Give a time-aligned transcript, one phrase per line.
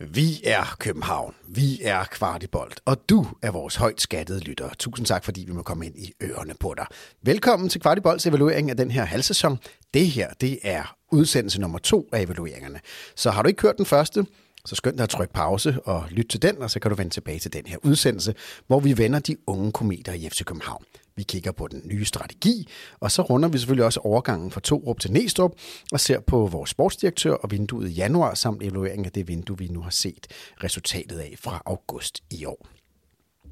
[0.00, 4.68] Vi er København, vi er Kvartibolt, og du er vores højt skattede lytter.
[4.78, 6.86] Tusind tak, fordi vi må komme ind i ørerne på dig.
[7.22, 9.58] Velkommen til Kvartibolts evaluering af den her halvsæson.
[9.94, 12.80] Det her, det er udsendelse nummer to af evalueringerne.
[13.14, 14.26] Så har du ikke hørt den første,
[14.64, 17.14] så skynd dig at trykke pause og lyt til den, og så kan du vende
[17.14, 18.34] tilbage til den her udsendelse,
[18.66, 20.84] hvor vi vender de unge kometer i FC København.
[21.16, 22.68] Vi kigger på den nye strategi,
[23.00, 25.52] og så runder vi selvfølgelig også overgangen fra Torup til Næstrup
[25.92, 29.68] og ser på vores sportsdirektør og vinduet i januar, samt evaluering af det vindue, vi
[29.68, 30.26] nu har set
[30.64, 32.66] resultatet af fra august i år.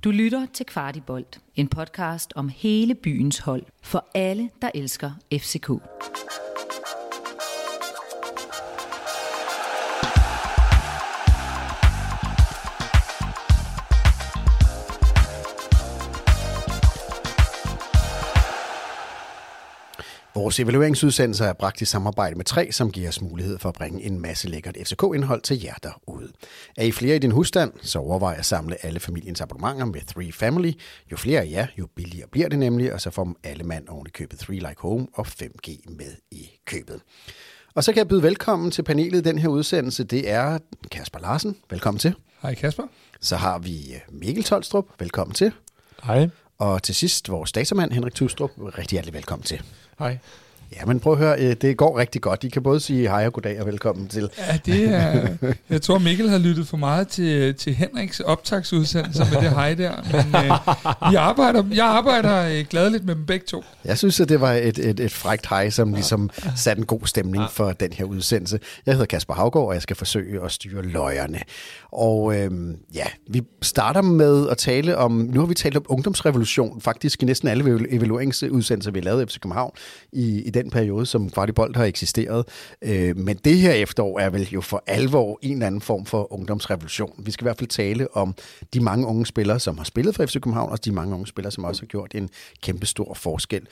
[0.05, 5.71] Du lytter til Kvartibolt, en podcast om hele byens hold for alle, der elsker FCK.
[20.35, 24.03] Vores evalueringsudsendelser er bragt i samarbejde med tre, som giver os mulighed for at bringe
[24.03, 26.33] en masse lækkert FCK-indhold til jer derude.
[26.77, 30.33] Er I flere i din husstand, så overvej at samle alle familiens abonnementer med 3
[30.33, 30.73] Family.
[31.13, 34.07] Jo flere af jer, jo billigere bliver det nemlig, og så får alle mand oven
[34.07, 37.01] i købet 3 Like Home og 5G med i købet.
[37.75, 40.05] Og så kan jeg byde velkommen til panelet i den her udsendelse.
[40.05, 40.59] Det er
[40.91, 41.57] Kasper Larsen.
[41.71, 42.15] Velkommen til.
[42.43, 42.85] Hej Kasper.
[43.21, 44.87] Så har vi Mikkel Tolstrup.
[44.99, 45.53] Velkommen til.
[46.03, 46.29] Hej.
[46.59, 48.51] Og til sidst vores datamand Henrik Tustrup.
[48.59, 49.63] Rigtig hjertelig velkommen til.
[49.99, 50.19] Hej.
[50.77, 52.45] Ja, men prøv at høre, øh, det går rigtig godt.
[52.45, 54.31] I kan både sige hej og goddag og velkommen til.
[54.39, 55.29] Ja, det er...
[55.71, 59.93] Jeg tror, Mikkel har lyttet for meget til, til Henriks optagsudsendelse med det hej der.
[60.13, 63.65] Men øh, vi arbejder, jeg arbejder øh, gladeligt med dem begge to.
[63.85, 67.07] Jeg synes, at det var et, et, et frækt hej, som ligesom satte en god
[67.07, 68.61] stemning for den her udsendelse.
[68.87, 71.41] Jeg hedder Kasper Havgård, og jeg skal forsøge at styre løjerne.
[71.95, 76.81] Og øhm, ja, vi starter med at tale om, nu har vi talt om ungdomsrevolution,
[76.81, 79.73] faktisk i næsten alle evalueringsudsendelser, vi har lavet i FC København
[80.13, 82.45] i, i den periode, som Kvartibolt har eksisteret.
[82.83, 86.33] Øh, men det her efterår er vel jo for alvor en eller anden form for
[86.33, 87.13] ungdomsrevolution.
[87.19, 88.35] Vi skal i hvert fald tale om
[88.75, 91.53] de mange unge spillere, som har spillet for FC København, og de mange unge spillere,
[91.53, 92.31] som også har gjort en
[92.63, 93.67] kæmpe stor forskel.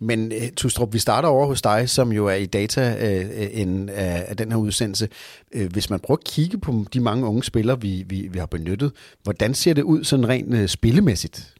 [0.00, 3.48] Men øh, Tustrup, vi starter over hos dig, som jo er i data øh, øh
[3.52, 5.08] en, af, af den her udsendelse.
[5.52, 8.46] Øh, hvis man prøver at kigge på de mange unge spillere, vi, vi, vi har
[8.46, 8.92] benyttet,
[9.22, 11.54] hvordan ser det ud sådan rent øh, spillemæssigt?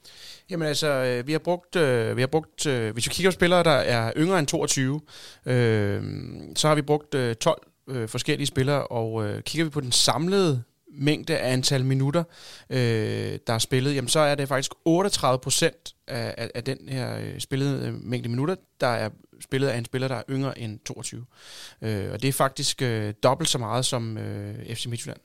[0.51, 3.35] Jamen altså, øh, vi har brugt, øh, vi har brugt øh, hvis vi kigger på
[3.35, 5.01] spillere, der er yngre end 22,
[5.47, 6.03] øh,
[6.57, 9.93] så har vi brugt øh, 12 øh, forskellige spillere, og øh, kigger vi på den
[9.93, 12.25] samlede mængde af antal minutter,
[12.71, 16.79] øh, der er spillet, jamen så er det faktisk 38 procent af, af, af den
[16.89, 19.11] her øh, spillede øh, mængde minutter, der er
[19.41, 21.25] spillet af en spiller, der er yngre end 22.
[21.83, 25.19] Øh, og det er faktisk øh, dobbelt så meget som øh, FC Midtjylland.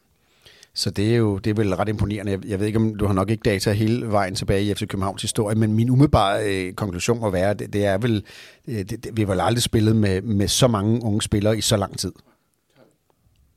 [0.75, 2.31] Så det er jo det er vel ret imponerende.
[2.31, 4.87] Jeg, jeg ved ikke, om du har nok ikke data hele vejen tilbage i FC
[4.87, 8.23] Københavns historie, men min umiddelbare øh, konklusion må være, at det, det er vel,
[8.67, 11.61] øh, det, det, vi har vel aldrig spillet med, med så mange unge spillere i
[11.61, 12.11] så lang tid.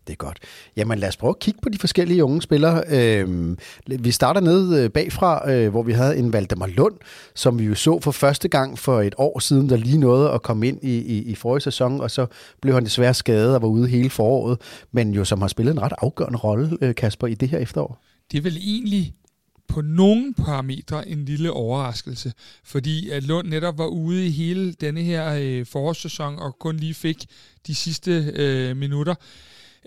[0.07, 0.39] Det er godt.
[0.77, 2.83] Jamen lad os prøve at kigge på de forskellige unge spillere.
[2.89, 3.57] Øh,
[3.87, 6.95] vi starter ned øh, bagfra, øh, hvor vi havde en Valdemar Lund,
[7.35, 10.43] som vi jo så for første gang for et år siden, der lige nåede at
[10.43, 12.27] komme ind i, i, i forrige sæson, og så
[12.63, 14.59] blev han desværre skadet og var ude hele foråret,
[14.93, 18.03] men jo som har spillet en ret afgørende rolle, øh, Kasper, i det her efterår.
[18.33, 19.15] Det er vel egentlig
[19.69, 22.33] på nogle parametre en lille overraskelse,
[22.65, 26.95] fordi at Lund netop var ude i hele denne her øh, forårssæson og kun lige
[26.95, 27.27] fik
[27.67, 29.15] de sidste øh, minutter.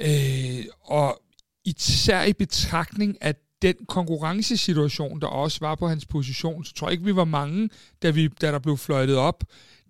[0.02, 1.22] Øh, og
[1.66, 6.92] især i betragtning af den konkurrencesituation, der også var på hans position, så tror jeg
[6.92, 7.70] ikke, vi var mange,
[8.02, 9.44] da, vi, da der blev fløjtet op,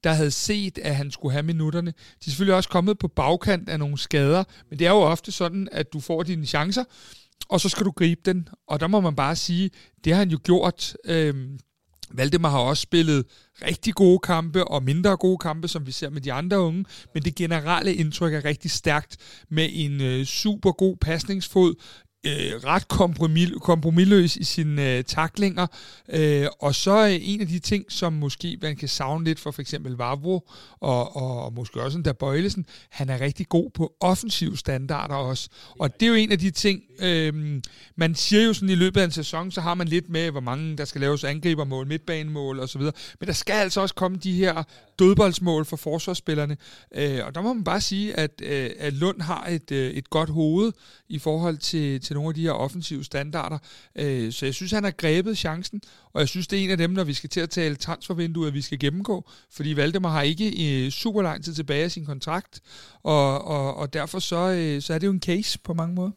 [0.03, 1.91] der havde set, at han skulle have minutterne.
[1.91, 5.31] De er selvfølgelig også kommet på bagkant af nogle skader, men det er jo ofte
[5.31, 6.83] sådan, at du får dine chancer,
[7.49, 8.49] og så skal du gribe den.
[8.67, 9.71] Og der må man bare sige,
[10.03, 10.97] det har han jo gjort.
[11.05, 11.59] Øh,
[12.11, 13.25] Valdemar har også spillet
[13.65, 17.23] rigtig gode kampe og mindre gode kampe, som vi ser med de andre unge, men
[17.23, 19.17] det generelle indtryk er rigtig stærkt
[19.49, 21.75] med en øh, super god pasningsfod,
[22.25, 25.67] øh, ret kompromis, kompromilløs i sine øh, taklinger.
[26.09, 29.51] Øh, og så øh, en af de ting, som måske man kan savne lidt for
[29.51, 33.93] for eksempel Vavro og, og, og måske også der Bøjlesen, han er rigtig god på
[33.99, 35.49] offensiv standarder også.
[35.79, 37.61] Og det er jo en af de ting, øh,
[37.95, 40.41] man siger jo sådan i løbet af en sæson, så har man lidt med, hvor
[40.41, 42.81] mange der skal laves angribermål, midtbanemål osv.
[42.81, 44.63] Men der skal altså også komme de her
[44.99, 46.57] dødboldsmål for forsvarsspillerne.
[46.95, 50.09] Øh, og der må man bare sige, at, øh, at Lund har et, øh, et
[50.09, 50.71] godt hoved
[51.09, 53.57] i forhold til, til nogle af de her offensive standarder.
[53.95, 55.81] Øh, så jeg synes, han har grebet chancen,
[56.13, 58.47] og jeg synes, det er en af dem, når vi skal til at tale transfervinduet,
[58.47, 62.05] at vi skal gennemgå, fordi Valdemar har ikke øh, super lang tid tilbage af sin
[62.05, 62.61] kontrakt,
[63.03, 66.11] og, og, og derfor så, øh, så er det jo en case på mange måder.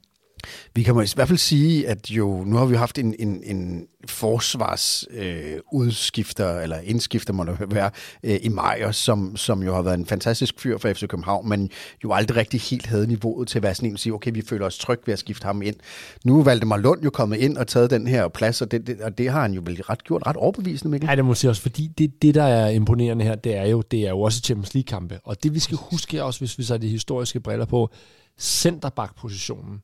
[0.75, 3.87] Vi kan i hvert fald sige, at jo nu har vi haft en, en, en
[4.09, 7.91] forsvarsudskifter, øh, eller indskifter må det være,
[8.23, 11.71] øh, i Majers, som, som jo har været en fantastisk fyr for FC København, men
[12.05, 14.43] jo aldrig rigtig helt havde niveauet til at være sådan en, at sige, okay, vi
[14.43, 15.77] føler os tryg ved at skifte ham ind.
[16.25, 19.01] Nu er Valdemar Lund jo kommet ind og taget den her plads, og det, det,
[19.01, 21.11] og det har han jo vel ret gjort ret overbevisende, Mikkel.
[21.11, 23.83] Ja, det må sige også, fordi det, det, der er imponerende her, det er jo,
[23.83, 26.79] det er jo også Champions League-kampe, og det vi skal huske også, hvis vi så
[26.79, 27.91] de historiske briller på,
[28.39, 29.83] centerback-positionen,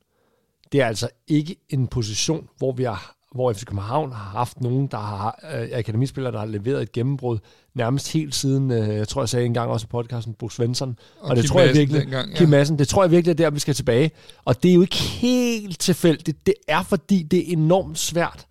[0.71, 4.87] det er altså ikke en position, hvor vi har hvor FC København har haft nogen,
[4.87, 7.37] der har øh, akademispillere, der har leveret et gennembrud
[7.73, 10.97] nærmest helt siden, øh, jeg tror jeg sagde engang også i podcasten, Bo Svensson.
[11.19, 12.37] Og, og det Kim tror jeg virkelig, dengang, ja.
[12.37, 14.11] Kim Madsen, det tror jeg virkelig er der, vi skal tilbage.
[14.45, 16.45] Og det er jo ikke helt tilfældigt.
[16.45, 18.45] Det er fordi, det er enormt svært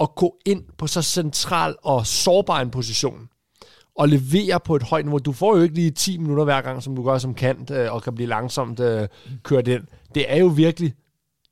[0.00, 3.28] at gå ind på så central og sårbar en position
[3.96, 5.18] og levere på et højt niveau.
[5.18, 7.94] Du får jo ikke lige 10 minutter hver gang, som du gør som kant, øh,
[7.94, 9.08] og kan blive langsomt øh,
[9.42, 9.82] kørt ind.
[10.14, 10.94] Det er jo virkelig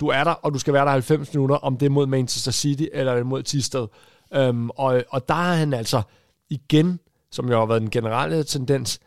[0.01, 2.53] du er der, og du skal være der 90 minutter, om det er mod Manchester
[2.53, 3.87] City eller mod Tisted.
[4.35, 6.03] Øhm, og, og der har han altså
[6.51, 7.01] igen,
[7.31, 9.01] som jo har været den generelle tendens,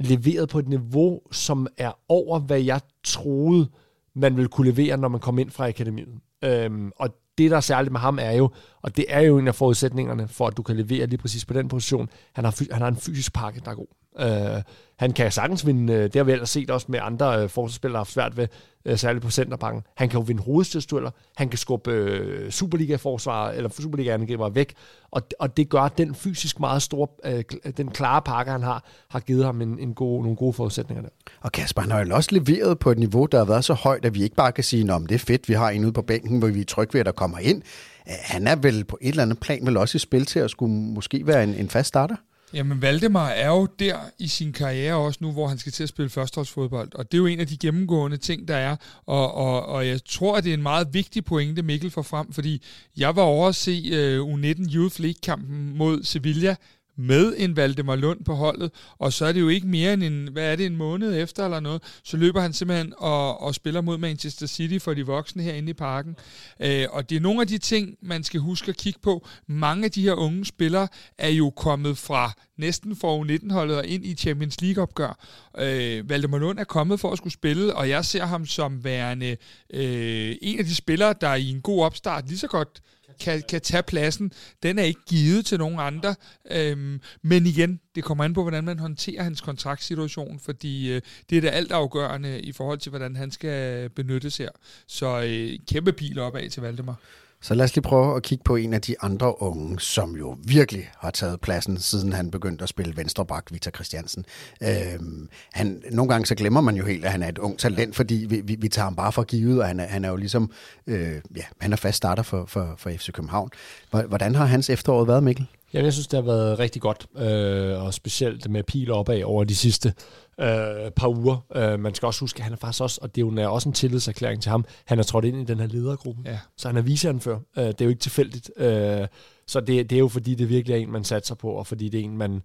[0.00, 3.68] leveret på et niveau, som er over, hvad jeg troede,
[4.14, 6.14] man ville kunne levere, når man kom ind fra akademiet.
[6.44, 7.08] Øhm, og
[7.38, 8.50] det, der er særligt med ham, er jo,
[8.82, 11.52] og det er jo en af forudsætningerne for, at du kan levere lige præcis på
[11.52, 13.86] den position, han har, han har en fysisk pakke, der er god.
[14.20, 14.62] Øh,
[14.96, 17.92] han kan sagtens vinde, øh, det har vi ellers set også med andre øh, forsvarsspillere,
[17.92, 18.48] der har haft svært ved,
[18.84, 19.82] øh, særligt på centerbanken.
[19.96, 24.74] Han kan jo vinde hovedstødstueller, han kan skubbe øh, Superliga-forsvar, eller Superliga-angriber væk,
[25.10, 28.84] og, og det gør den fysisk meget store, øh, øh, den klare pakke, han har,
[29.08, 31.10] har givet ham en, en god, nogle gode forudsætninger der.
[31.40, 34.04] Og Kasper, han har jo også leveret på et niveau, der har været så højt,
[34.04, 36.02] at vi ikke bare kan sige, at det er fedt, vi har en ude på
[36.02, 37.62] bænken, hvor vi er trygge ved, at der kommer ind.
[38.08, 40.50] Øh, han er vel på et eller andet plan vel også i spil til at
[40.50, 42.16] skulle måske være en, en fast starter?
[42.54, 45.88] Jamen, Valdemar er jo der i sin karriere også nu, hvor han skal til at
[45.88, 46.94] spille førsteholdsfodbold.
[46.94, 48.76] Og det er jo en af de gennemgående ting, der er.
[49.06, 52.32] Og, og, og jeg tror, at det er en meget vigtig pointe, Mikkel får frem,
[52.32, 52.62] fordi
[52.96, 56.56] jeg var over at se øh, uh, U19 Youth League-kampen mod Sevilla
[56.96, 60.28] med en Valdemar Lund på holdet, og så er det jo ikke mere end en,
[60.32, 63.80] hvad er det, en måned efter eller noget, så løber han simpelthen og, og spiller
[63.80, 66.16] mod Manchester City for de voksne herinde i parken.
[66.60, 69.26] Øh, og det er nogle af de ting, man skal huske at kigge på.
[69.46, 70.88] Mange af de her unge spillere
[71.18, 75.18] er jo kommet fra næsten for U19-holdet og ind i Champions League-opgør.
[75.58, 79.36] Øh, Valdemar Lund er kommet for at skulle spille, og jeg ser ham som værende
[79.70, 82.82] øh, en af de spillere, der i en god opstart lige så godt
[83.20, 84.32] kan, kan tage pladsen.
[84.62, 86.14] Den er ikke givet til nogen andre.
[86.50, 91.36] Øhm, men igen, det kommer an på, hvordan man håndterer hans kontraktsituation, fordi øh, det
[91.36, 94.50] er det alt afgørende i forhold til, hvordan han skal benyttes her.
[94.86, 97.00] Så øh, kæmpe pil opad til Valdemar.
[97.40, 100.36] Så lad os lige prøve at kigge på en af de andre unge, som jo
[100.44, 104.24] virkelig har taget pladsen, siden han begyndte at spille venstreback, Victor Christiansen.
[104.62, 107.96] Øhm, han, nogle gange så glemmer man jo helt, at han er et ung talent,
[107.96, 110.16] fordi vi, vi, vi tager ham bare for givet, og han er, han er jo
[110.16, 110.50] ligesom,
[110.86, 113.50] øh, ja, han er fast starter for, for, for FC København.
[113.90, 115.46] Hvordan har hans efterår været, Mikkel?
[115.76, 119.44] Jamen, jeg synes, det har været rigtig godt, øh, og specielt med pil opad over
[119.44, 119.94] de sidste
[120.40, 121.46] øh, par uger.
[121.54, 123.68] Øh, man skal også huske, at han er faktisk også, og det er jo også
[123.68, 126.22] en tillidserklæring til ham, han er trådt ind i den her ledergruppe.
[126.24, 126.38] Ja.
[126.56, 127.38] Så han er viceanfører.
[127.58, 128.50] Øh, det er jo ikke tilfældigt.
[128.56, 129.06] Øh,
[129.46, 131.88] så det, det er jo fordi, det virkelig er en, man satser på, og fordi
[131.88, 132.42] det er en, man,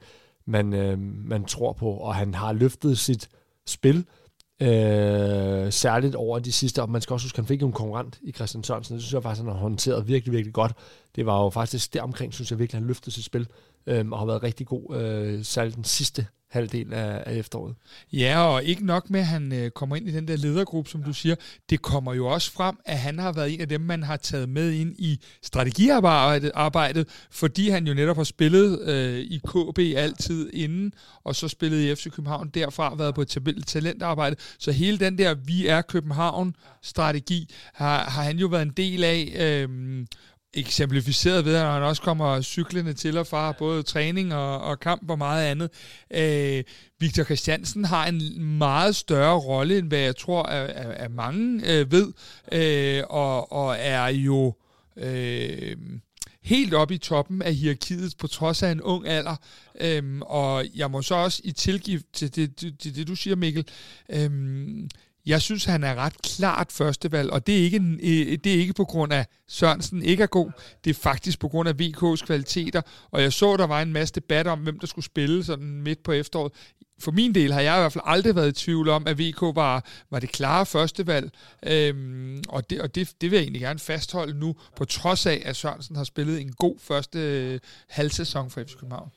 [0.48, 3.30] man, øh, man tror på, og han har løftet sit
[3.68, 4.06] spil,
[4.62, 7.74] Øh, særligt over de sidste, og man skal også huske, at han fik jo en
[7.74, 8.96] konkurrent i Christian Sørensen.
[8.96, 10.74] Det synes jeg faktisk, han har håndteret virkelig, virkelig godt.
[11.16, 13.48] Det var jo faktisk deromkring, synes jeg virkelig, han løftede sit spil,
[13.88, 17.76] øh, og har været rigtig god, øh, særligt den sidste halvdel af, af efteråret.
[18.14, 21.02] Ja, og ikke nok med, at han øh, kommer ind i den der ledergruppe, som
[21.02, 21.08] ja.
[21.08, 21.36] du siger.
[21.70, 24.50] Det kommer jo også frem, at han har været en af dem, man har taget
[24.50, 30.50] med ind i strategiarbejdet, arbejdet, fordi han jo netop har spillet øh, i KB altid
[30.54, 34.36] inden, og så spillet i FC København derfra, været på et talentarbejde.
[34.60, 39.34] Så hele den der Vi er København-strategi har, har han jo været en del af.
[39.36, 40.06] Øh,
[40.54, 45.10] eksemplificeret ved, at han også kommer cyklende til og fra både træning og, og kamp
[45.10, 45.70] og meget andet.
[46.14, 46.64] Øh,
[47.00, 51.74] Victor Christiansen har en meget større rolle, end hvad jeg tror, at, at, at mange
[51.74, 52.14] øh, ved,
[52.52, 54.54] øh, og, og er jo
[54.98, 55.78] øh,
[56.44, 59.36] helt oppe i toppen af hierarkiet, på trods af en ung alder.
[59.82, 63.36] Øh, og jeg må så også i tilgift til det, det, det, det du siger,
[63.36, 63.68] Mikkel,
[64.10, 64.32] øh,
[65.26, 68.74] jeg synes, han er ret klart førstevalg, og det er, ikke, øh, det er ikke
[68.74, 70.52] på grund af Sørensen ikke er god,
[70.84, 74.14] det er faktisk på grund af VK's kvaliteter, og jeg så, der var en masse
[74.14, 76.52] debat om, hvem der skulle spille sådan midt på efteråret.
[77.00, 79.42] For min del har jeg i hvert fald aldrig været i tvivl om, at VK
[79.42, 81.32] var, var det klare førstevalg,
[81.66, 85.42] øhm, og, det, og det, det vil jeg egentlig gerne fastholde nu, på trods af,
[85.46, 87.60] at Sørensen har spillet en god første øh,
[87.90, 89.10] halvsæson for FC København.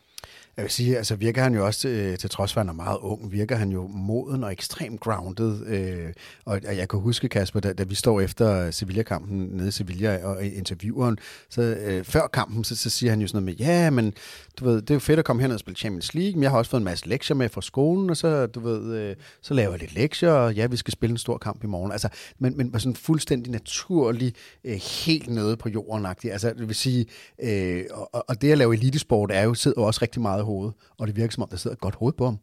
[0.56, 2.84] Jeg vil sige, altså virker han jo også, til, til trods for at han er
[2.84, 5.66] meget ung, virker han jo moden og ekstremt grounded.
[5.66, 6.12] Øh,
[6.44, 10.24] og, og jeg kan huske, Kasper, da, da vi står efter Sevilla-kampen nede i Sevilla
[10.24, 11.18] og intervieweren,
[11.50, 14.12] så øh, før kampen, så, så siger han jo sådan noget med, ja, men
[14.60, 16.50] du ved, det er jo fedt at komme hen og spille Champions League, men jeg
[16.50, 19.54] har også fået en masse lektier med fra skolen, og så, du ved, øh, så
[19.54, 21.92] laver jeg lidt lektier, og ja, vi skal spille en stor kamp i morgen.
[21.92, 22.08] Altså,
[22.38, 24.34] men, men sådan fuldstændig naturlig,
[24.64, 26.28] øh, helt nede på jorden -agtig.
[26.28, 27.06] Altså, det vil sige,
[27.42, 30.46] øh, og, og det at lave elitesport er jo, sidder jo også rigtig meget i
[30.46, 32.38] hovedet, og det virker som om, der sidder et godt hoved på ham.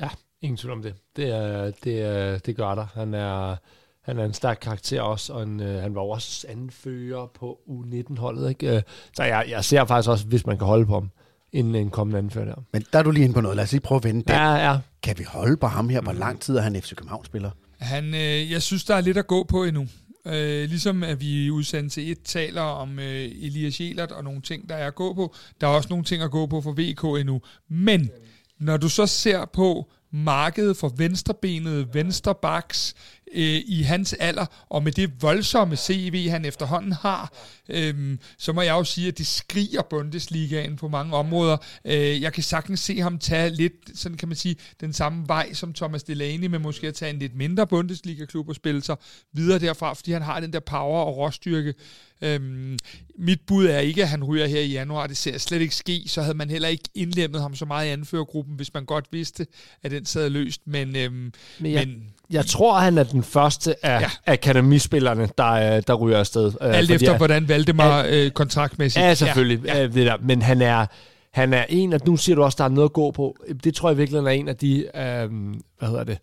[0.00, 0.08] Ja,
[0.40, 0.94] ingen tvivl om det.
[1.16, 2.86] Det, er, det, er, det gør der.
[2.94, 3.56] Han er,
[4.02, 8.48] han er en stærk karakter også, og en, øh, han var også anfører på U19-holdet.
[8.48, 8.76] Ikke?
[8.76, 8.82] Øh,
[9.16, 11.10] så jeg, jeg ser faktisk også, hvis man kan holde på ham,
[11.52, 12.54] en, en kommende anfører der.
[12.72, 13.56] Men der er du lige inde på noget.
[13.56, 14.34] Lad os lige prøve at vende den.
[14.34, 14.78] Ja, ja.
[15.02, 16.00] Kan vi holde på ham her?
[16.00, 17.50] Hvor lang tid er han FC København-spiller?
[17.78, 19.86] Han, øh, jeg synes, der er lidt at gå på endnu.
[20.26, 24.68] Øh, ligesom at vi i udsendelse 1 taler om øh, Elias Jelert og nogle ting,
[24.68, 25.34] der er at gå på.
[25.60, 27.40] Der er også nogle ting at gå på for VK endnu.
[27.68, 28.10] Men
[28.58, 32.94] når du så ser på markedet for venstrebenet, venstrebaks
[33.34, 37.32] øh, i hans alder, og med det voldsomme CV, han efterhånden har,
[37.68, 41.56] øh, så må jeg jo sige, at det skriger Bundesligaen på mange områder.
[41.84, 45.52] Øh, jeg kan sagtens se ham tage lidt, sådan kan man sige, den samme vej
[45.52, 48.96] som Thomas Delaney, men måske at tage en lidt mindre Bundesliga-klub og spille sig
[49.32, 51.74] videre derfra, fordi han har den der power og råstyrke.
[52.22, 52.78] Øhm,
[53.18, 55.06] mit bud er ikke, at han ryger her i januar.
[55.06, 56.02] Det ser slet ikke ske.
[56.06, 59.46] Så havde man heller ikke indlemmet ham så meget i anførergruppen, hvis man godt vidste,
[59.82, 60.60] at den sad løst.
[60.64, 64.10] Men, øhm, men, jeg, men jeg tror, han er den første af ja.
[64.26, 66.46] akademispillerne, der, der ryger afsted.
[66.46, 69.04] Øh, Alt efter, jeg, hvordan Valdemar øh, kontraktmæssigt.
[69.04, 69.66] Ja, selvfølgelig.
[69.66, 69.82] Ja.
[69.82, 70.16] Det der.
[70.20, 70.86] Men han er,
[71.32, 73.36] han er en, at nu siger du også, der er noget at gå på.
[73.64, 75.30] Det tror jeg virkelig er en af de, øh,
[75.78, 76.18] hvad hedder det,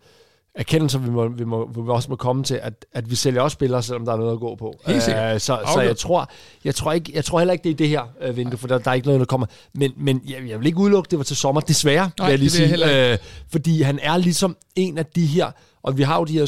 [0.56, 3.56] erkendelser, vi, må, vi, må, vi også må komme til, at, at vi sælger også
[3.56, 4.80] spillere, selvom der er noget at gå på.
[4.88, 5.34] Helt sikkert.
[5.34, 6.30] Uh, så, så jeg tror,
[6.64, 8.78] jeg tror ikke, jeg tror heller ikke det er det her uh, vindue, for der,
[8.78, 9.48] der er ikke noget, der kommer.
[9.74, 12.40] Men, men jeg, jeg vil ikke udelukke, det var til sommer, desværre, Nej, vil jeg
[12.40, 13.14] lige sige.
[13.14, 13.18] Uh,
[13.52, 15.52] fordi han er ligesom en af de her,
[15.84, 16.46] og vi har jo de her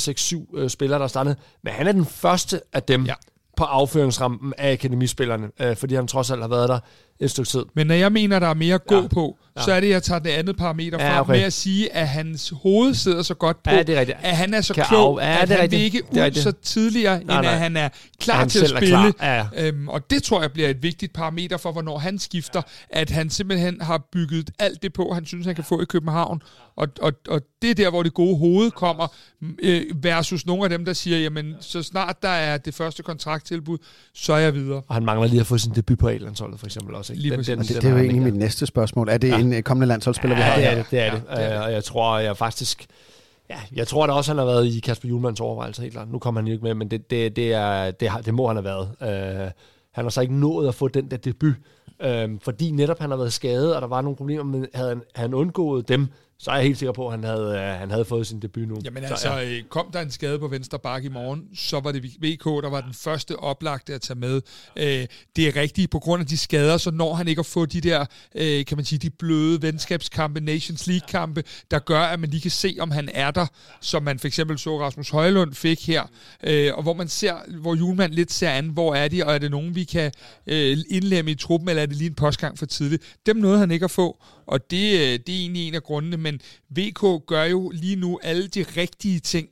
[0.55, 3.13] 6-7 uh, spillere, der er startet, men han er den første af dem, ja
[3.57, 6.79] på afføringsrampen af akademispillerne, øh, fordi han trods alt har været der
[7.19, 7.65] et stykke tid.
[7.75, 9.07] Men når jeg mener, der er mere gå ja.
[9.07, 9.61] på, ja.
[9.61, 11.33] så er det, at jeg tager det andet parameter ja, frem okay.
[11.33, 14.17] med at sige, at hans hoved sidder så godt på, ja, det er rigtigt.
[14.21, 15.81] at han er så kan klog, af, ja, at han rigtigt.
[15.81, 17.53] ikke ud så tidligere, nej, end nej.
[17.53, 19.13] at han er klar han til at spille.
[19.21, 19.45] Ja, ja.
[19.67, 23.29] Øhm, og det tror jeg bliver et vigtigt parameter for, hvornår han skifter, at han
[23.29, 26.41] simpelthen har bygget alt det på, han synes, han kan få i København.
[26.81, 29.07] Og, og, og det er der, hvor det gode hoved kommer,
[29.59, 33.77] øh, versus nogle af dem, der siger, jamen, så snart der er det første kontrakttilbud,
[34.13, 34.81] så er jeg videre.
[34.87, 37.13] Og han mangler lige at få sin debut på A-landsholdet, for eksempel også.
[37.13, 37.21] Ikke?
[37.21, 39.09] Lige den, den, det, det er jo egentlig mit næste spørgsmål.
[39.09, 39.37] Er det ja.
[39.37, 40.71] en kommende landsholdsspiller, ja, vi har?
[40.71, 40.91] det er det.
[40.91, 41.23] det, er det.
[41.29, 41.65] Ja, det, er det.
[41.65, 42.85] Og jeg tror, jeg faktisk...
[43.49, 46.11] Ja, jeg tror da også, han har været i Kasper Julmans overvejelser, helt klart.
[46.11, 48.47] Nu kommer han jo ikke med, men det, det, det, er, det, har, det må
[48.47, 48.87] han have været.
[49.01, 49.51] Uh,
[49.91, 51.53] han har så ikke nået at få den der debut,
[52.05, 55.01] uh, fordi netop han har været skadet, og der var nogle problemer, men havde han,
[55.15, 56.07] havde han undgået dem,
[56.43, 58.67] så er jeg helt sikker på, at han havde, uh, han havde fået sin debut
[58.67, 58.77] nu.
[58.85, 59.49] Jamen så, altså, ja.
[59.49, 62.69] Øh, kom der en skade på venstre bakke i morgen, så var det VK, der
[62.69, 64.35] var den første oplagte at tage med.
[64.35, 64.83] Uh,
[65.35, 67.81] det er rigtigt, på grund af de skader, så når han ikke at få de
[67.81, 67.99] der,
[68.35, 72.51] uh, kan man sige, de bløde venskabskampe, Nations League-kampe, der gør, at man lige kan
[72.51, 73.45] se, om han er der,
[73.81, 76.03] som man for eksempel så Rasmus Højlund fik her,
[76.47, 79.37] uh, og hvor man ser, hvor Julemand lidt ser an, hvor er de, og er
[79.37, 80.11] det nogen, vi kan
[80.47, 80.53] uh,
[80.89, 83.03] indlemme i truppen, eller er det lige en postgang for tidligt.
[83.25, 86.17] Dem nåede han ikke at få, og det, øh, det er egentlig en af grundene,
[86.17, 89.49] men VK gør jo lige nu alle de rigtige ting,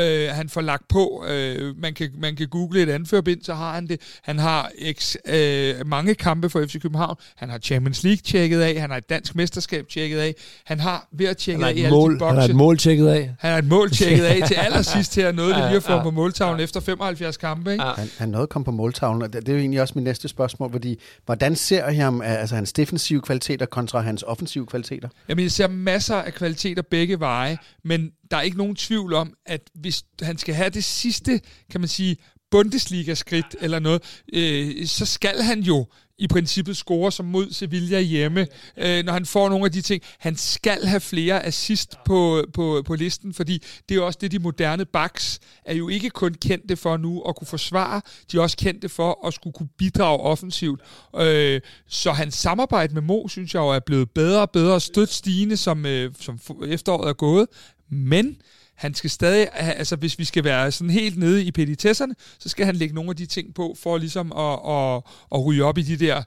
[0.00, 1.24] øh, han får lagt på.
[1.28, 4.00] Øh, man, kan, man kan google et anførbind, så har han det.
[4.22, 7.16] Han har x, øh, mange kampe for FC København.
[7.36, 8.80] Han har Champions League tjekket af.
[8.80, 10.34] Han har et dansk mesterskab tjekket af.
[10.64, 12.26] Han har ved at tjekke af i alle de bokse.
[12.26, 13.34] Han har et mål tjekket af.
[13.38, 15.32] Han har et mål tjekket af til allersidst her.
[15.32, 17.72] Noget, det lige få på måltavlen efter 75 kampe.
[17.72, 17.84] Ikke?
[17.84, 20.04] Han, han nåede at komme på måltavlen, og det, det er jo egentlig også mit
[20.04, 25.08] næste spørgsmål, fordi hvordan ser I ham, altså hans defensive kvaliteter kontra hans offensive kvaliteter?
[25.28, 29.34] Jamen, jeg ser masser af kvaliteter begge veje, men der er ikke nogen tvivl om,
[29.46, 31.40] at hvis han skal have det sidste,
[31.70, 32.16] kan man sige,
[32.50, 35.86] Bundesliga-skridt eller noget, øh, så skal han jo
[36.18, 40.02] i princippet score som mod Sevilla hjemme, øh, når han får nogle af de ting.
[40.18, 44.38] Han skal have flere assist på, på, på listen, fordi det er også det, de
[44.38, 48.00] moderne backs er jo ikke kun kendte for nu at kunne forsvare,
[48.32, 50.80] de er også kendte for at skulle kunne bidrage offensivt.
[51.16, 55.10] Øh, så hans samarbejde med Mo, synes jeg jo er blevet bedre og bedre, stødt
[55.10, 57.46] stigende, som, øh, som efteråret er gået.
[57.90, 58.36] Men
[58.74, 62.66] han skal stadig, altså hvis vi skal være sådan helt nede i petitesserne, så skal
[62.66, 65.02] han lægge nogle af de ting på, for ligesom at, at,
[65.34, 66.22] at ryge op i de der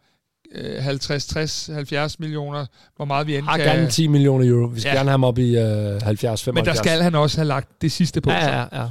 [0.81, 3.59] 50, 60, 70 millioner, hvor meget vi end kan...
[3.59, 4.67] gerne 10 millioner euro.
[4.67, 4.95] Vi skal ja.
[4.95, 6.55] gerne have ham op i uh, 70, 75.
[6.55, 8.29] Men der skal han også have lagt det sidste på.
[8.29, 8.89] Ja, ja, ja.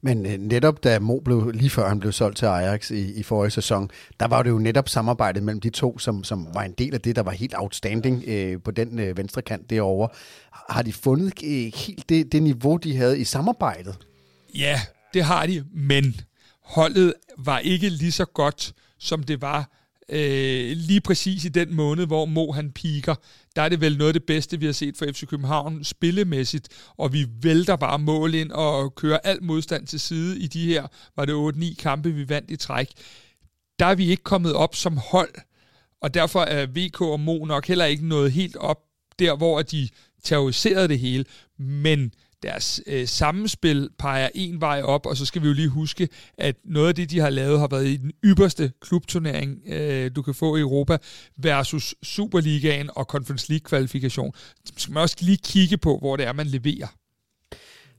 [0.00, 3.22] Men øh, netop da Mo blev, lige før han blev solgt til Ajax i, i
[3.22, 3.90] forrige sæson,
[4.20, 7.00] der var det jo netop samarbejdet mellem de to, som, som var en del af
[7.00, 10.08] det, der var helt outstanding øh, på den øh, venstre kant derovre.
[10.70, 13.96] Har de fundet øh, helt det, det niveau, de havde i samarbejdet?
[14.54, 14.80] Ja,
[15.14, 16.20] det har de, men
[16.64, 19.70] holdet var ikke lige så godt, som det var
[20.08, 23.14] øh, lige præcis i den måned, hvor Mo han piker,
[23.56, 26.68] der er det vel noget af det bedste, vi har set for FC København spillemæssigt,
[26.96, 30.86] og vi vælter bare mål ind og kører alt modstand til side i de her,
[31.16, 32.88] var det 8-9 kampe, vi vandt i træk.
[33.78, 35.34] Der er vi ikke kommet op som hold,
[36.02, 38.78] og derfor er VK og Mo nok heller ikke nået helt op
[39.18, 39.88] der, hvor de
[40.22, 41.24] terroriserede det hele,
[41.58, 46.08] men deres øh, sammenspil peger en vej op, og så skal vi jo lige huske,
[46.38, 50.22] at noget af det, de har lavet, har været i den ypperste klubturnering, øh, du
[50.22, 50.98] kan få i Europa,
[51.36, 54.34] versus Superligaen og Conference League-kvalifikation.
[54.64, 56.97] Så skal man også lige kigge på, hvor det er, man leverer.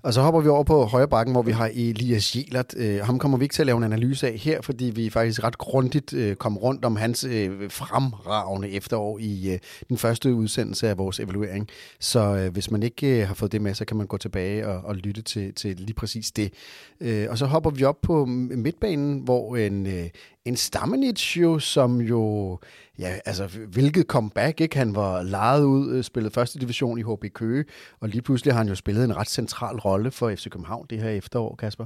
[0.03, 2.73] Og så hopper vi over på højre bakken, hvor vi har Elias Jelert.
[2.77, 5.43] Øh, ham kommer vi ikke til at lave en analyse af her, fordi vi faktisk
[5.43, 10.89] ret grundigt øh, kom rundt om hans øh, fremragende efterår i øh, den første udsendelse
[10.89, 11.67] af vores evaluering.
[11.99, 14.67] Så øh, hvis man ikke øh, har fået det med, så kan man gå tilbage
[14.67, 16.53] og, og lytte til, til lige præcis det.
[17.01, 20.09] Øh, og så hopper vi op på midtbanen, hvor en, øh,
[20.49, 22.59] en Stamenic jo, som jo,
[22.99, 24.77] ja, altså hvilket comeback, ikke?
[24.77, 27.65] Han var lejet ud, spillede spillet første division i HB Køge,
[27.99, 31.01] og lige pludselig har han jo spillet en ret central rolle for FC København det
[31.01, 31.85] her efterår, Kasper.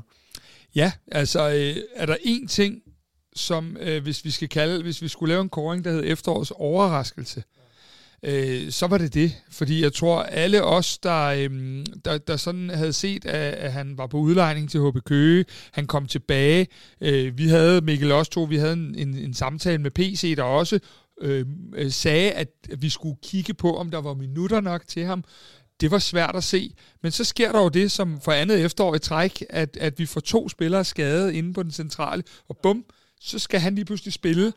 [0.76, 2.82] Ja, altså øh, er der en ting,
[3.36, 6.52] som øh, hvis vi skal kalde, hvis vi skulle lave en koring, der hedder efterårets
[6.52, 7.44] overraskelse,
[8.24, 9.36] øh, så var det det.
[9.52, 13.98] Fordi jeg tror, alle os, der, øh, der, der sådan havde set, at, at han
[13.98, 16.68] var på udlejning til HB Køge, han kom tilbage.
[17.02, 20.44] Øh, vi havde, Mikkel også to, vi havde en, en, en samtale med PC, der
[20.44, 20.80] også
[21.22, 25.24] øhm, øh, sagde, at vi skulle kigge på, om der var minutter nok til ham.
[25.82, 26.76] Det var svært at se.
[27.02, 30.06] Men så sker der jo det, som for andet efterår i træk, at, at vi
[30.06, 32.86] får to spillere skadet inde på den centrale, og bum,
[33.22, 34.54] så skal han lige pludselig spille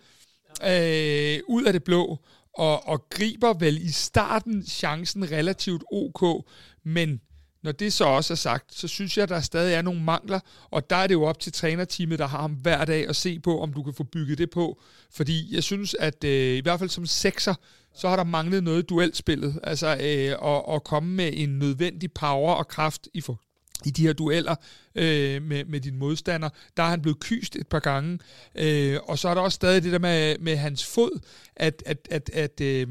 [0.62, 2.18] øh, ud af det blå
[2.56, 6.46] og, og griber vel i starten chancen relativt ok,
[6.84, 7.20] men
[7.62, 10.40] når det så også er sagt, så synes jeg, at der stadig er nogle mangler,
[10.70, 13.38] og der er det jo op til trænerteamet, der har ham hver dag at se
[13.38, 14.80] på, om du kan få bygget det på.
[15.10, 17.54] Fordi jeg synes, at øh, i hvert fald som sekser,
[17.94, 19.60] så har der manglet noget i duelspillet.
[19.62, 23.40] Altså øh, at, at komme med en nødvendig power og kraft i, for,
[23.84, 24.54] i de her dueller
[24.94, 26.48] øh, med, med din modstander.
[26.76, 28.18] Der er han blevet kyst et par gange.
[28.54, 31.20] Øh, og så er der også stadig det der med, med hans fod,
[31.56, 32.88] at, at, at, at, øh,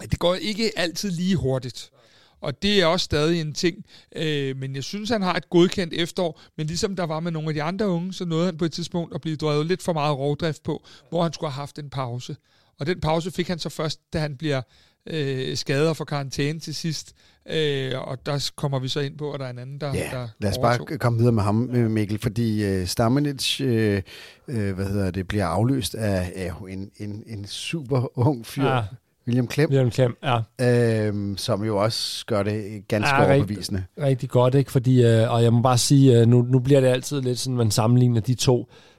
[0.00, 1.90] at det går ikke altid lige hurtigt.
[2.40, 3.84] Og det er også stadig en ting.
[4.16, 6.40] Øh, men jeg synes, han har et godkendt efterår.
[6.56, 8.72] Men ligesom der var med nogle af de andre unge, så nåede han på et
[8.72, 11.90] tidspunkt at blive drevet lidt for meget rovdrift på, hvor han skulle have haft en
[11.90, 12.36] pause.
[12.78, 14.62] Og den pause fik han så først, da han bliver
[15.06, 17.14] øh, skadet og får karantæne til sidst.
[17.50, 20.08] Øh, og der kommer vi så ind på, at der er en anden, der, ja,
[20.12, 24.02] der lad os bare komme videre med ham, øh, Mikkel, fordi øh, Stamenic øh,
[24.48, 28.64] øh, hvad hedder det, bliver afløst af, af en, en, en super ung fyr.
[28.64, 28.82] Ja.
[29.26, 31.06] William Klem, William Klem ja.
[31.06, 33.84] øhm, som jo også gør det ganske ja, overbevisende.
[33.96, 34.72] Rigtig, rigtig godt, ikke?
[34.72, 37.56] Fordi, øh, og jeg må bare sige, øh, nu, nu bliver det altid lidt sådan,
[37.56, 38.56] man sammenligner de to,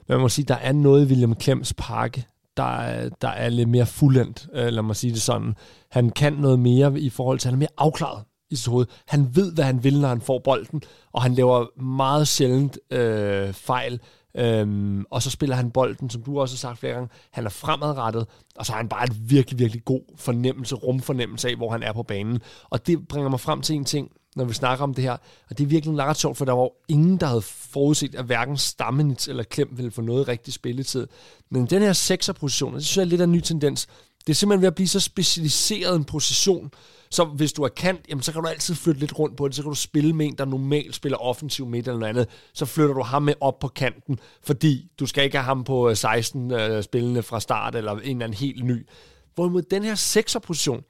[0.08, 2.24] men man må sige, der er noget i William Klems pakke,
[2.56, 5.54] der, der er lidt mere fuldendt, øh, lad mig sige det sådan.
[5.90, 8.86] Han kan noget mere i forhold til, han er mere afklaret i sit hoved.
[9.06, 10.82] Han ved, hvad han vil, når han får bolden,
[11.12, 14.00] og han laver meget sjældent øh, fejl.
[14.36, 17.50] Øhm, og så spiller han bolden, som du også har sagt flere gange, han er
[17.50, 21.82] fremadrettet, og så har han bare et virkelig, virkelig god fornemmelse, rumfornemmelse af, hvor han
[21.82, 22.40] er på banen.
[22.70, 25.16] Og det bringer mig frem til en ting, når vi snakker om det her,
[25.50, 28.24] og det er virkelig ret sjovt, for der var jo ingen, der havde forudset, at
[28.24, 31.06] hverken Stammenitz eller Klem ville få noget rigtig spilletid.
[31.50, 33.88] Men den her sekserposition, det synes jeg er lidt af en ny tendens.
[34.26, 36.70] Det er simpelthen ved at blive så specialiseret en position,
[37.12, 39.56] så hvis du er kant, jamen, så kan du altid flytte lidt rundt på det.
[39.56, 42.28] Så kan du spille med en, der normalt spiller offensiv midt eller noget andet.
[42.52, 45.90] Så flytter du ham med op på kanten, fordi du skal ikke have ham på
[45.90, 48.86] øh, 16 øh, spillende fra start, eller en eller anden helt ny.
[49.34, 50.82] Hvorimod den her sekserposition,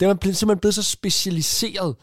[0.00, 1.96] den er simpelthen blevet så specialiseret,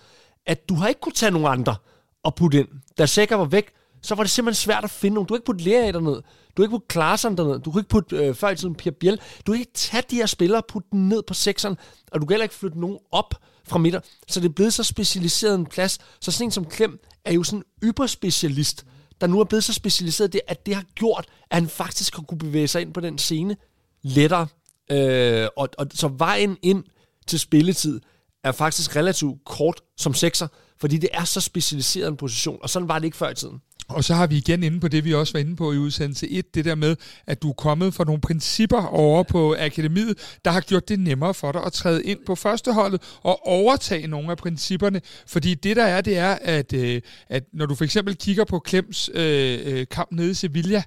[0.45, 1.75] at du har ikke kunne tage nogen andre
[2.23, 2.67] og putte ind.
[2.97, 5.27] Da Sækker var væk, så var det simpelthen svært at finde nogen.
[5.27, 6.21] Du har ikke putte Lea derned.
[6.58, 7.60] Du har ikke putte Klaarsson derned.
[7.60, 9.21] Du kan ikke putte øh, før i tiden Pierre Biel.
[9.47, 11.77] Du kan ikke tage de her spillere og putte dem ned på sekseren,
[12.12, 13.36] og du kan heller ikke flytte nogen op
[13.69, 13.99] fra midter.
[14.27, 15.99] Så det er blevet så specialiseret en plads.
[16.21, 18.86] Så sådan en som Klem er jo sådan en yberspecialist,
[19.21, 22.23] der nu er blevet så specialiseret, det, at det har gjort, at han faktisk har
[22.23, 23.58] kunne bevæge sig ind på den scene
[24.01, 24.47] lettere.
[24.91, 26.84] Øh, og, og så vejen ind
[27.27, 28.01] til spilletid
[28.43, 30.47] er faktisk relativt kort som sekser,
[30.81, 33.61] fordi det er så specialiseret en position, og sådan var det ikke før i tiden.
[33.89, 36.29] Og så har vi igen inde på det, vi også var inde på i udsendelse
[36.29, 36.95] 1, det der med,
[37.27, 41.33] at du er kommet fra nogle principper over på akademiet, der har gjort det nemmere
[41.33, 45.01] for dig at træde ind på førsteholdet og overtage nogle af principperne.
[45.27, 48.59] Fordi det der er, det er, at, øh, at når du for eksempel kigger på
[48.59, 50.83] Klems øh, øh kamp nede i Sevilla,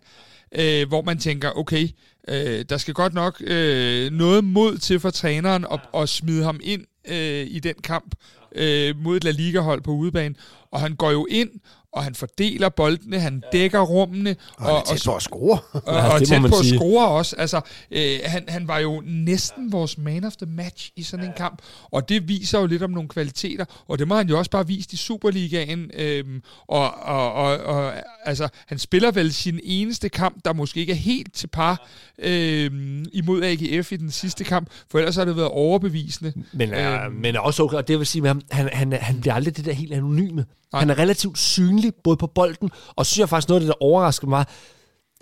[0.54, 1.88] øh, hvor man tænker, okay,
[2.28, 6.60] øh, der skal godt nok øh, noget mod til for træneren at, at smide ham
[6.62, 8.14] ind øh, i den kamp
[8.54, 10.34] øh, mod et La Liga-hold på udebane.
[10.70, 11.50] Og han går jo ind,
[11.92, 14.36] og han fordeler boldene, han dækker rummene.
[14.56, 15.58] Og, og han er tæt på at score.
[15.72, 17.36] Og, og, og tæt på at score også.
[17.38, 21.32] Altså, øh, han, han var jo næsten vores man of the match i sådan en
[21.36, 24.50] kamp, og det viser jo lidt om nogle kvaliteter, og det må han jo også
[24.50, 25.90] bare vise i Superligaen.
[25.94, 26.24] Øh,
[26.68, 27.92] og, og, og, og
[28.24, 32.70] altså, han spiller vel sin eneste kamp, der måske ikke er helt til par øh,
[33.12, 36.32] imod AGF i den sidste kamp, for ellers har det været overbevisende.
[36.52, 39.56] Men, øh, øh, men også og det vil sige, at han, han, han bliver aldrig
[39.56, 40.44] det der helt anonyme.
[40.72, 40.80] Nej.
[40.80, 43.82] Han er relativt synlig, både på bolden, og synes jeg faktisk noget af det, der
[43.82, 44.44] overrasker mig,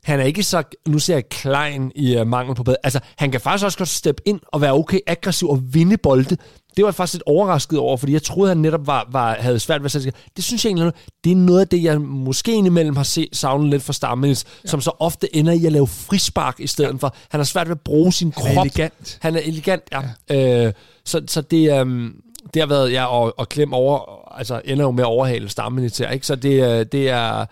[0.05, 2.77] han er ikke så, nu ser jeg Klein i uh, mangel på bedre.
[2.83, 6.37] Altså, han kan faktisk også godt steppe ind og være okay aggressiv og vinde bolde.
[6.77, 9.59] Det var jeg faktisk lidt overrasket over, fordi jeg troede, han netop var, var, havde
[9.59, 10.93] svært ved at Det synes jeg egentlig,
[11.25, 14.69] det er noget af det, jeg måske indimellem har set savnet lidt for Stammelis, ja.
[14.69, 16.97] som så ofte ender i at lave frispark i stedet ja.
[16.97, 17.15] for.
[17.31, 18.47] Han har svært ved at bruge sin krop.
[18.47, 19.19] Han er elegant.
[19.21, 20.01] Han er elegant, ja.
[20.31, 20.67] ja.
[20.67, 20.73] Øh,
[21.05, 22.15] så, så det, um,
[22.55, 23.99] det har været, ja, og, og klem over,
[24.31, 26.27] altså ender jo med at overhale stammilitær, ikke?
[26.27, 27.47] Så det, det er,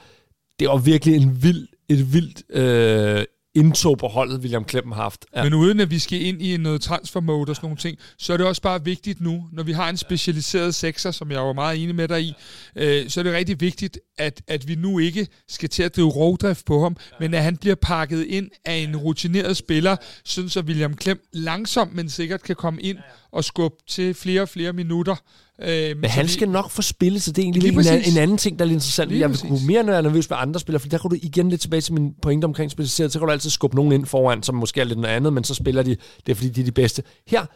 [0.61, 5.27] det var virkelig en vild, et vildt øh, indtog på holdet, William Kleppen har haft.
[5.37, 5.45] Ja.
[5.45, 8.33] Men uden at vi skal ind i noget transfer mode og sådan nogle ting, så
[8.33, 11.53] er det også bare vigtigt nu, når vi har en specialiseret sekser, som jeg var
[11.53, 12.35] meget enig med dig i,
[12.77, 16.11] øh, så er det rigtig vigtigt, at, at vi nu ikke skal til at drive
[16.11, 20.61] rovdrift på ham, men at han bliver pakket ind af en rutineret spiller, sådan så
[20.61, 22.99] William Klem langsomt, men sikkert kan komme ind
[23.33, 25.17] og skubbe til flere og flere minutter.
[25.63, 28.59] Øh, men han skal nok få spillet, så det er egentlig en, en anden ting,
[28.59, 29.11] der er lidt interessant.
[29.11, 31.49] Lige jeg vil kunne mere være nervøs med andre spillere, for der kan du igen
[31.49, 34.43] lidt tilbage til min pointe omkring specialiseret, så kan du altid skubbe nogen ind foran,
[34.43, 36.65] som måske er lidt noget andet, men så spiller de, det er fordi, de er
[36.65, 37.03] de bedste.
[37.27, 37.47] Her,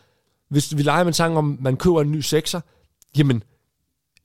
[0.51, 2.61] hvis vi leger med en sang om, man køber en ny sekser,
[3.17, 3.43] jamen,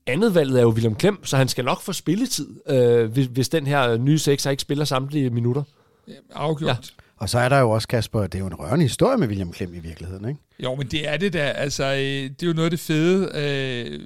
[0.08, 3.50] andet valget er jo William Klem, så han skal nok få spilletid, øh, hvis, hvis
[3.50, 5.64] den her nye sekser ikke spiller samtlige minutter.
[6.08, 6.70] Ja, afgjort.
[6.70, 7.04] Ja.
[7.18, 9.52] Og så er der jo også, Kasper, det er jo en rørende historie med William
[9.52, 10.42] Klem i virkeligheden, ikke?
[10.64, 11.40] Jo, men det er det da.
[11.40, 13.32] Altså, øh, det er jo noget af det fede.
[13.36, 14.00] Øh,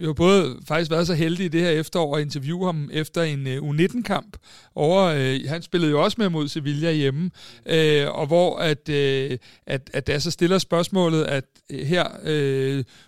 [0.00, 3.46] vi har både faktisk været så heldige det her efterår at interviewe ham efter en
[3.46, 4.36] øh, U19-kamp.
[4.74, 7.30] Over, han spillede jo også med mod Sevilla hjemme,
[8.08, 8.88] og hvor at,
[9.66, 12.04] at, at der så stiller spørgsmålet, at her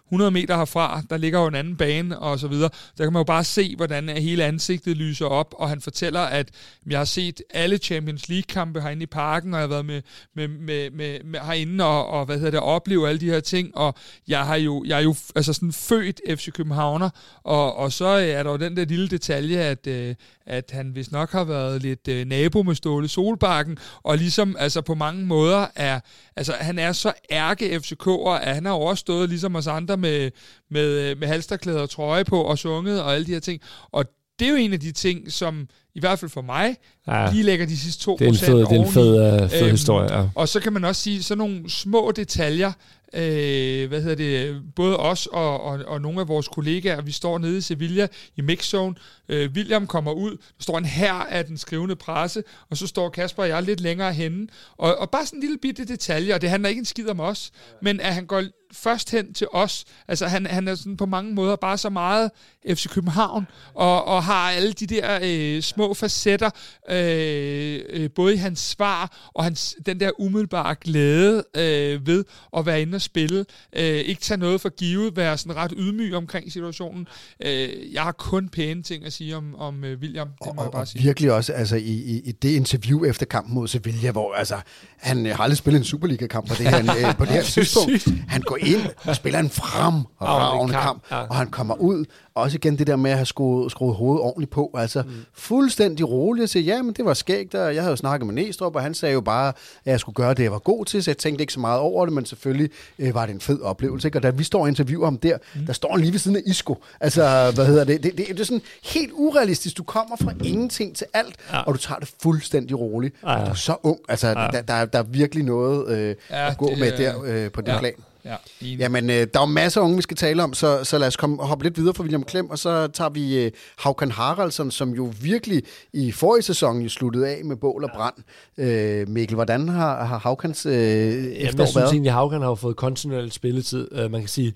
[0.06, 2.70] 100 meter herfra, der ligger jo en anden bane og så videre.
[2.98, 6.48] Der kan man jo bare se, hvordan hele ansigtet lyser op, og han fortæller, at
[6.90, 10.02] jeg har set alle Champions League-kampe herinde i parken, og jeg har været med,
[10.36, 13.76] med, med, med, med herinde og, og hvad hedder det, opleve alle de her ting,
[13.76, 13.94] og
[14.28, 17.10] jeg, har jo, jeg er jo altså sådan født FC Københavner,
[17.44, 20.14] og, og så øh, er der jo den der lille detalje, at, øh,
[20.46, 24.80] at han vist nok har været lidt øh, nabo med Ståle Solbakken, og ligesom altså
[24.80, 26.00] på mange måder er,
[26.36, 30.30] altså han er så ærke FCK'er, at han har også stået ligesom os andre med,
[30.70, 34.04] med, øh, med halsterklæder og trøje på og sunget og alle de her ting, og
[34.38, 37.30] det er jo en af de ting, som i hvert fald for mig, ja.
[37.32, 39.62] lige lægger de sidste 2% det er en fed, Det er en fed, uh, fed
[39.62, 40.28] øhm, historie, ja.
[40.34, 42.72] Og så kan man også sige, sådan nogle små detaljer,
[43.14, 47.38] øh, hvad hedder det, både os og, og, og nogle af vores kollegaer, vi står
[47.38, 48.06] nede i Sevilla
[48.36, 48.94] i mixzone,
[49.28, 53.08] øh, William kommer ud, der står en her af den skrivende presse, og så står
[53.08, 56.40] Kasper og jeg lidt længere henne, og, og bare sådan en lille bitte detalje, og
[56.40, 57.50] det handler ikke en skid om os,
[57.82, 59.84] men at han går først hen til os.
[60.08, 62.30] Altså han, han er sådan på mange måder bare så meget
[62.68, 66.50] FC København, og, og har alle de der øh, små facetter,
[66.90, 72.24] øh, øh, både i hans svar, og hans, den der umiddelbare glæde øh, ved
[72.56, 73.44] at være inde og spille.
[73.76, 77.06] Øh, ikke tage noget for givet, være sådan ret ydmyg omkring situationen.
[77.42, 80.64] Øh, jeg har kun pæne ting at sige om, om uh, William, det må og,
[80.64, 81.00] jeg bare sige.
[81.00, 84.60] Og virkelig også altså, i, i, i det interview efter kampen mod Sevilla, hvor altså,
[84.96, 88.08] han har aldrig spillet en Superliga-kamp på det her, øh, på det her tidspunkt.
[88.28, 92.04] Han går ind og spiller en fremragende kamp, og han kommer ud,
[92.36, 95.10] også igen det der med at have skruet, skruet hovedet ordentligt på, altså mm.
[95.34, 98.34] fuldstændig roligt og sige, ja, men det var skægt, og jeg havde jo snakket med
[98.34, 101.02] Næstrup, og han sagde jo bare, at jeg skulle gøre det, jeg var god til,
[101.02, 103.60] så jeg tænkte ikke så meget over det, men selvfølgelig øh, var det en fed
[103.60, 104.18] oplevelse, ikke?
[104.18, 105.66] og da vi står og interviewer ham der, mm.
[105.66, 108.40] der står han lige ved siden af Isco, altså, hvad hedder det, det, det, det
[108.40, 111.62] er sådan helt urealistisk, du kommer fra ingenting til alt, ja.
[111.62, 113.44] og du tager det fuldstændig roligt, ja, ja.
[113.44, 114.34] du er så ung, altså, ja.
[114.34, 117.60] der, der, der er virkelig noget øh, ja, at gå det, med der øh, på
[117.60, 117.78] det ja.
[117.78, 117.94] plan.
[118.26, 121.08] Ja, Jamen, øh, der er masser af unge, vi skal tale om, så, så lad
[121.08, 124.10] os komme og hoppe lidt videre fra William Klem, og så tager vi øh, Haukan
[124.10, 125.62] Haraldsson, som jo virkelig
[125.92, 128.14] i forrige sæson jo sluttede af med bål og brand.
[128.58, 132.76] Øh, Mikkel, hvordan har, har Haukans øh, efterår Jeg synes egentlig, at Haukan har fået
[132.76, 134.04] kontinuerlig spilletid.
[134.04, 134.54] Uh, man kan sige,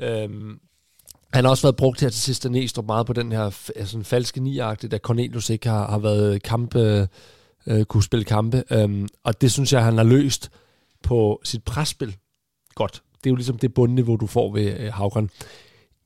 [0.00, 0.28] øh,
[1.32, 3.50] Han har også været brugt her til sidst af Næstrup meget på den her
[3.84, 7.08] sådan falske niagte, da Cornelius ikke har, har været kampe,
[7.66, 8.64] øh, kunne spille kampe.
[8.84, 10.50] Um, og det synes jeg, han har løst
[11.02, 12.16] på sit presspil
[12.78, 13.02] godt.
[13.16, 15.30] Det er jo ligesom det bundniveau, du får ved øh, Havgren.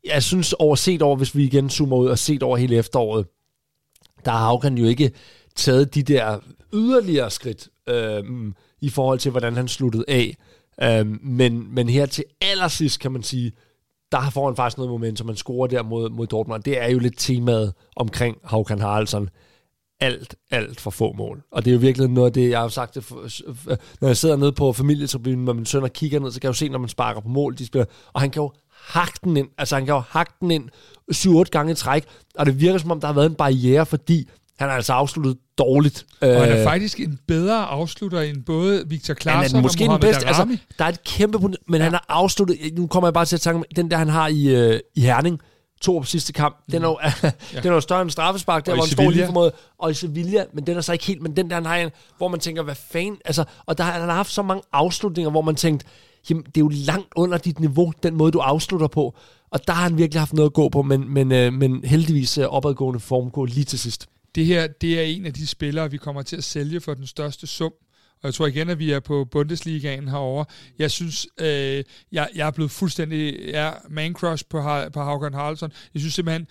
[0.04, 3.26] Jeg synes over set over, hvis vi igen zoomer ud og set over hele efteråret,
[4.24, 5.12] der har Havgren jo ikke
[5.56, 6.38] taget de der
[6.72, 8.24] yderligere skridt øh,
[8.80, 10.36] i forhold til, hvordan han sluttede af.
[10.82, 13.52] Øh, men, men her til allersidst, kan man sige,
[14.12, 16.62] der får han faktisk noget moment, som man scorer der mod, mod Dortmund.
[16.62, 19.28] Det er jo lidt temaet omkring Havkan Haraldsson.
[20.02, 21.42] Alt, alt for få mål.
[21.52, 23.28] Og det er jo virkelig noget af det, jeg har sagt, det for,
[24.00, 26.48] når jeg sidder nede på familietribunen med min søn og kigger ned, så kan jeg
[26.48, 28.52] jo se, når man sparker på mål, de spiller, og han kan jo
[28.86, 30.68] hakke den ind, altså han kan jo hakke den ind
[31.14, 34.28] 7-8 gange i træk, og det virker som om, der har været en barriere, fordi
[34.58, 36.06] han har altså afsluttet dårligt.
[36.20, 39.90] Og han er faktisk en bedre afslutter end både Victor Klaarsson han er måske og
[39.90, 40.26] den bedste.
[40.26, 41.82] Altså, der er et kæmpe men ja.
[41.82, 44.56] han har afsluttet, nu kommer jeg bare til at tænke, den der han har i,
[44.56, 45.40] øh, i Herning,
[45.82, 46.72] to på sidste kamp, mm.
[46.72, 47.30] den, er jo, ja.
[47.62, 49.90] den er jo større end straffespark, der Og hvor han står lige for måde, og
[49.90, 52.40] i Sevilla, men den er så ikke helt, men den der han har, hvor man
[52.40, 55.54] tænker, hvad fanden, altså, og der har han har haft så mange afslutninger, hvor man
[55.54, 55.86] tænkte,
[56.30, 59.14] jamen, det er jo langt under dit niveau, den måde, du afslutter på,
[59.50, 62.38] og der har han virkelig haft noget at gå på, men, men, øh, men heldigvis
[62.38, 64.06] øh, opadgående form går lige til sidst.
[64.34, 67.06] Det her, det er en af de spillere, vi kommer til at sælge for den
[67.06, 67.72] største sum.
[68.22, 70.44] Og jeg tror igen, at vi er på Bundesligaen herover.
[70.78, 75.72] Jeg synes, øh, jeg, jeg er blevet fuldstændig ja, man crush på, på Haugen Haraldsson.
[75.94, 76.46] Jeg synes simpelthen,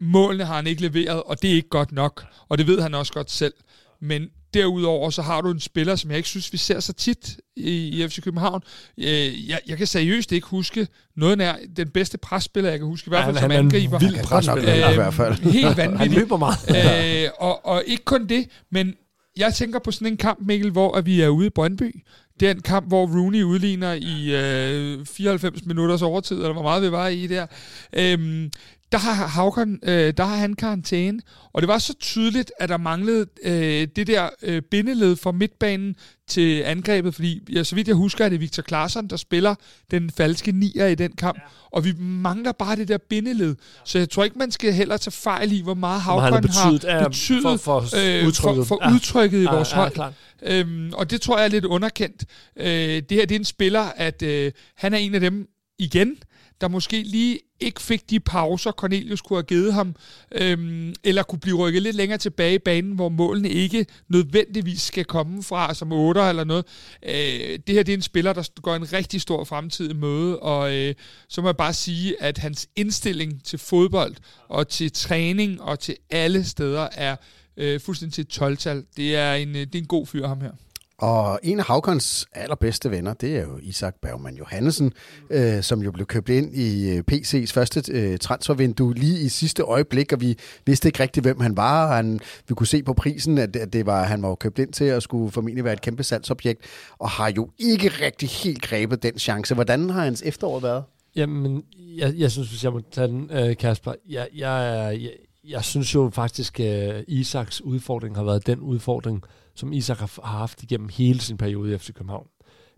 [0.00, 2.24] målene har han ikke leveret, og det er ikke godt nok.
[2.48, 3.54] Og det ved han også godt selv.
[4.00, 7.36] Men derudover, så har du en spiller, som jeg ikke synes, vi ser så tit
[7.56, 7.70] i,
[8.04, 8.62] i FC København.
[8.98, 13.08] Øh, jeg, jeg kan seriøst ikke huske noget nær den bedste presspiller, jeg kan huske,
[13.08, 13.98] i hvert fald han, som han er angriber.
[13.98, 14.62] en vild presspiller.
[14.62, 14.92] være.
[14.92, 15.34] i hvert fald.
[15.34, 16.14] Helt Han vanvittigt.
[16.18, 17.24] løber meget.
[17.24, 18.94] øh, og, og ikke kun det, men
[19.36, 22.04] jeg tænker på sådan en kamp, Mikkel, hvor vi er ude i Brøndby.
[22.40, 26.82] Det er en kamp, hvor Rooney udligner i øh, 94 minutters overtid, eller hvor meget
[26.82, 27.46] vi var i der.
[27.92, 28.50] Øhm,
[28.94, 31.20] der har Havkon, øh, der har han karantæne,
[31.52, 35.96] og det var så tydeligt, at der manglede øh, det der øh, bindeled fra midtbanen
[36.28, 39.54] til angrebet, fordi ja, så vidt jeg husker, er det Victor Klaarsson, der spiller
[39.90, 41.42] den falske nier i den kamp, ja.
[41.72, 43.56] og vi mangler bare det der bindeled.
[43.84, 46.84] Så jeg tror ikke, man skal heller tage fejl i, hvor meget Havkon har betydet,
[46.90, 48.66] har ja, betydet for- for øh, udtrykket.
[48.66, 48.94] for, for Ja.
[48.94, 49.92] udtrykket i Ja, vores ja, hold.
[49.92, 50.12] klart.
[50.42, 52.24] Øhm, og det tror jeg er lidt underkendt.
[52.56, 55.46] Øh, det her det er en spiller, at øh, han er en af dem
[55.78, 56.16] igen,
[56.60, 59.96] der måske lige ikke fik de pauser, Cornelius kunne have givet ham,
[60.32, 65.04] øhm, eller kunne blive rykket lidt længere tilbage i banen, hvor målene ikke nødvendigvis skal
[65.04, 66.64] komme fra som 8 eller noget.
[67.02, 70.38] Øh, det her det er en spiller, der går en rigtig stor fremtid i møde,
[70.38, 70.94] og øh,
[71.28, 74.14] så må jeg bare sige, at hans indstilling til fodbold
[74.48, 77.16] og til træning og til alle steder er
[77.56, 78.84] øh, fuldstændig til 12-tal.
[78.96, 80.52] Det er en, øh, det er en god fyr, ham her.
[80.98, 84.92] Og en af Havkons allerbedste venner, det er jo Isak Bergman Johansen,
[85.30, 89.62] øh, som jo blev købt ind i øh, PC's første øh, transfervindue lige i sidste
[89.62, 91.86] øjeblik, og vi vidste ikke rigtig, hvem han var.
[91.86, 94.58] og Han, vi kunne se på prisen, at, at det var, han var jo købt
[94.58, 96.60] ind til at skulle formentlig være et kæmpe salgsobjekt,
[96.98, 99.54] og har jo ikke rigtig helt grebet den chance.
[99.54, 100.84] Hvordan har hans efterår været?
[101.16, 105.10] Jamen, jeg, jeg synes, hvis jeg må tage den, øh, Kasper, jeg, jeg, jeg,
[105.44, 110.20] jeg synes jo faktisk, at øh, Isaks udfordring har været den udfordring, som Isak har,
[110.26, 112.26] haft igennem hele sin periode i FC København.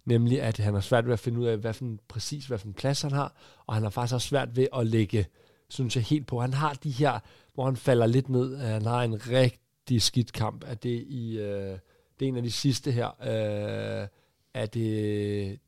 [0.04, 2.58] Nemlig, at han har svært ved at finde ud af, hvad for en, præcis hvad
[2.58, 3.36] for en plads han har,
[3.66, 5.26] og han har faktisk også svært ved at lægge,
[5.68, 6.40] synes jeg, helt på.
[6.40, 7.18] Han har de her,
[7.54, 8.56] hvor han falder lidt ned.
[8.56, 10.64] Han har en rigtig skidt kamp.
[10.66, 11.78] Er det, i, øh,
[12.18, 13.06] det er en af de sidste her.
[13.06, 14.08] Øh,
[14.54, 14.74] er det,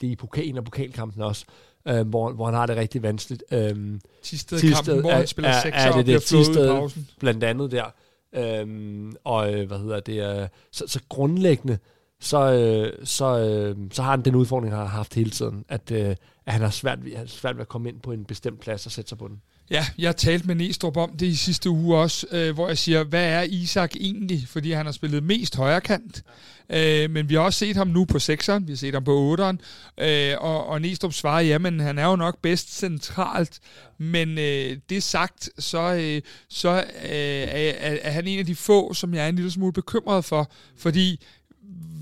[0.00, 1.44] det er i pokalen og pokalkampen også,
[1.88, 3.44] øh, hvor, hvor han har det rigtig vanskeligt.
[3.52, 6.68] Øh, Tisted Tisted kampen, hvor er- han spiller er- 6 er det og det Tisted?
[6.68, 7.08] pausen.
[7.20, 7.84] blandt andet der.
[8.32, 10.40] Øhm, og øh, hvad hedder det?
[10.42, 11.78] Øh, så, så grundlæggende,
[12.20, 15.90] så, øh, så, øh, så har han den udfordring, han har haft hele tiden, at,
[15.90, 18.24] øh, at han har svært, ved- han har svært ved at komme ind på en
[18.24, 19.42] bestemt plads og sætte sig på den.
[19.70, 23.04] Ja, jeg talte med Næstrup om det i sidste uge også, øh, hvor jeg siger,
[23.04, 24.44] hvad er Isak egentlig?
[24.48, 26.22] Fordi han har spillet mest højrekant.
[26.70, 29.18] Øh, men vi har også set ham nu på 6'eren, vi har set ham på
[29.18, 29.60] otteren,
[30.00, 33.60] øh, og, og Næstrup svarer, jamen han er jo nok bedst centralt,
[33.98, 36.68] men øh, det sagt, så, øh, så
[37.04, 39.72] øh, er, er, er han en af de få, som jeg er en lille smule
[39.72, 41.20] bekymret for, fordi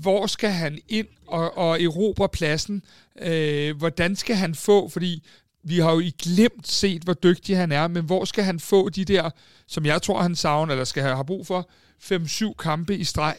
[0.01, 2.83] hvor skal han ind og, og erobre pladsen?
[3.21, 5.23] Øh, hvordan skal han få, fordi
[5.67, 8.89] vi har jo i glemt set, hvor dygtig han er, men hvor skal han få
[8.89, 9.29] de der,
[9.67, 11.69] som jeg tror, han savner, eller skal have brug for,
[12.03, 13.35] 5-7 kampe i streg?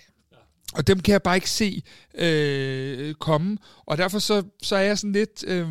[0.74, 1.82] Og dem kan jeg bare ikke se
[2.14, 3.58] øh, komme.
[3.86, 5.44] Og derfor så, så er jeg sådan lidt...
[5.46, 5.68] Øh,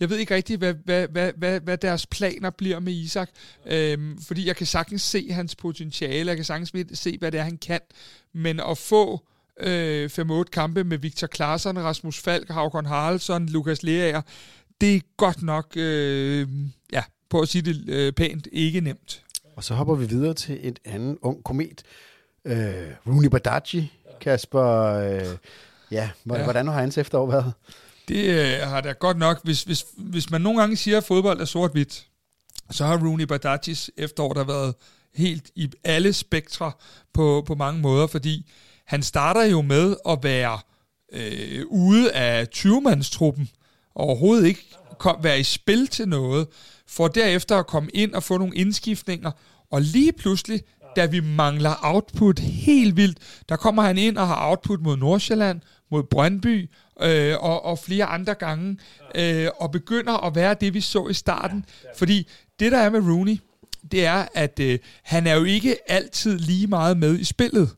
[0.00, 3.30] jeg ved ikke rigtig, hvad, hvad, hvad, hvad, hvad deres planer bliver med Isak.
[3.66, 6.28] Øh, fordi jeg kan sagtens se hans potentiale.
[6.28, 7.80] Jeg kan sagtens se, hvad det er, han kan.
[8.32, 9.26] Men at få
[9.60, 14.22] øh, 5-8 kampe med Victor Klaassen, Rasmus Falk, Havkon Haraldsson, Lukas Leaer,
[14.80, 15.72] det er godt nok...
[15.76, 16.48] Øh,
[16.92, 19.22] ja, på at sige det øh, pænt, ikke nemt.
[19.56, 21.82] Og så hopper vi videre til et andet ung komet.
[22.44, 22.56] Øh,
[23.06, 24.64] Rooney Badaji, Kasper.
[24.92, 25.26] Øh,
[25.90, 26.72] ja, hvordan, Ja.
[26.72, 27.52] har hans efterår været?
[28.08, 31.40] Det øh, har da godt nok, hvis, hvis, hvis man nogle gange siger, at fodbold
[31.40, 32.06] er sort-hvidt,
[32.70, 34.74] så har Rooney Badajis efterår der været
[35.14, 36.72] helt i alle spektre
[37.12, 38.50] på, på mange måder, fordi
[38.86, 40.58] han starter jo med at være
[41.12, 43.65] øh, ude af 20-mandstruppen, og
[43.96, 44.66] overhovedet ikke
[44.98, 46.46] kom, være i spil til noget,
[46.86, 49.30] for derefter at komme ind og få nogle indskiftninger,
[49.70, 50.60] og lige pludselig,
[50.96, 55.60] da vi mangler output helt vildt, der kommer han ind og har output mod Nordsjælland,
[55.90, 56.70] mod Brøndby
[57.02, 58.78] øh, og, og flere andre gange,
[59.14, 61.64] øh, og begynder at være det, vi så i starten.
[61.96, 62.28] Fordi
[62.60, 63.38] det, der er med Rooney,
[63.92, 67.70] det er, at øh, han er jo ikke altid lige meget med i spillet.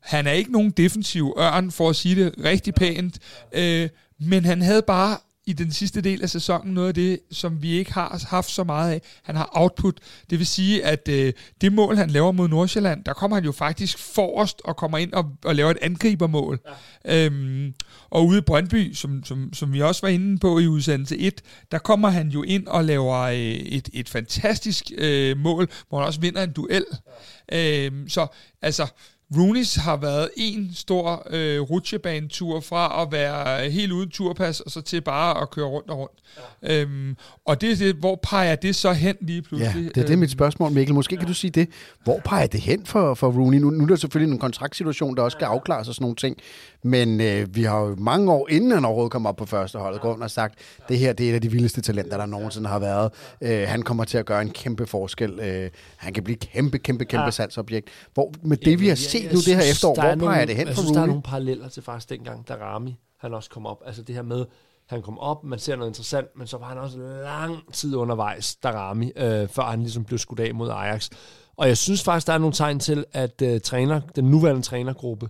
[0.00, 3.18] Han er ikke nogen defensiv ørn, for at sige det rigtig pænt,
[3.52, 3.88] øh,
[4.20, 7.70] men han havde bare i den sidste del af sæsonen noget af det, som vi
[7.70, 9.02] ikke har haft så meget af.
[9.22, 9.98] Han har output.
[10.30, 13.52] Det vil sige, at øh, det mål, han laver mod Nordsjælland, der kommer han jo
[13.52, 16.60] faktisk forrest og kommer ind og, og laver et angribermål.
[17.04, 17.26] Ja.
[17.26, 17.74] Øhm,
[18.10, 21.40] og ude i Brøndby, som, som, som vi også var inde på i udsendelse 1,
[21.72, 26.06] der kommer han jo ind og laver øh, et, et fantastisk øh, mål, hvor han
[26.06, 26.84] også vinder en duel.
[27.52, 27.86] Ja.
[27.86, 28.26] Øhm, så
[28.62, 28.86] altså,
[29.34, 34.80] Rooney's har været en stor øh, rutsjebanetur fra at være helt uden turpas, og så
[34.80, 36.12] til bare at køre rundt og rundt.
[36.62, 36.80] Ja.
[36.82, 39.94] Øhm, og det er det, hvor peger det så hen lige Ja, pludselig?
[39.94, 40.94] det er det mit spørgsmål, Mikkel.
[40.94, 41.68] Måske kan du sige det.
[42.04, 43.58] Hvor peger det hen for, for Rooney?
[43.58, 46.36] Nu, nu er der selvfølgelig en kontraktsituation, der også skal afklares og sådan nogle ting.
[46.84, 50.00] Men øh, vi har jo mange år, inden han overhovedet kom op på første holdet,
[50.00, 52.78] gået og sagt, det her det er et af de vildeste talenter, der nogensinde har
[52.78, 53.12] været.
[53.40, 55.40] Øh, han kommer til at gøre en kæmpe forskel.
[55.40, 57.30] Øh, han kan blive kæmpe, kæmpe, kæmpe ja.
[57.30, 57.88] salgsobjekt.
[58.14, 60.74] Hvor, med det, vi har set nu det her efterår, hvor peger det hen jeg
[60.74, 61.10] for synes, der er Rooney?
[61.10, 63.82] nogle paralleller til faktisk dengang, da Rami han også kom op.
[63.86, 64.46] Altså det her med,
[64.86, 68.56] han kom op, man ser noget interessant, men så var han også lang tid undervejs,
[68.56, 71.10] da Rami, øh, før han ligesom blev skudt af mod Ajax.
[71.56, 75.28] Og jeg synes faktisk, der er nogle tegn til, at øh, træner, den nuværende trænergruppe,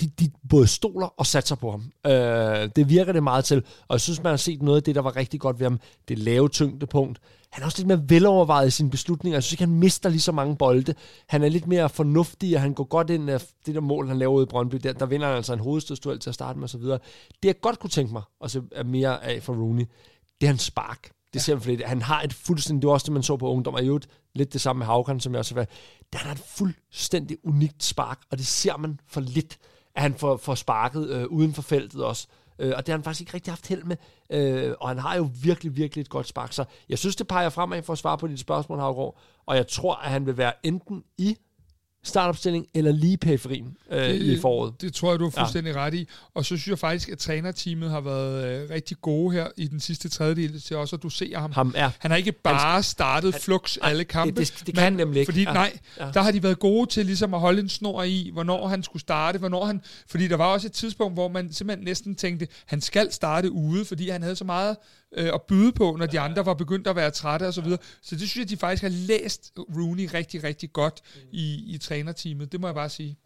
[0.00, 1.92] de, de både stoler og satser på ham.
[2.06, 4.94] Øh, det virker det meget til, og jeg synes, man har set noget af det,
[4.94, 5.80] der var rigtig godt ved ham.
[6.08, 7.20] Det lave tyngdepunkt.
[7.50, 9.36] Han er også lidt mere velovervejet i sine beslutninger.
[9.36, 10.94] Jeg synes ikke, han mister lige så mange bolde.
[11.28, 14.18] Han er lidt mere fornuftig, og han går godt ind af det der mål, han
[14.18, 14.76] laver ude i Brøndby.
[14.76, 16.80] Der, der vinder han altså en hovedstødstuel til at starte med osv.
[16.80, 17.00] Det
[17.44, 19.84] jeg godt kunne tænke mig at se mere af for Rooney,
[20.40, 21.10] det er hans spark.
[21.34, 21.84] Det ser man lidt.
[21.84, 24.08] Han har et fuldstændig, det var også det, man så på ungdom, og i øvrigt
[24.34, 25.66] lidt det samme med Havkan, som jeg også har
[26.12, 29.58] Der er et fuldstændig unikt spark, og det ser man for lidt,
[29.94, 32.26] at han får, får sparket øh, uden for feltet også.
[32.58, 33.96] Øh, og det har han faktisk ikke rigtig haft held med.
[34.30, 36.52] Øh, og han har jo virkelig, virkelig et godt spark.
[36.52, 39.18] Så jeg synes, det peger fremad for at svare på dit spørgsmål, Havgård.
[39.46, 41.36] Og jeg tror, at han vil være enten i
[42.04, 44.80] startopstilling eller lige periferien øh, i foråret.
[44.80, 45.80] Det tror jeg, du har fuldstændig ja.
[45.80, 46.08] ret i.
[46.34, 49.80] Og så synes jeg faktisk, at trænerteamet har været øh, rigtig gode her i den
[49.80, 51.52] sidste tredjedel til også at dosere ham.
[51.52, 51.90] Ham er.
[51.98, 54.40] Han har ikke bare startet flux alle kampe.
[54.40, 55.32] Det, det, det kan han nemlig ikke.
[55.32, 55.52] Fordi, ja.
[55.52, 56.10] nej, ja.
[56.14, 59.00] der har de været gode til ligesom at holde en snor i, hvornår han skulle
[59.00, 59.80] starte, hvornår han...
[60.06, 63.84] Fordi der var også et tidspunkt, hvor man simpelthen næsten tænkte, han skal starte ude,
[63.84, 64.76] fordi han havde så meget
[65.16, 67.78] øh, at byde på, når de andre var begyndt at være trætte og så videre.
[68.02, 71.00] Så det synes jeg, de faktisk har læst Rooney rigtig, rigtig godt
[71.32, 72.52] i, i trænerteamet.
[72.52, 73.16] Det må jeg bare sige.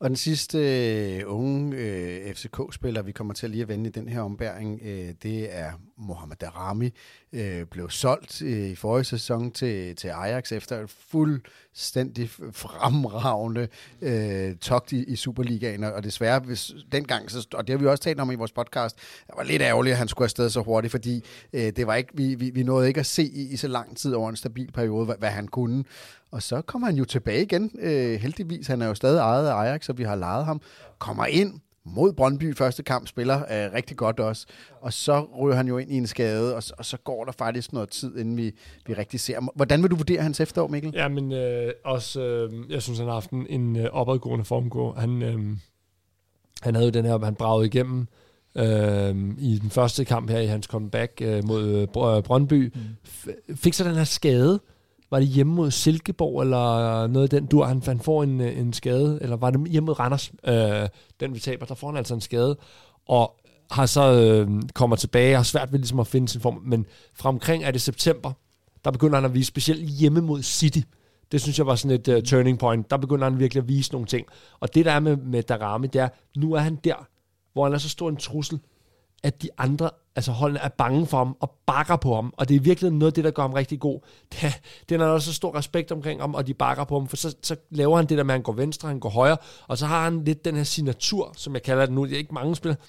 [0.00, 4.08] Og den sidste øh, unge øh, FCK-spiller, vi kommer til lige at vende i den
[4.08, 6.90] her ombæring, øh, det er Mohamed Darami.
[7.32, 13.68] Øh, blev solgt øh, i forrige sæson til, til Ajax efter et fuldstændig fremragende
[14.00, 15.84] øh, togt i, i Superligaen.
[15.84, 18.96] Og desværre, hvis, dengang, så, og det har vi også talt om i vores podcast,
[18.96, 22.10] det var lidt ærgerligt, at han skulle afsted så hurtigt, fordi øh, det var ikke,
[22.14, 24.72] vi, vi, vi nåede ikke at se i, i så lang tid over en stabil
[24.72, 25.84] periode, hvad, hvad han kunne.
[26.30, 28.66] Og så kommer han jo tilbage igen, øh, heldigvis.
[28.66, 30.60] Han er jo stadig ejet af Ajax, og vi har lejet ham.
[30.98, 34.46] Kommer ind mod Brøndby første kamp, spiller øh, rigtig godt også.
[34.80, 37.72] Og så ryger han jo ind i en skade, og, og så går der faktisk
[37.72, 38.52] noget tid, inden vi,
[38.86, 39.50] vi rigtig ser ham.
[39.54, 40.92] Hvordan vil du vurdere hans efterår, Mikkel?
[40.94, 44.92] Ja, men øh, også, øh, jeg synes, han har haft en, en øh, opadgående formgå.
[44.92, 45.56] Han, øh,
[46.62, 48.06] han havde jo den her, han bragede igennem
[48.54, 52.72] øh, i den første kamp her i hans comeback øh, mod øh, Brøndby.
[52.74, 52.80] Mm.
[53.06, 54.60] F- fik så den her skade,
[55.10, 58.58] var det hjemme mod Silkeborg, eller noget af den dur, han, han får en, øh,
[58.58, 60.88] en skade, eller var det hjemme mod Randers, øh,
[61.20, 62.56] den vi taber, der får han altså en skade,
[63.08, 63.34] og
[63.70, 67.28] har så øh, kommer tilbage, har svært ved ligesom at finde sin form, men fra
[67.28, 68.32] omkring er det september,
[68.84, 70.80] der begynder han at vise, specielt hjemme mod City,
[71.32, 73.92] det synes jeg var sådan et uh, turning point, der begynder han virkelig at vise
[73.92, 74.26] nogle ting,
[74.60, 77.06] og det der er med, med Darami, det er, nu er han der,
[77.52, 78.60] hvor han er så stor en trussel,
[79.22, 82.56] at de andre, altså holdene er bange for ham og bakker på ham, og det
[82.56, 84.00] er virkelig noget af det, der gør ham rigtig god.
[84.32, 87.08] Det, det er der også så stor respekt omkring ham, og de bakker på ham,
[87.08, 89.36] for så, så laver han det der med, at han går venstre, han går højre,
[89.68, 92.18] og så har han lidt den her signatur, som jeg kalder det nu, det er
[92.18, 92.80] ikke mange spillere,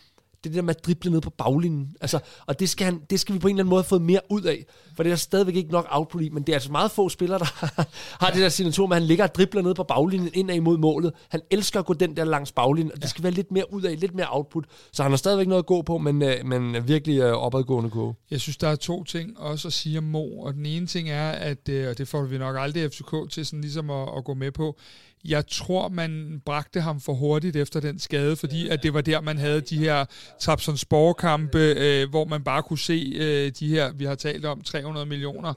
[0.43, 1.95] det der med at drible ned på baglinjen.
[2.01, 4.19] Altså, og det skal, han, det skal vi på en eller anden måde få mere
[4.29, 6.71] ud af, for det er der stadigvæk ikke nok output i, men det er altså
[6.71, 7.45] meget få spillere, der
[8.25, 10.77] har det der signatur med, at han ligger og dribler ned på baglinjen ind imod
[10.77, 11.13] målet.
[11.29, 13.81] Han elsker at gå den der langs baglinjen, og det skal være lidt mere ud
[13.81, 14.65] af, lidt mere output.
[14.91, 18.15] Så han har stadigvæk noget at gå på, men, øh, men virkelig øh, opadgående gå.
[18.31, 21.09] Jeg synes, der er to ting også at sige om Mo, og den ene ting
[21.09, 24.23] er, at, øh, og det får vi nok aldrig FCK til sådan ligesom at, at
[24.23, 24.77] gå med på,
[25.25, 29.21] jeg tror, man bragte ham for hurtigt efter den skade, fordi at det var der,
[29.21, 30.05] man havde de her
[30.39, 35.05] Trabzonspor-kampe, øh, hvor man bare kunne se øh, de her, vi har talt om, 300
[35.05, 35.53] millioner.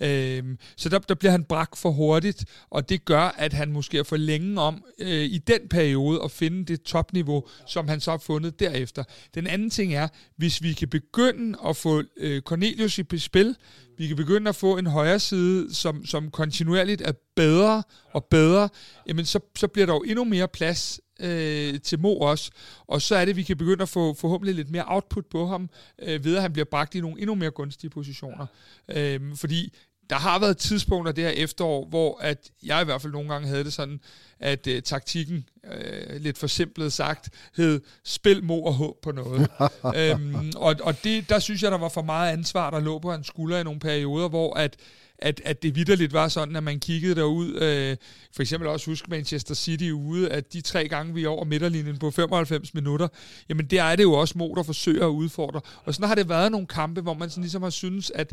[0.00, 0.42] Øh,
[0.76, 4.02] så der, der bliver han bragt for hurtigt, og det gør, at han måske er
[4.02, 8.18] for længe om øh, i den periode at finde det topniveau, som han så har
[8.18, 9.04] fundet derefter.
[9.34, 13.56] Den anden ting er, hvis vi kan begynde at få øh, Cornelius i spil,
[13.98, 17.82] vi kan begynde at få en højre side, som, som kontinuerligt er bedre
[18.12, 18.68] og bedre,
[19.08, 22.50] jamen så, så bliver der jo endnu mere plads øh, til Mo også.
[22.86, 25.46] Og så er det, at vi kan begynde at få forhåbentlig lidt mere output på
[25.46, 25.70] ham,
[26.02, 28.46] øh, ved at han bliver bragt i nogle endnu mere gunstige positioner.
[28.88, 29.72] Øh, fordi
[30.10, 33.48] der har været tidspunkter det her efterår, hvor at jeg i hvert fald nogle gange
[33.48, 34.00] havde det sådan,
[34.40, 39.48] at øh, taktikken, øh, lidt for simpelt sagt, hed spil mo og håb på noget.
[39.96, 43.10] øhm, og og det, der synes jeg, der var for meget ansvar, der lå på
[43.10, 44.76] hans skulder i nogle perioder, hvor at
[45.18, 47.96] at, at det vidderligt var sådan, at man kiggede derud, øh,
[48.32, 51.98] for eksempel også husk Manchester City ude, at de tre gange, vi er over midterlinjen
[51.98, 53.08] på 95 minutter,
[53.48, 55.60] jamen der er det jo også Mo, der forsøger at udfordre.
[55.84, 58.32] Og sådan har det været nogle kampe, hvor man sådan ligesom har synes, at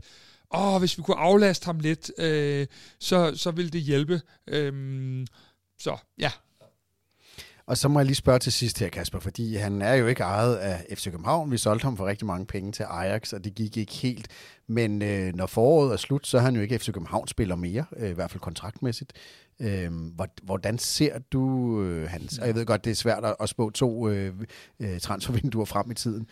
[0.53, 2.67] åh, hvis vi kunne aflaste ham lidt, øh,
[2.99, 4.21] så, så ville det hjælpe.
[4.47, 5.25] Øh,
[5.79, 6.31] så ja.
[7.67, 10.23] Og så må jeg lige spørge til sidst her, Kasper, fordi han er jo ikke
[10.23, 11.51] ejet af FC København.
[11.51, 14.27] Vi solgte ham for rigtig mange penge til Ajax, og det gik ikke helt.
[14.67, 18.09] Men øh, når foråret er slut, så er han jo ikke FC København-spiller mere, øh,
[18.09, 19.13] i hvert fald kontraktmæssigt.
[19.63, 19.91] Øh,
[20.43, 22.37] hvordan ser du øh, hans...
[22.37, 24.33] Og jeg ved godt, det er svært at, at spå to øh,
[24.79, 26.27] øh transfervinduer frem i tiden.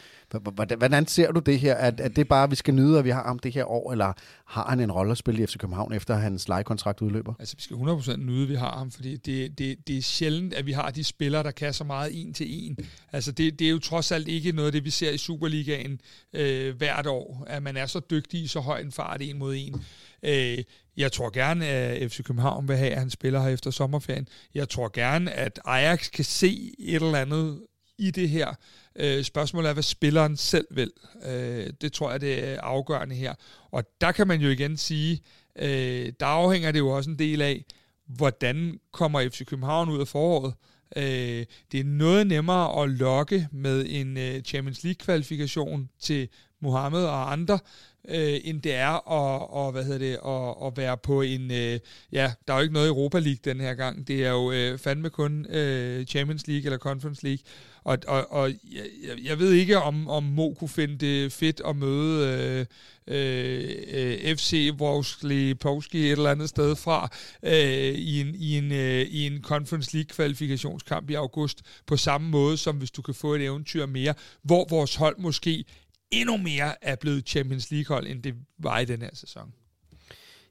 [0.54, 1.74] Hvordan, hvordan ser du det her?
[1.74, 3.92] Er, er det bare, at vi skal nyde, at vi har ham det her år,
[3.92, 4.14] eller
[4.46, 7.34] har han en rolle at spille i FC København, efter hans lejekontrakt udløber?
[7.40, 10.54] Altså, vi skal 100% nyde, at vi har ham, fordi det, det, det er sjældent,
[10.54, 12.78] at vi har de spillere, der kan så meget en til en.
[13.12, 16.02] Altså, det, det er jo trods alt ikke noget af det, vi ser i Superligaen
[16.34, 19.56] øh, hvert år, at man er så dygtig i så høj en fart en mod
[19.58, 19.84] en.
[20.24, 20.63] Øh,
[20.97, 24.28] jeg tror gerne, at FC København vil have, at han spiller her efter sommerferien.
[24.53, 27.61] Jeg tror gerne, at Ajax kan se et eller andet
[27.97, 28.53] i det her.
[28.95, 30.91] Øh, spørgsmålet er, hvad spilleren selv vil.
[31.26, 33.34] Øh, det tror jeg, det er afgørende her.
[33.72, 35.22] Og der kan man jo igen sige,
[35.55, 37.65] øh, der afhænger det jo også en del af,
[38.05, 40.53] hvordan kommer FC København ud af foråret.
[40.95, 46.30] Øh, det er noget nemmere at lokke med en øh, Champions League-kvalifikation til
[46.61, 47.59] Mohammed og andre,
[48.08, 51.52] øh, end det er at, og, hvad hedder det, at, at være på en...
[51.52, 51.80] Øh,
[52.12, 54.08] ja, der er jo ikke noget Europa League den her gang.
[54.08, 57.43] Det er jo øh, fandme kun øh, Champions League eller Conference League.
[57.84, 58.86] Og, og, og jeg,
[59.24, 62.66] jeg ved ikke, om, om Mo kunne finde det fedt at møde øh,
[63.08, 67.10] øh, FC Vorskli Povski et eller andet sted fra
[67.43, 72.30] øh, i, en, i, en, øh, i en Conference League kvalifikationskamp i august, på samme
[72.30, 75.66] måde som hvis du kan få et eventyr mere, hvor vores hold måske
[76.12, 79.53] endnu mere er blevet Champions League-hold, end det var i den her sæson.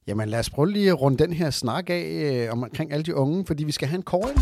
[0.06, 3.14] Jamen lad os prøve lige at runde den her snak af øh, omkring alle de
[3.14, 4.38] unge, fordi vi skal have en kåring.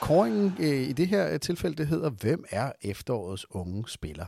[0.00, 4.26] Kåringen øh, i det her tilfælde, det hedder, hvem er efterårets unge spiller?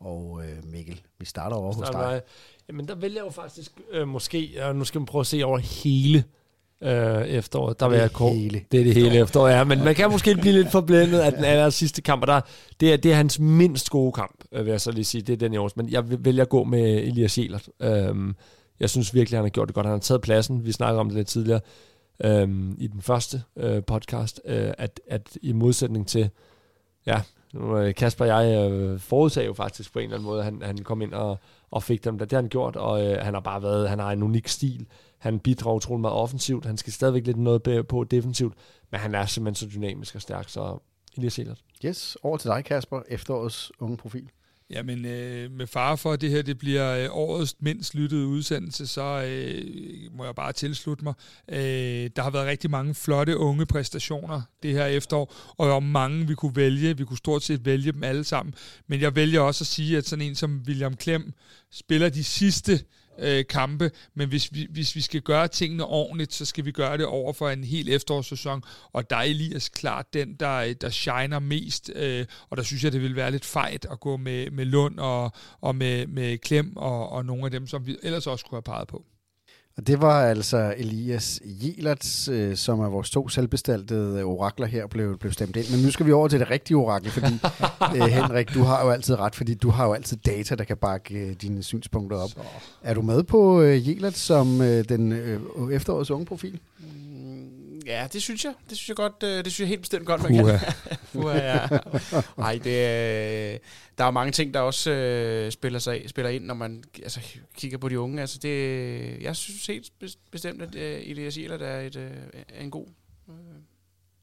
[0.00, 2.22] Og øh, Mikkel, vi starter over hos dig.
[2.68, 5.42] Jamen der vælger jeg jo faktisk øh, måske, og nu skal man prøve at se
[5.44, 6.24] over hele
[6.84, 7.80] øh, efteråret.
[7.80, 8.34] Der vil jeg kort.
[8.34, 8.60] Hele.
[8.72, 9.64] Det er det hele efterår, ja.
[9.64, 12.40] Men man kan måske blive lidt forblændet af den aller sidste kamp, og der,
[12.80, 15.22] det, er, det er hans mindst gode kamp, øh, vil jeg så lige sige.
[15.22, 15.76] Det er den i års.
[15.76, 17.68] Men jeg vælger at gå med Elias Jelert.
[17.82, 18.36] Øhm,
[18.80, 19.86] jeg synes virkelig, han har gjort det godt.
[19.86, 20.64] Han har taget pladsen.
[20.64, 21.60] Vi snakkede om det lidt tidligere
[22.24, 26.30] øhm, i den første øh, podcast, øh, at, at i modsætning til,
[27.06, 27.20] ja,
[27.56, 30.62] Øh, Kasper og jeg øh, forudsagde jo faktisk på en eller anden måde, at han,
[30.62, 31.38] han kom ind og,
[31.70, 32.18] og fik dem.
[32.18, 34.86] Det har han gjort, og øh, han har bare været, han har en unik stil.
[35.18, 36.64] Han bidrager utrolig meget offensivt.
[36.64, 38.54] Han skal stadigvæk lidt noget på defensivt,
[38.90, 40.78] men han er simpelthen så dynamisk og stærk, så
[41.16, 41.60] Elias Elert.
[41.84, 44.30] Yes, over til dig, Kasper, efterårets unge profil.
[44.70, 48.86] Jamen, øh, med far for, at det her det bliver øh, årets mindst lyttede udsendelse,
[48.86, 51.14] så øh, må jeg bare tilslutte mig.
[51.48, 56.26] Øh, der har været rigtig mange flotte unge præstationer det her efterår, og om mange,
[56.28, 56.96] vi kunne vælge.
[56.96, 58.54] Vi kunne stort set vælge dem alle sammen.
[58.86, 61.32] Men jeg vælger også at sige, at sådan en som William Klem
[61.72, 62.80] spiller de sidste
[63.18, 66.98] øh, kampe, men hvis vi, hvis vi skal gøre tingene ordentligt, så skal vi gøre
[66.98, 68.62] det over for en hel efterårssæson,
[68.92, 72.92] og der er Elias klart den, der, der shiner mest, øh, og der synes jeg,
[72.92, 76.76] det vil være lidt fejt at gå med, med Lund og, og med, med Klem
[76.76, 79.04] og, og nogle af dem, som vi ellers også kunne have peget på.
[79.76, 85.18] Og det var altså Elias Jelert, øh, som er vores to selvbestaltede orakler her, blev,
[85.18, 85.70] blev stemt ind.
[85.70, 87.32] Men nu skal vi over til det rigtige orakel, fordi
[87.96, 90.76] øh, Henrik, du har jo altid ret, fordi du har jo altid data, der kan
[90.76, 92.30] bakke øh, dine synspunkter op.
[92.30, 92.38] Så.
[92.82, 95.40] Er du med på øh, Jelert som øh, den øh,
[95.72, 96.60] efterårets unge profil?
[97.86, 98.54] Ja, det synes jeg.
[98.70, 99.20] Det synes jeg godt.
[99.20, 100.60] Det synes jeg helt bestemt godt, man kan.
[101.14, 101.68] Uha, ja.
[102.38, 103.60] Ej, det,
[103.98, 107.20] der er mange ting, der også øh, spiller, sig, spiller ind, når man altså,
[107.56, 108.20] kigger på de unge.
[108.20, 109.90] Altså, det, jeg synes helt
[110.30, 112.10] bestemt, at øh, Elias Jelert er, et, øh,
[112.48, 112.86] er en god
[113.28, 113.34] øh,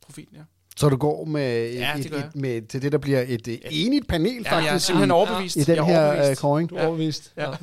[0.02, 0.42] profil, ja.
[0.76, 3.54] Så du går med, ja, et, et, med til det, der bliver et ja.
[3.72, 4.68] enigt panel, ja, faktisk.
[4.68, 5.56] jeg er simpelthen overbevist.
[5.56, 6.70] I den jeg her kåring.
[6.70, 7.34] Du er overbevist.
[7.38, 7.50] Ja.
[7.50, 7.56] ja.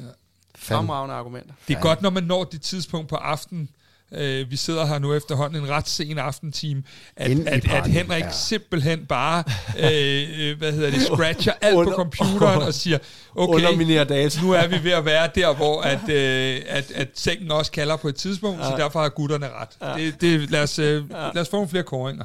[0.54, 1.54] Fremragende argumenter.
[1.68, 3.70] Det er godt, når man når det tidspunkt på aftenen,
[4.12, 6.82] Øh, vi sidder her nu efterhånden en ret sen aftentime,
[7.16, 8.30] at, at, at Henrik ja.
[8.30, 9.44] simpelthen bare
[9.78, 12.98] øh, øh, hvad hedder det, scratcher alt under, på computeren og siger,
[13.36, 13.62] okay,
[14.04, 14.40] data.
[14.42, 17.96] nu er vi ved at være der, hvor at, øh, at, at sengen også kalder
[17.96, 18.70] på et tidspunkt, ja.
[18.70, 19.98] så derfor har gutterne ret.
[19.98, 20.04] Ja.
[20.04, 22.24] Det, det, lad, os, øh, lad os få nogle flere koringer.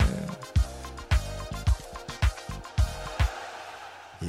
[0.00, 0.51] Øh.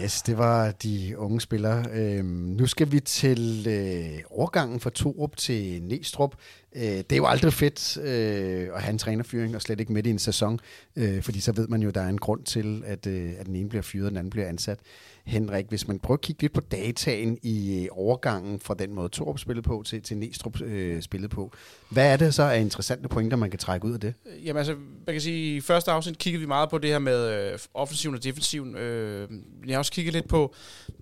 [0.02, 1.86] Yes, det var de unge spillere.
[1.94, 6.36] Øhm, nu skal vi til øh, overgangen fra Torup til Næstrup.
[6.76, 10.08] Øh, det er jo aldrig fedt øh, at have en trænerfyring, og slet ikke midt
[10.08, 10.60] i en sæson,
[10.96, 13.46] øh, fordi så ved man jo, at der er en grund til, at, øh, at
[13.46, 14.80] den ene bliver fyret, og den anden bliver ansat.
[15.26, 19.10] Henrik, hvis man prøver at kigge lidt på dataen i øh, overgangen fra den måde,
[19.10, 21.52] Torup spillede på til, til Næstrup øh, spillede på,
[21.90, 24.14] hvad er det så af interessante pointer, man kan trække ud af det?
[24.26, 27.00] Øh, jamen altså, man kan sige, i første afsnit kiggede vi meget på det her
[27.00, 28.76] med øh, offensiven og defensiven.
[28.76, 29.30] Øh,
[29.68, 30.54] jeg har også kigget lidt på,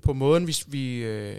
[0.02, 1.36] på måden, vi, vi øh,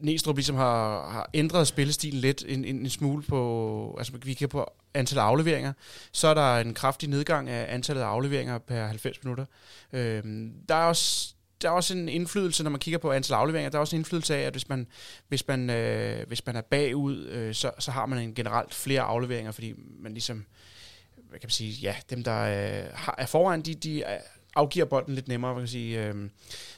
[0.00, 4.46] Næstrup ligesom har, har ændret spillestilen lidt en, en, en smule på, altså vi kigger
[4.46, 5.72] på antallet af afleveringer,
[6.12, 9.44] så er der en kraftig nedgang af antallet af afleveringer per 90 minutter.
[9.92, 10.22] Øh,
[10.68, 13.78] der er også der er også en indflydelse, når man kigger på antal afleveringer, der
[13.78, 14.86] er også en indflydelse af, at hvis man,
[15.28, 19.02] hvis man, øh, hvis man er bagud, øh, så, så har man en generelt flere
[19.02, 20.46] afleveringer, fordi man ligesom,
[21.14, 24.04] hvad kan man sige, ja, dem der øh, er foran, de, de øh,
[24.56, 26.06] afgiver bolden lidt nemmere, man kan sige.
[26.06, 26.14] Øh.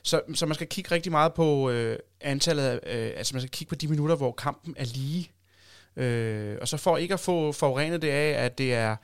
[0.02, 3.50] Så, så man skal kigge rigtig meget på øh, antallet af, øh, altså man skal
[3.50, 5.30] kigge på de minutter, hvor kampen er lige.
[5.96, 8.96] Øh, og så for ikke at få forurenet det af, at det er...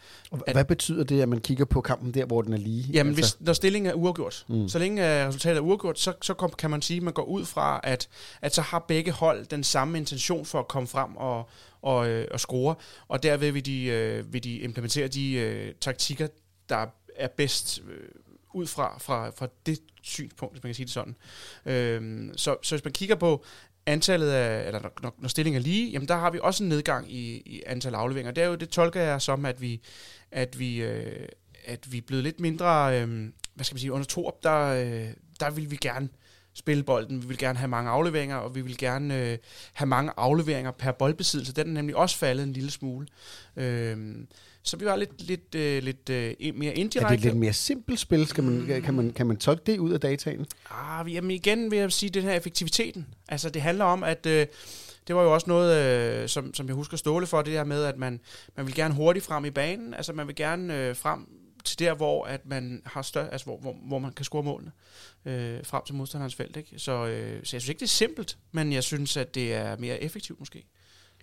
[0.47, 2.93] At, Hvad betyder det, at man kigger på kampen der, hvor den er lige?
[2.93, 3.37] Jamen, altså?
[3.37, 4.69] hvis, når stillingen er uafgjort, mm.
[4.69, 7.81] så længe resultatet er uafgjort, så, så kan man sige, at man går ud fra,
[7.83, 8.09] at,
[8.43, 11.49] at så har begge hold den samme intention for at komme frem og,
[11.83, 12.75] og, øh, og score,
[13.09, 16.27] og derved vil de, øh, vil de implementere de øh, taktikker,
[16.69, 16.87] der
[17.17, 18.09] er bedst øh,
[18.55, 21.17] ud fra, fra, fra det synspunkt, hvis man kan sige det sådan.
[21.67, 23.45] Øh, så, så hvis man kigger på
[23.87, 27.13] antallet af, eller når, når stillingen er lige, jamen der har vi også en nedgang
[27.13, 28.33] i, i antal afleveringer.
[28.33, 29.81] Det er jo, det tolker jeg som, at vi,
[30.31, 31.29] at vi, øh,
[31.65, 33.09] at vi er blevet lidt mindre, øh,
[33.55, 35.09] hvad skal man sige, under to op, der, øh,
[35.41, 36.09] der vil vi gerne
[36.55, 37.23] spille bolden.
[37.23, 39.39] Vi vil gerne have mange afleveringer, og vi vil gerne øh,
[39.73, 41.53] have mange afleveringer per boldbesiddelse.
[41.53, 43.07] Den er nemlig også faldet en lille smule.
[43.57, 44.17] Øh,
[44.63, 47.15] så vi var lidt, lidt, øh, lidt øh, mere indirekte.
[47.15, 48.27] Er det lidt mere simpelt spil?
[48.27, 50.47] Skal man, kan, man, kan man tolke det ud af dataen?
[50.71, 53.07] Ah, jamen igen vil jeg sige, den her effektiviteten.
[53.29, 54.27] Altså det handler om, at...
[54.27, 54.47] Øh,
[55.07, 55.77] det var jo også noget,
[56.23, 58.21] øh, som, som jeg husker Ståle for, det der med, at man,
[58.57, 59.95] man vil gerne hurtigt frem i banen.
[59.95, 61.29] Altså man vil gerne øh, frem
[61.65, 64.73] til der, hvor at man har større, altså hvor, hvor, hvor man kan score målene
[65.25, 66.57] øh, frem til modstanderens felt.
[66.57, 66.79] Ikke?
[66.79, 69.77] Så, øh, så jeg synes ikke, det er simpelt, men jeg synes, at det er
[69.77, 70.67] mere effektivt måske.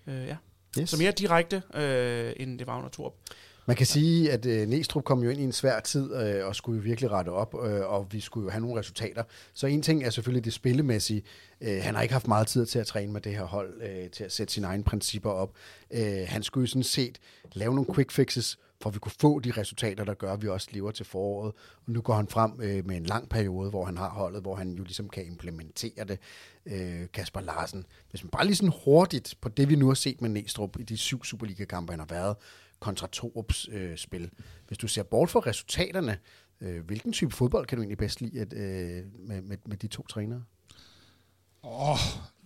[0.07, 0.35] Øh, ja.
[0.79, 0.89] Yes.
[0.89, 3.13] Så mere direkte, øh, end det var under Torp.
[3.69, 6.55] Man kan sige, at øh, Næstrup kom jo ind i en svær tid øh, og
[6.55, 9.23] skulle jo virkelig rette op, øh, og vi skulle jo have nogle resultater.
[9.53, 11.23] Så en ting er selvfølgelig det spillemæssige.
[11.61, 14.09] Øh, han har ikke haft meget tid til at træne med det her hold, øh,
[14.09, 15.51] til at sætte sine egne principper op.
[15.91, 17.19] Øh, han skulle jo sådan set
[17.53, 20.47] lave nogle quick fixes, for at vi kunne få de resultater, der gør, at vi
[20.47, 21.53] også lever til foråret.
[21.85, 24.55] Og nu går han frem øh, med en lang periode, hvor han har holdet, hvor
[24.55, 26.19] han jo ligesom kan implementere det.
[26.65, 30.21] Øh, Kasper Larsen, hvis man bare lige sådan hurtigt på det, vi nu har set
[30.21, 32.35] med Næstrup i de syv Superliga-kampe, han har været,
[32.79, 34.31] kontra Torups øh, spil.
[34.67, 36.17] Hvis du ser bort fra resultaterne,
[36.61, 39.87] øh, hvilken type fodbold kan du egentlig bedst lide at, øh, med, med, med de
[39.87, 40.43] to trænere?
[41.63, 41.97] Åh, oh,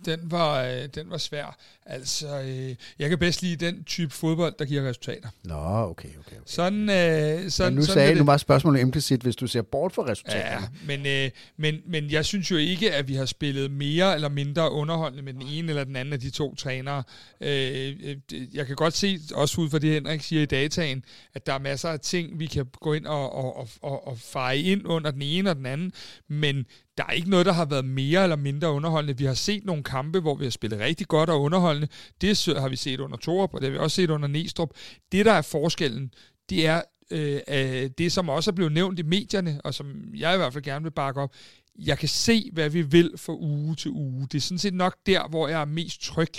[0.06, 1.56] den var, øh, den var svær.
[1.86, 5.28] Altså, øh, jeg kan bedst lide den type fodbold, der giver resultater.
[5.44, 6.18] Nå, okay, okay.
[6.18, 6.36] okay.
[6.46, 9.92] Sådan, øh, sådan, men nu sådan sagde du bare spørgsmålet implicit, hvis du ser bort
[9.92, 10.68] fra resultaterne.
[10.88, 14.28] Ja, men, øh, men, men jeg synes jo ikke, at vi har spillet mere eller
[14.28, 17.02] mindre underholdende med den ene eller den anden af de to trænere.
[17.40, 18.16] Øh, øh
[18.54, 21.58] jeg kan godt se, også ud fra det Henrik siger i dataen, at der er
[21.58, 25.10] masser af ting, vi kan gå ind og, og, og, og, og feje ind under
[25.10, 25.92] den ene og den anden,
[26.28, 26.66] men
[26.98, 29.18] der er ikke noget, der har været mere eller mindre underholdende.
[29.18, 31.88] Vi har set nogle kampe, kampe, hvor vi har spillet rigtig godt og underholdende.
[32.20, 34.70] Det har vi set under Torup, og det har vi også set under Næstrup.
[35.12, 36.10] Det, der er forskellen,
[36.50, 40.34] det er øh, øh, det, som også er blevet nævnt i medierne, og som jeg
[40.34, 41.30] i hvert fald gerne vil bakke op,
[41.78, 44.28] jeg kan se, hvad vi vil fra uge til uge.
[44.32, 46.32] Det er sådan set nok der, hvor jeg er mest tryg.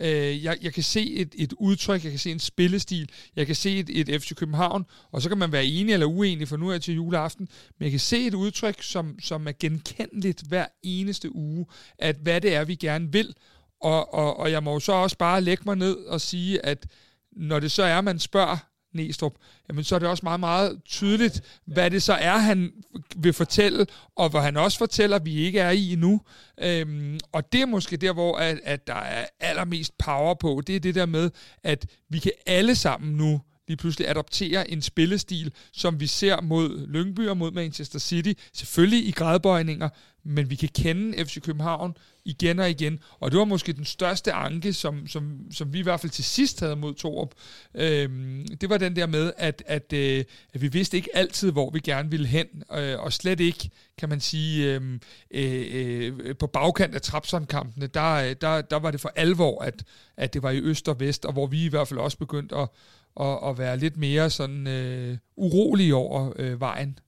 [0.00, 3.54] Øh, jeg, jeg kan se et, et udtryk, jeg kan se en spillestil, jeg kan
[3.54, 6.68] se et, et FC København, og så kan man være enig eller uenig, for nu
[6.68, 10.66] er jeg til juleaften, men jeg kan se et udtryk, som, som er genkendeligt hver
[10.82, 11.66] eneste uge,
[11.98, 13.34] at hvad det er, vi gerne vil.
[13.80, 16.86] Og, og, og jeg må jo så også bare lægge mig ned og sige, at
[17.32, 19.32] når det så er, man spørger, Næstrup,
[19.68, 22.72] jamen så er det også meget, meget tydeligt, hvad det så er, han
[23.16, 23.86] vil fortælle,
[24.16, 26.20] og hvad han også fortæller, vi ikke er i endnu.
[26.60, 30.62] Øhm, og det er måske der, hvor at, at der er allermest power på.
[30.66, 31.30] Det er det der med,
[31.62, 36.86] at vi kan alle sammen nu lige pludselig adopterer en spillestil, som vi ser mod
[36.86, 38.32] Lyngby og mod Manchester City.
[38.52, 39.88] Selvfølgelig i gradbøjninger,
[40.24, 42.98] men vi kan kende FC København igen og igen.
[43.20, 46.24] Og det var måske den største anke, som, som, som vi i hvert fald til
[46.24, 47.34] sidst havde mod Torup.
[47.74, 51.70] Øhm, det var den der med, at, at, øh, at vi vidste ikke altid, hvor
[51.70, 55.00] vi gerne ville hen, øh, og slet ikke, kan man sige, øhm,
[55.30, 59.84] øh, øh, på bagkant af Trapson-kampene, der, øh, der, der var det for alvor, at,
[60.16, 62.56] at det var i øst og vest, og hvor vi i hvert fald også begyndte
[62.56, 62.68] at,
[63.20, 66.98] at, at være lidt mere sådan øh, urolig over øh, vejen.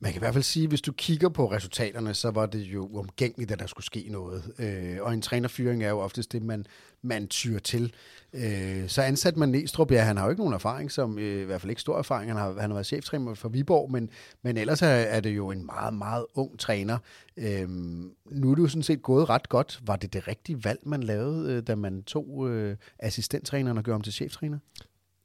[0.00, 2.58] Man kan i hvert fald sige, at hvis du kigger på resultaterne, så var det
[2.58, 4.52] jo uomgængeligt, at der skulle ske noget.
[4.58, 6.66] Øh, og en trænerfyring er jo oftest det, man,
[7.02, 7.92] man tyrer til.
[8.32, 11.44] Øh, så ansat man Næstrup, ja, han har jo ikke nogen erfaring, som øh, i
[11.44, 12.30] hvert fald ikke stor erfaring.
[12.30, 14.10] Han har, han har været cheftræner for Viborg, men,
[14.42, 16.98] men ellers er, er det jo en meget, meget ung træner.
[17.36, 19.80] Øh, nu er det jo sådan set gået ret godt.
[19.86, 23.94] Var det det rigtige valg, man lavede, øh, da man tog øh, assistenttræneren og gjorde
[23.94, 24.58] ham til cheftræner?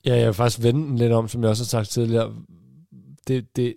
[0.05, 2.33] Ja, jeg vil faktisk vende den lidt om, som jeg også har sagt tidligere.
[3.27, 3.75] Det, det,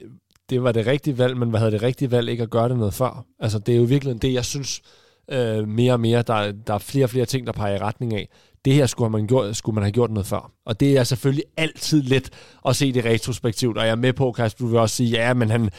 [0.50, 2.76] det var det rigtige valg, men hvad havde det rigtige valg ikke at gøre det
[2.76, 3.24] noget før?
[3.38, 4.82] Altså, det er jo virkelig det, jeg synes
[5.30, 8.14] øh, mere og mere, der, der er flere og flere ting, der peger i retning
[8.14, 8.28] af.
[8.64, 10.52] Det her skulle man, gjort, skulle man have gjort noget før.
[10.66, 12.30] Og det er selvfølgelig altid let
[12.66, 15.34] at se det retrospektivt, og jeg er med på, Kasper, du vil også sige, ja,
[15.34, 15.70] men han,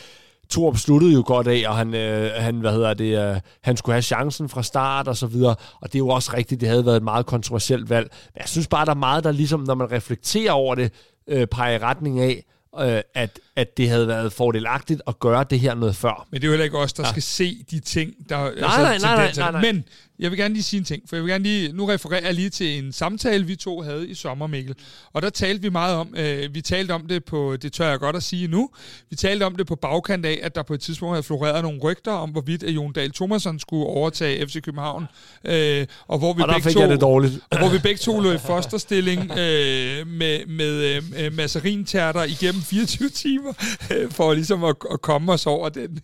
[0.54, 3.94] Thor sluttede jo godt af, og han, øh, han, hvad hedder det, øh, han skulle
[3.94, 6.86] have chancen fra start og så videre, og det er jo også rigtigt, det havde
[6.86, 8.08] været et meget kontroversielt valg.
[8.34, 10.92] Men jeg synes bare, der er meget, der ligesom, når man reflekterer over det,
[11.28, 12.44] øh, peger i retning af,
[12.80, 16.28] øh, at, at det havde været fordelagtigt at gøre det her noget før.
[16.32, 17.10] Men det er jo heller ikke os, der ja.
[17.10, 18.38] skal se de ting, der...
[18.38, 19.62] Nej, altså, nej, nej, nej, nej, nej.
[19.62, 19.84] Men
[20.20, 21.74] jeg vil gerne lige sige en ting, for jeg vil gerne lige...
[21.74, 24.76] Nu refererer jeg lige til en samtale, vi to havde i sommer, Mikkel.
[25.14, 26.14] Og der talte vi meget om...
[26.18, 27.58] Øh, vi talte om det på...
[27.62, 28.70] Det tør jeg godt at sige nu.
[29.10, 31.80] Vi talte om det på bagkant af, at der på et tidspunkt havde floreret nogle
[31.80, 35.06] rygter om, hvorvidt at Jon Dahl Thomasson skulle overtage FC København.
[35.46, 37.40] Øh, og hvor vi og begge to, det dårligt.
[37.52, 43.54] Og hvor vi begge to i fosterstilling øh, med, med øh, massarintærter igennem 24 timer,
[43.92, 46.00] øh, for ligesom at, at komme os over den.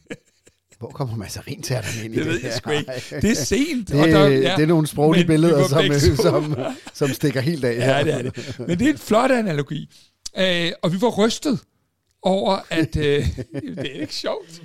[0.80, 2.26] Hvor kommer massarintærterne ind i det?
[2.26, 2.92] Det ved jeg sgu ikke.
[3.22, 3.88] Det er sent.
[3.88, 6.56] Det, og der, ja, det er nogle sproglige billeder, som, som,
[6.94, 7.78] som stikker helt af.
[7.78, 8.60] Ja, det er det.
[8.60, 9.90] Men det er en flot analogi.
[10.38, 11.60] Øh, og vi var rystet
[12.22, 12.96] over, at...
[12.96, 13.04] Øh,
[13.76, 14.62] det er ikke sjovt.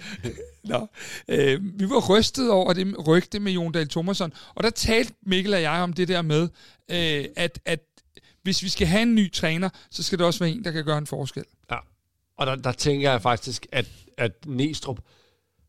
[0.64, 0.88] Nå.
[1.28, 5.54] Øh, vi var rystet over det rygte med Jon Dahl Thomasson, og der talte Mikkel
[5.54, 6.48] og jeg om det der med,
[6.90, 7.80] øh, at, at
[8.42, 10.84] hvis vi skal have en ny træner, så skal det også være en, der kan
[10.84, 11.44] gøre en forskel.
[11.70, 11.76] Ja,
[12.38, 13.86] og der, der tænker jeg faktisk, at,
[14.18, 15.00] at Næstrup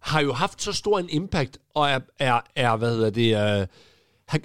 [0.06, 3.66] har jo haft så stor en impact, og er, er, er hvad hedder det, er,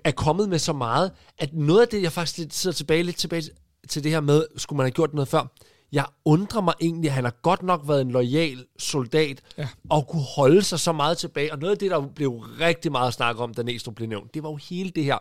[0.05, 3.17] er kommet med så meget, at noget af det, jeg faktisk lidt sidder tilbage lidt
[3.17, 3.43] tilbage
[3.89, 5.53] til det her med, skulle man have gjort noget før,
[5.93, 9.69] jeg undrer mig egentlig, at han har godt nok været en lojal soldat, ja.
[9.91, 11.53] og kunne holde sig så meget tilbage.
[11.53, 12.31] Og noget af det, der blev
[12.61, 15.19] rigtig meget snak om, da Næstrup blev nævnt, det var jo hele det her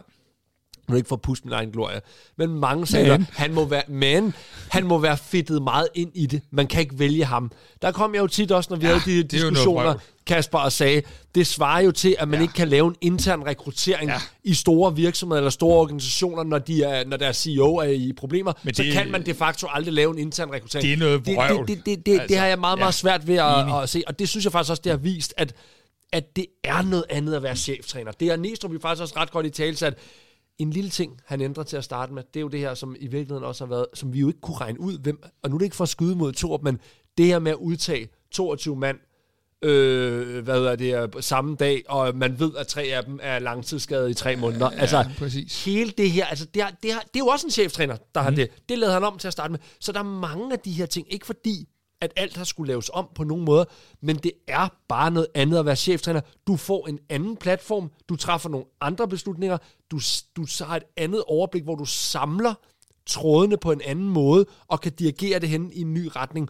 [0.90, 2.02] nu ikke for at puste min egen glorie,
[2.38, 4.34] men mange sagde, at han må være, men
[4.70, 6.42] han må være fedtet meget ind i det.
[6.52, 7.52] Man kan ikke vælge ham.
[7.82, 9.94] Der kom jeg jo tit også, når vi ja, havde de diskussioner,
[10.30, 11.02] Kasper, og sagde,
[11.36, 12.42] det svarer jo til, at man ja.
[12.42, 14.22] ikke kan lave en intern rekruttering ja.
[14.44, 18.54] i store virksomheder eller store organisationer, når, de er, når deres CEO er i problemer.
[18.64, 20.84] Men så det, kan man de facto aldrig lave en intern rekruttering.
[20.84, 21.68] Det er noget vrøvl.
[21.68, 24.04] Det, det, det, det, altså, det har jeg meget, meget svært ved at, at se,
[24.08, 25.54] og det synes jeg faktisk også, det har vist, at,
[26.14, 28.12] at det er noget andet at være cheftræner.
[28.12, 29.98] Det er Næstrup vi faktisk også ret godt i tale, at
[30.60, 32.96] en lille ting, han ændrer til at starte med, det er jo det her, som
[33.00, 35.56] i virkeligheden også har været, som vi jo ikke kunne regne ud, hvem, og nu
[35.56, 36.80] er det ikke for at skyde mod Torup, men
[37.18, 38.98] det her med at udtage 22 mand,
[39.62, 44.10] øh, hvad er det, samme dag, og man ved, at tre af dem er langtidsskadet
[44.10, 44.70] i tre måneder.
[44.72, 45.66] Ja, altså, præcis.
[45.66, 48.22] hele det her, altså, det, er, det, er, det er jo også en cheftræner, der
[48.22, 48.24] mm.
[48.24, 48.36] har mhm.
[48.36, 48.70] det.
[48.70, 49.60] Det lavede han om til at starte med.
[49.80, 51.70] Så der er mange af de her ting, ikke fordi,
[52.02, 53.66] at alt har skulle laves om på nogen måde,
[54.02, 56.22] men det er bare noget andet at være cheftræner.
[56.48, 59.58] Du får en anden platform, du træffer nogle andre beslutninger,
[59.92, 60.00] du,
[60.36, 62.54] du har et andet overblik, hvor du samler
[63.06, 66.50] trådene på en anden måde, og kan dirigere det hen i en ny retning.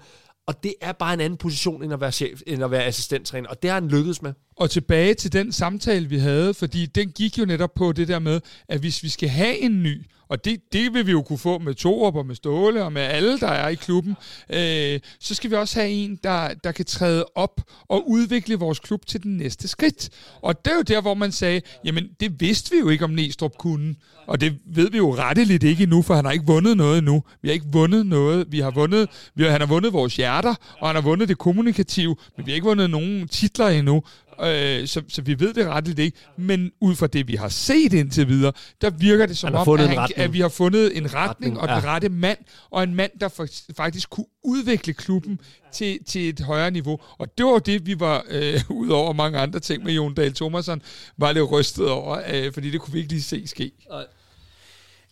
[0.49, 3.49] Og det er bare en anden position, end at være chef, end at være assistenttræner.
[3.49, 4.33] Og det har han lykkedes med.
[4.59, 8.19] Og tilbage til den samtale, vi havde, fordi den gik jo netop på det der
[8.19, 11.39] med, at hvis vi skal have en ny, og det, det vil vi jo kunne
[11.39, 14.15] få med Torup og med Ståle og med alle, der er i klubben,
[14.49, 18.79] øh, så skal vi også have en, der, der kan træde op og udvikle vores
[18.79, 20.09] klub til den næste skridt.
[20.41, 23.09] Og det er jo der, hvor man sagde, jamen det vidste vi jo ikke, om
[23.09, 23.95] Næstrup kunne.
[24.27, 27.23] Og det ved vi jo retteligt ikke endnu, for han har ikke vundet noget endnu.
[27.41, 28.47] Vi har ikke vundet noget.
[28.49, 31.37] Vi har vundet, vi har, han har vundet vores hjerter, og han har vundet det
[31.37, 34.03] kommunikative, men vi har ikke vundet nogen titler endnu.
[34.43, 36.17] Øh, så, så vi ved det retteligt ikke.
[36.37, 39.89] Men ud fra det, vi har set indtil videre, der virker det som om, at,
[39.89, 41.75] han, at vi har fundet en retning, retning og ja.
[41.75, 42.37] den rette mand,
[42.69, 45.39] og en mand, der faktisk kunne udvikle klubben
[45.71, 46.99] til, til et højere niveau.
[47.17, 50.33] Og det var det, vi var, øh, ud over mange andre ting med Jon Dahl
[50.33, 50.81] Thomasson,
[51.17, 53.71] var lidt rystet over, øh, fordi det kunne vi ikke lige se ske.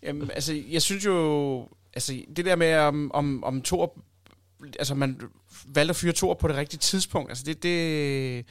[0.03, 3.99] Jamen, altså, jeg synes jo, altså, det der med, om, om, om Thor,
[4.79, 5.21] altså, man
[5.65, 8.45] valgte at fyre Thor på det rigtige tidspunkt, altså, det, det,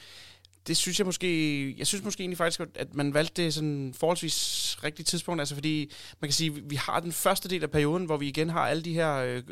[0.67, 4.77] det synes jeg måske, jeg synes måske egentlig faktisk, at man valgte det sådan forholdsvis
[4.83, 5.91] rigtigt tidspunkt, altså fordi
[6.21, 8.83] man kan sige, vi har den første del af perioden, hvor vi igen har alle
[8.83, 9.43] de her, øh,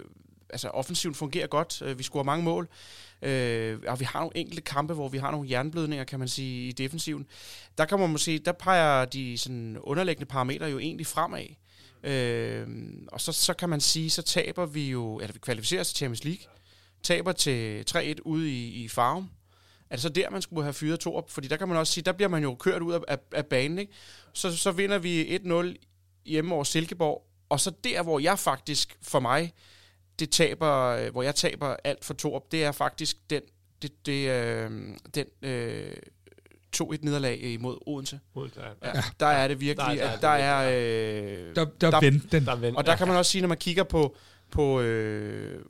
[0.50, 2.70] altså offensiven fungerer godt, øh, vi scorer mange mål,
[3.22, 6.68] øh, og vi har nogle enkelte kampe, hvor vi har nogle jernblødninger, kan man sige,
[6.68, 7.26] i defensiven.
[7.78, 11.46] Der kan man måske, der peger de sådan underliggende parametre jo egentlig fremad.
[12.04, 12.68] Øh,
[13.08, 15.98] og så, så kan man sige, så taber vi jo, eller vi kvalificerer os til
[15.98, 16.46] Champions League,
[17.04, 19.30] taber til 3-1 ude i, i Farum,
[19.90, 21.32] er det så der, man skulle have fyret to op?
[21.32, 23.46] Fordi der kan man også sige, der bliver man jo kørt ud af, af, af
[23.46, 23.94] banen, ikke?
[24.34, 25.76] Så, så vinder vi 1-0
[26.26, 29.54] hjemme over Silkeborg, og så der, hvor jeg faktisk, for mig,
[30.20, 33.42] det taber, hvor jeg taber alt for Torup, det er faktisk den,
[33.82, 34.72] det, det, øh,
[35.16, 35.94] den øh,
[36.82, 38.20] 2-1 nederlag imod Odense.
[38.36, 38.88] Odense ja.
[38.96, 39.04] ja.
[39.20, 40.70] Der er det virkelig, der, der, der er...
[40.70, 42.46] Øh, der, der, der vendte den.
[42.46, 44.16] Der og der kan man også sige, når man kigger på,
[44.52, 45.66] på, øh,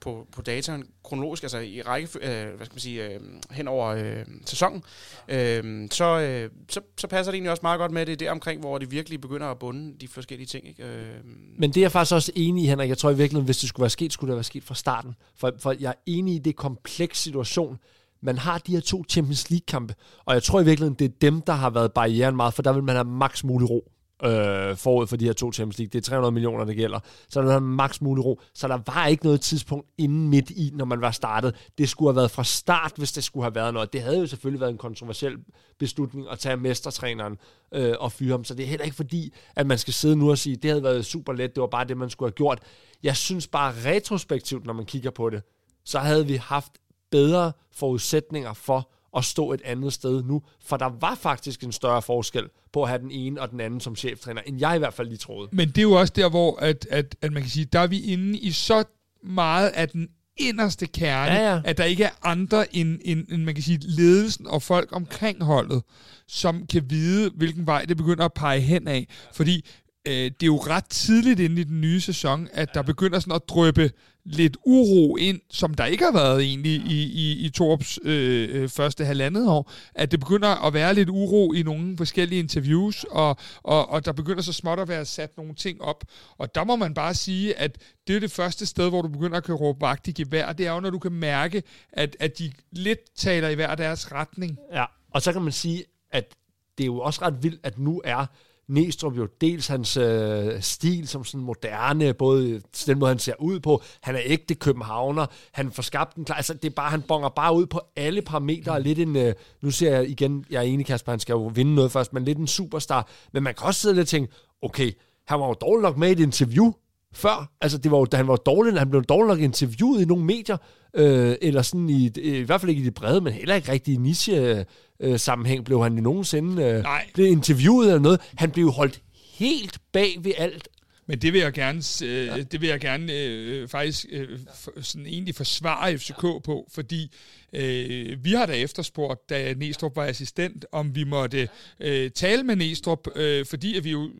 [0.00, 3.20] på, på dataen kronologisk, altså i række, øh, hvad skal man sige, øh,
[3.50, 4.82] hen over øh, sæsonen,
[5.28, 8.60] øh, så, øh, så, så passer det egentlig også meget godt med det der omkring,
[8.60, 10.68] hvor det virkelig begynder at bunde de forskellige ting.
[10.68, 10.84] Ikke?
[10.84, 11.14] Øh.
[11.58, 12.88] Men det er jeg faktisk også enig i, Henrik.
[12.88, 15.14] Jeg tror i virkeligheden, hvis det skulle være sket, skulle det være sket fra starten.
[15.36, 17.78] For, for jeg er enig i, det kompleks situation,
[18.20, 19.94] man har de her to Champions League-kampe,
[20.24, 22.72] og jeg tror i virkeligheden, det er dem, der har været barrieren meget, for der
[22.72, 23.92] vil man have maks mulig ro
[24.24, 25.90] øh, forud for de her to Champions League.
[25.92, 27.00] Det er 300 millioner, det gælder.
[27.28, 28.40] Så der var maks mulig ro.
[28.54, 31.54] Så der var ikke noget tidspunkt inden midt i, når man var startet.
[31.78, 33.92] Det skulle have været fra start, hvis det skulle have været noget.
[33.92, 35.36] Det havde jo selvfølgelig været en kontroversiel
[35.78, 37.36] beslutning at tage mestertræneren
[37.74, 38.44] øh, og fyre ham.
[38.44, 40.82] Så det er heller ikke fordi, at man skal sidde nu og sige, det havde
[40.82, 42.58] været super let, det var bare det, man skulle have gjort.
[43.02, 45.42] Jeg synes bare retrospektivt, når man kigger på det,
[45.84, 46.72] så havde vi haft
[47.10, 52.02] bedre forudsætninger for at stå et andet sted nu, for der var faktisk en større
[52.02, 54.94] forskel på at have den ene og den anden som cheftræner, end jeg i hvert
[54.94, 55.48] fald lige troede.
[55.52, 57.86] Men det er jo også der, hvor at, at, at man kan sige, der er
[57.86, 58.84] vi inde i så
[59.22, 61.60] meget af den inderste kerne, ja, ja.
[61.64, 65.44] at der ikke er andre end, end, end man kan sige, ledelsen og folk omkring
[65.44, 65.82] holdet,
[66.28, 69.06] som kan vide, hvilken vej det begynder at pege hen af.
[69.32, 69.64] Fordi
[70.08, 73.34] øh, det er jo ret tidligt inde i den nye sæson, at der begynder sådan
[73.34, 73.90] at drøbe
[74.28, 78.68] lidt uro ind, som der ikke har været egentlig i, i, i Torps øh, øh,
[78.68, 83.36] første halvandet år, at det begynder at være lidt uro i nogle forskellige interviews, og,
[83.62, 86.04] og, og der begynder så småt at være sat nogle ting op.
[86.38, 89.36] Og der må man bare sige, at det er det første sted, hvor du begynder
[89.36, 91.62] at kan råbe vagt i gevær, det er jo, når du kan mærke,
[91.92, 94.58] at, at de lidt taler i hver deres retning.
[94.72, 96.34] Ja, og så kan man sige, at
[96.78, 98.26] det er jo også ret vildt, at nu er
[98.68, 103.60] Næstrup jo dels hans øh, stil som sådan moderne, både den måde, han ser ud
[103.60, 107.02] på, han er ægte københavner, han får skabt en klar, altså det er bare, han
[107.02, 108.84] bonger bare ud på alle parametre, mm.
[108.84, 111.74] lidt en, øh, nu ser jeg igen, jeg er enig Kasper, han skal jo vinde
[111.74, 114.92] noget først, men lidt en superstar, men man kan også sidde lidt og tænke, okay,
[115.26, 116.72] han var jo dårlig nok med i et interview,
[117.12, 117.50] før.
[117.60, 120.24] Altså, det var jo, da han var dårlig, han blev dårlig nok interviewet i nogle
[120.24, 120.56] medier,
[120.94, 123.94] øh, eller sådan i, i hvert fald ikke i det brede, men heller ikke rigtig
[123.94, 124.66] i niche
[125.02, 126.84] øh, sammenhæng blev han i nogensinde øh,
[127.14, 128.20] blev interviewet eller noget.
[128.34, 129.00] Han blev holdt
[129.38, 130.68] helt bag ved alt.
[131.08, 132.42] Men det vil jeg gerne, øh, ja.
[132.42, 137.10] det vil jeg gerne øh, faktisk øh, for, sådan egentlig forsvare FCK på, fordi
[137.52, 141.48] Øh, vi har da efterspurgt, da Næstrup var assistent, om vi måtte
[141.80, 144.10] øh, tale med Næstrup, øh, fordi at vi jo,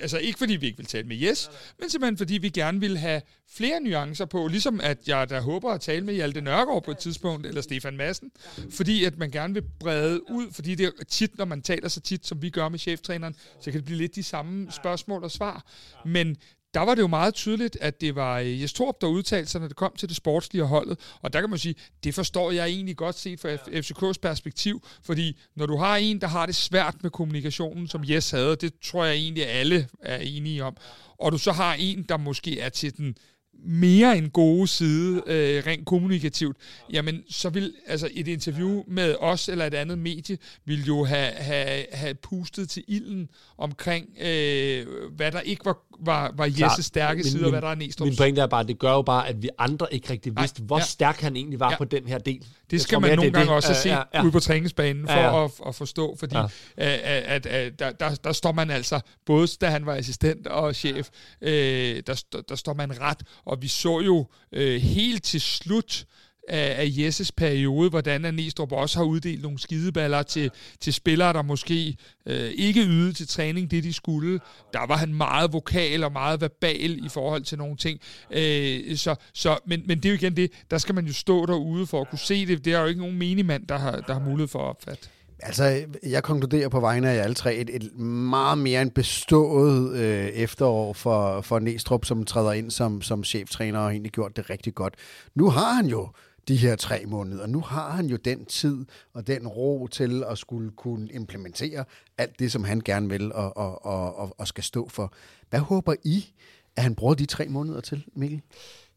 [0.00, 2.98] altså ikke fordi vi ikke vil tale med Jes, men simpelthen fordi vi gerne vil
[2.98, 6.90] have flere nuancer på, ligesom at jeg da håber at tale med Hjalte Nørgaard på
[6.90, 8.30] et tidspunkt, eller Stefan Madsen,
[8.70, 12.00] fordi at man gerne vil brede ud, fordi det er tit, når man taler så
[12.00, 15.30] tit, som vi gør med cheftræneren, så kan det blive lidt de samme spørgsmål og
[15.30, 15.64] svar.
[16.04, 16.31] Men
[16.74, 19.60] der var det jo meget tydeligt, at det var øh, Jes Torp, der udtalte sig,
[19.60, 20.98] når det kom til det sportslige holdet.
[21.22, 21.74] Og der kan man sige,
[22.04, 26.26] det forstår jeg egentlig godt set fra FCK's perspektiv, fordi når du har en, der
[26.26, 30.64] har det svært med kommunikationen, som Jes havde, det tror jeg egentlig alle er enige
[30.64, 30.76] om,
[31.18, 33.16] og du så har en, der måske er til den
[33.64, 36.56] mere en gode side, øh, rent kommunikativt,
[36.92, 41.32] jamen så vil altså et interview med os eller et andet medie, vil jo have,
[41.32, 43.28] have, have pustet til ilden
[43.58, 44.86] omkring, øh,
[45.16, 48.04] hvad der ikke var, var, var Jesses stærke side, og hvad der er Næstrup's.
[48.04, 50.60] Min pointe er bare, at det gør jo bare, at vi andre ikke rigtig vidste,
[50.60, 50.84] Nej, hvor ja.
[50.84, 51.76] stærk han egentlig var ja.
[51.76, 52.44] på den her del.
[52.72, 53.54] Det skal man nogle gange det.
[53.54, 54.22] også se ja, ja.
[54.22, 55.44] ude på træningsbanen for ja, ja.
[55.44, 56.44] At, at forstå, fordi ja.
[56.76, 60.74] at, at, at, der, der, der står man altså, både da han var assistent og
[60.74, 61.08] chef,
[61.40, 66.06] øh, der, der står man ret, og vi så jo øh, helt til slut
[66.48, 71.42] af, af Jesses periode, hvordan Næstrup også har uddelt nogle skideballer til, til spillere, der
[71.42, 74.40] måske øh, ikke ydede til træning det, de skulle.
[74.72, 78.00] Der var han meget vokal og meget verbal i forhold til nogle ting.
[78.30, 81.46] Øh, så, så, men, men det er jo igen det, der skal man jo stå
[81.46, 82.64] derude for at kunne se det.
[82.64, 85.08] Det er jo ikke nogen menigmand, der har, der har mulighed for at opfatte.
[85.44, 90.26] Altså, jeg konkluderer på vegne af alle tre et, et meget mere end bestået øh,
[90.26, 94.74] efterår for, for Næstrup, som træder ind som, som cheftræner og egentlig gjort det rigtig
[94.74, 94.94] godt.
[95.34, 96.08] Nu har han jo
[96.48, 97.46] de her tre måneder.
[97.46, 101.84] Nu har han jo den tid og den ro til at skulle kunne implementere
[102.18, 103.84] alt det, som han gerne vil og, og,
[104.16, 105.14] og, og skal stå for.
[105.50, 106.32] Hvad håber I,
[106.76, 108.42] at han bruger de tre måneder til, Mikkel?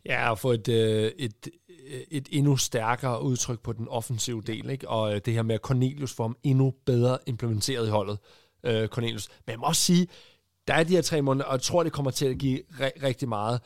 [0.05, 1.47] Ja, at få et, øh, et,
[2.11, 4.89] et endnu stærkere udtryk på den offensive del, ikke?
[4.89, 8.17] og øh, det her med, at Cornelius får ham endnu bedre implementeret i holdet,
[8.63, 9.29] øh, Cornelius.
[9.45, 10.07] Men jeg må også sige,
[10.67, 13.03] der er de her tre måneder, og jeg tror, det kommer til at give re-
[13.03, 13.61] rigtig meget.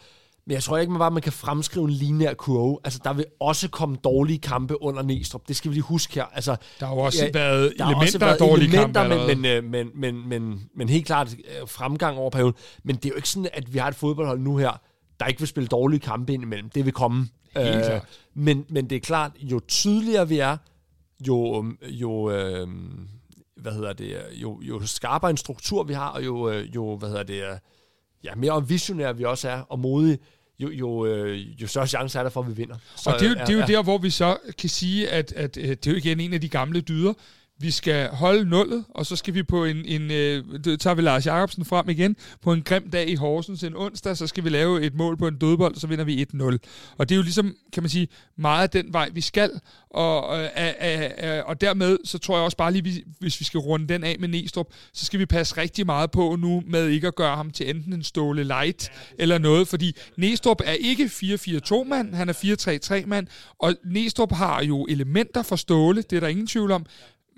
[0.50, 2.78] Men jeg tror ikke, man bare man kan fremskrive en lineær kurve.
[2.84, 5.48] Altså, der vil også komme dårlige kampe under Næstrup.
[5.48, 6.26] Det skal vi lige huske her.
[6.34, 9.36] Altså, der har jo også ja, været der elementer også været af dårlige elementer, kampe.
[9.36, 12.54] Men, øh, men, men, men, men helt klart øh, fremgang over perioden.
[12.84, 14.82] Men det er jo ikke sådan, at vi har et fodboldhold nu her,
[15.20, 16.70] der ikke vil spille dårlige kampe indimellem.
[16.70, 17.28] Det vil komme.
[17.56, 18.06] Helt øh, klart.
[18.34, 20.58] Men, men det er klart, jo tydeligere vi er,
[21.28, 22.68] jo, jo øh,
[23.56, 27.10] hvad hedder det, jo, jo skarpere en struktur vi har, og jo, øh, jo hvad
[27.10, 27.44] hedder det,
[28.24, 30.18] ja, mere visionære vi også er, og modige,
[30.60, 32.76] jo, jo, øh, jo større chance er der for, at vi vinder.
[32.96, 35.32] Så, og det er, jo, det er jo der, hvor vi så kan sige, at,
[35.32, 37.14] at, at det er jo igen en af de gamle dyder
[37.62, 40.44] vi skal holde nullet, og så skal vi på en, en øh,
[40.78, 44.28] tager vi Lars Jacobsen frem igen, på en grim dag i Horsens en onsdag, så
[44.28, 46.58] skal vi lave et mål på en dødbold, og så vinder vi 1-0.
[46.98, 48.08] Og det er jo ligesom, kan man sige,
[48.38, 49.52] meget den vej, vi skal,
[49.90, 50.50] og, øh,
[50.84, 54.04] øh, øh, og dermed, så tror jeg også bare lige, hvis vi skal runde den
[54.04, 57.36] af med Næstrup, så skal vi passe rigtig meget på nu, med ikke at gøre
[57.36, 62.30] ham til enten en ståle light, eller noget, fordi Næstrup er ikke 4-4-2 mand, han
[62.30, 63.28] er 4-3-3 mand,
[63.60, 66.86] og Næstrup har jo elementer for ståle, det er der ingen tvivl om,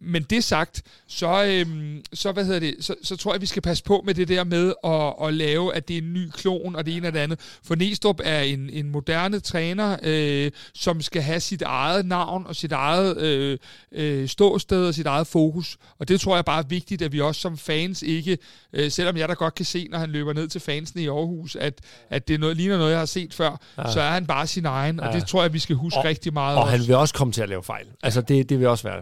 [0.02, 3.62] men det sagt, så, øhm, så, hvad hedder det, så, så tror jeg, vi skal
[3.62, 6.76] passe på med det der med at, at lave, at det er en ny klon,
[6.76, 7.40] og det ene og det andet.
[7.64, 12.56] For Næstrup er en, en moderne træner, øh, som skal have sit eget navn og
[12.56, 13.58] sit eget øh,
[13.92, 15.78] øh, ståsted og sit eget fokus.
[16.00, 18.38] Og det tror jeg bare er vigtigt, at vi også som fans ikke,
[18.74, 21.56] øh, selvom jeg da godt kan se, når han løber ned til fansene i Aarhus,
[21.56, 23.92] at, at det er noget, ligner noget, jeg har set før, ja.
[23.92, 25.08] så er han bare sin egen, ja.
[25.08, 26.58] og det tror jeg, vi skal huske og, rigtig meget.
[26.58, 26.78] Og også.
[26.78, 27.86] han vil også komme til at lave fejl.
[28.04, 29.02] Altså, det, det vil også være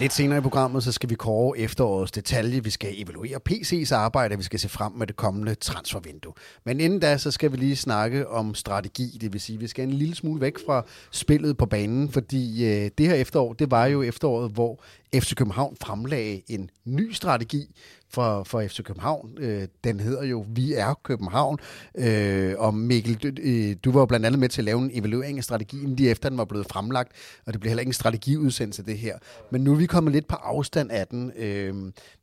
[0.00, 2.64] Lidt senere i programmet, så skal vi kåre efterårets detalje.
[2.64, 6.32] Vi skal evaluere PC's arbejde, vi skal se frem med det kommende transfervindue.
[6.64, 9.18] Men inden da, så skal vi lige snakke om strategi.
[9.20, 12.90] Det vil sige, vi skal en lille smule væk fra spillet på banen, fordi øh,
[12.98, 14.84] det her efterår, det var jo efteråret, hvor
[15.14, 17.74] FC København fremlagde en ny strategi
[18.10, 19.30] for, for FC København.
[19.38, 21.58] Øh, den hedder jo Vi er København.
[21.98, 24.90] Øh, og Mikkel, du, øh, du var jo blandt andet med til at lave en
[24.92, 27.12] evaluering af strategien lige efter den var blevet fremlagt,
[27.46, 29.18] og det blev heller ikke en strategiudsendelse det her.
[29.50, 31.32] Men nu er vi kommet lidt på afstand af den.
[31.36, 31.74] Øh,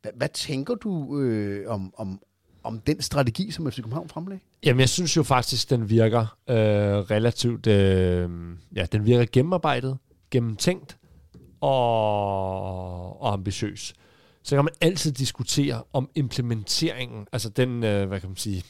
[0.02, 2.20] hvad, hvad tænker du øh, om, om,
[2.64, 4.42] om den strategi, som FC København fremlagde?
[4.64, 7.66] Jamen, jeg synes jo faktisk, den virker øh, relativt...
[7.66, 8.30] Øh,
[8.76, 9.98] ja, den virker gennemarbejdet,
[10.30, 10.96] gennemtænkt
[11.60, 13.94] og, og ambitiøs
[14.44, 18.62] så kan man altid diskutere om implementeringen, altså den, øh, hvad kan man sige,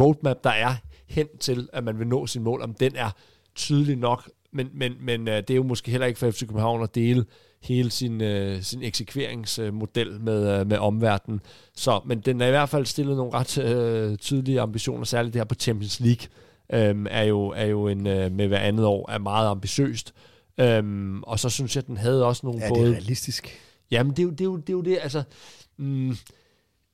[0.00, 0.74] roadmap, der er
[1.08, 3.10] hen til, at man vil nå sin mål, om den er
[3.54, 6.82] tydelig nok, men, men, men øh, det er jo måske heller ikke for FC København
[6.82, 7.24] at dele
[7.62, 11.40] hele sin, øh, sin eksekveringsmodel med, øh, med omverdenen.
[11.76, 15.40] Så, men den er i hvert fald stillet nogle ret øh, tydelige ambitioner, særligt det
[15.40, 16.26] her på Champions League,
[16.72, 20.14] øh, er, jo, er jo en, øh, med hver andet år er meget ambitiøst.
[20.60, 22.80] Øhm, og så synes jeg, at den havde også nogle er både...
[22.80, 23.60] Er det realistisk?
[23.94, 25.22] Jamen, det er jo det, er jo, det, er jo det altså...
[25.76, 26.16] Mm,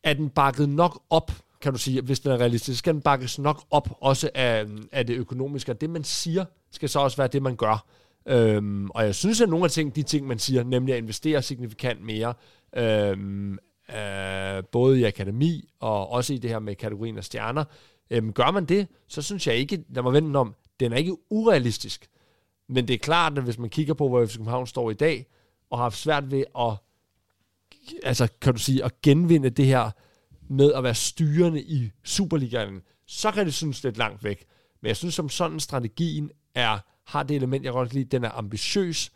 [0.03, 3.39] er den bakket nok op, kan du sige, hvis den er realistisk, skal den bakkes
[3.39, 5.73] nok op også af, af det økonomiske.
[5.73, 7.87] Og det, man siger, skal så også være det, man gør.
[8.27, 11.43] Øhm, og jeg synes, at nogle af ting, de ting, man siger, nemlig at investere
[11.43, 12.35] signifikant mere,
[12.77, 13.59] øhm,
[13.97, 17.65] øh, både i akademi og også i det her med kategorien af stjerner,
[18.11, 21.17] øhm, gør man det, så synes jeg ikke, lad mig vende om, den er ikke
[21.31, 22.09] urealistisk.
[22.69, 25.27] Men det er klart, at hvis man kigger på, hvor FC København står i dag,
[25.71, 26.73] og har haft svært ved at,
[28.03, 29.91] altså kan du sige, at genvinde det her
[30.49, 34.45] med at være styrende i Superligaen, så kan det synes lidt langt væk.
[34.83, 38.31] Men jeg synes som sådan, strategien er, har det element, jeg godt lide, den er
[38.31, 39.13] ambitiøs,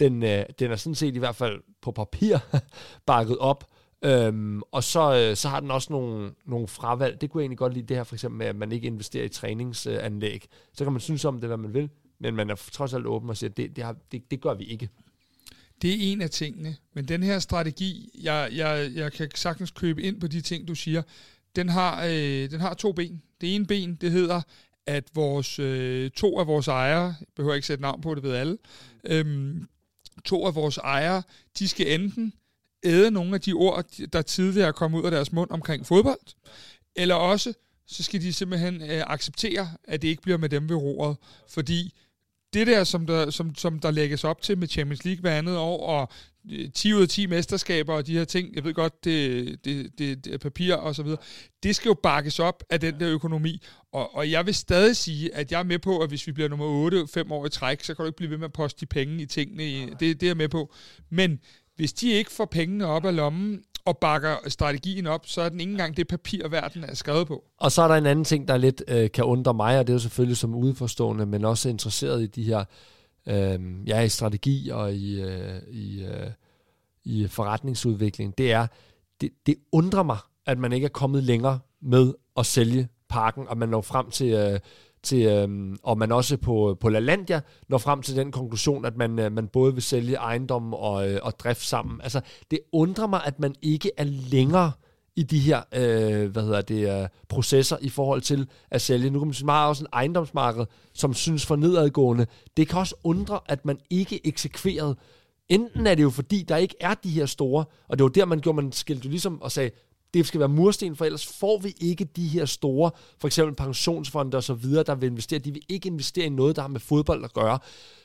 [0.00, 2.38] den, øh, den er sådan set i hvert fald på papir
[3.06, 3.64] bakket op,
[4.04, 7.20] øhm, og så, øh, så har den også nogle, nogle fravalg.
[7.20, 9.24] Det kunne jeg egentlig godt lide, det her for eksempel med, at man ikke investerer
[9.24, 10.48] i træningsanlæg.
[10.72, 13.30] Så kan man synes om det, hvad man vil, men man er trods alt åben
[13.30, 14.88] og siger, at det, det, har, det, det gør vi ikke.
[15.84, 20.02] Det er en af tingene, men den her strategi, jeg, jeg, jeg kan sagtens købe
[20.02, 21.02] ind på de ting, du siger,
[21.56, 23.22] den har, øh, den har to ben.
[23.40, 24.40] Det ene ben, det hedder,
[24.86, 28.34] at vores øh, to af vores ejere, jeg behøver ikke sætte navn på det ved
[28.34, 28.58] alle,
[29.04, 29.68] øhm,
[30.24, 31.22] to af vores ejere,
[31.58, 32.32] de skal enten
[32.84, 36.34] æde nogle af de ord, der tidligere er kommet ud af deres mund omkring fodbold,
[36.96, 37.52] eller også,
[37.86, 41.16] så skal de simpelthen øh, acceptere, at det ikke bliver med dem ved roret,
[41.48, 41.94] fordi
[42.54, 45.56] det der, som der, som, som der lægges op til med Champions League hver andet
[45.56, 46.08] år, og
[46.74, 49.98] 10 øh, ud af 10 mesterskaber og de her ting, jeg ved godt, det, det,
[49.98, 51.18] det, det er papir og så videre,
[51.62, 53.62] det skal jo bakkes op af den der økonomi.
[53.92, 56.48] Og, og jeg vil stadig sige, at jeg er med på, at hvis vi bliver
[56.48, 58.80] nummer 8 fem år i træk, så kan du ikke blive ved med at poste
[58.80, 59.90] de penge i tingene.
[59.90, 60.72] Det, det er jeg med på.
[61.10, 61.40] Men
[61.76, 65.60] hvis de ikke får pengene op af lommen, og bakker strategien op, så er den
[65.60, 67.44] ikke engang det papir, verden er skrevet på.
[67.58, 69.92] Og så er der en anden ting, der lidt øh, kan undre mig, og det
[69.92, 72.64] er jo selvfølgelig som udenforstående, men også interesseret i de her,
[73.26, 76.30] øh, ja, i strategi og i, øh, i, øh,
[77.04, 78.66] i forretningsudvikling, det er,
[79.20, 83.58] det, det undrer mig, at man ikke er kommet længere med at sælge parken, og
[83.58, 84.60] man når frem til, øh,
[85.04, 89.18] til øh, og man også på, på LaLandia når frem til den konklusion, at man,
[89.18, 92.00] øh, man både vil sælge ejendom og, øh, og drift sammen.
[92.02, 94.72] Altså, det undrer mig, at man ikke er længere
[95.16, 99.10] i de her øh, hvad hedder det, øh, processer i forhold til at sælge.
[99.10, 102.26] Nu kan man sige, meget også en ejendomsmarked, som synes for nedadgående.
[102.56, 104.96] Det kan også undre, at man ikke eksekverede.
[105.48, 108.24] Enten er det jo fordi, der ikke er de her store, og det var der,
[108.24, 109.70] man gjorde, man skilte ligesom og sagde,
[110.14, 114.36] det skal være mursten, for ellers får vi ikke de her store, for eksempel pensionsfonde
[114.36, 115.38] og så videre, der vil investere.
[115.38, 117.58] De vil ikke investere i noget, der har med fodbold at gøre.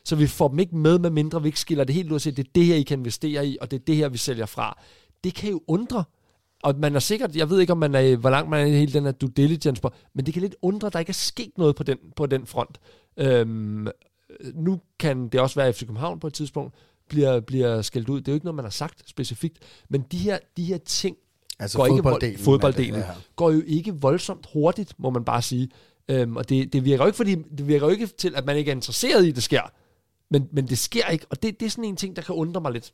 [0.06, 2.22] Så vi får dem ikke med, med mindre vi ikke skiller det helt ud og
[2.22, 4.18] siger, det er det her, I kan investere i, og det er det her, vi
[4.18, 4.82] sælger fra.
[5.24, 6.04] Det kan jo undre.
[6.64, 8.72] Og man er sikkert, jeg ved ikke, om man er, hvor langt man er i
[8.72, 11.14] hele den her due diligence på, men det kan lidt undre, at der ikke er
[11.14, 12.80] sket noget på den, på den front.
[13.18, 13.88] Øhm,
[14.54, 16.76] nu kan det også være, at FC København på et tidspunkt
[17.10, 18.22] bliver, bliver skældt ud.
[18.22, 19.60] Det er jo ikke noget, man har sagt specifikt.
[19.90, 21.18] Men de her, de her ting
[21.60, 22.32] Altså går fodbolddelen.
[22.32, 23.14] ikke, fodbolddelen det, ja.
[23.36, 25.70] går jo ikke voldsomt hurtigt, må man bare sige.
[26.10, 28.58] Øhm, og det, det, virker jo ikke, fordi, det virker jo ikke til, at man
[28.58, 29.62] ikke er interesseret i, at det sker.
[30.32, 32.62] Men, men det sker ikke, og det, det er sådan en ting, der kan undre
[32.62, 32.94] mig lidt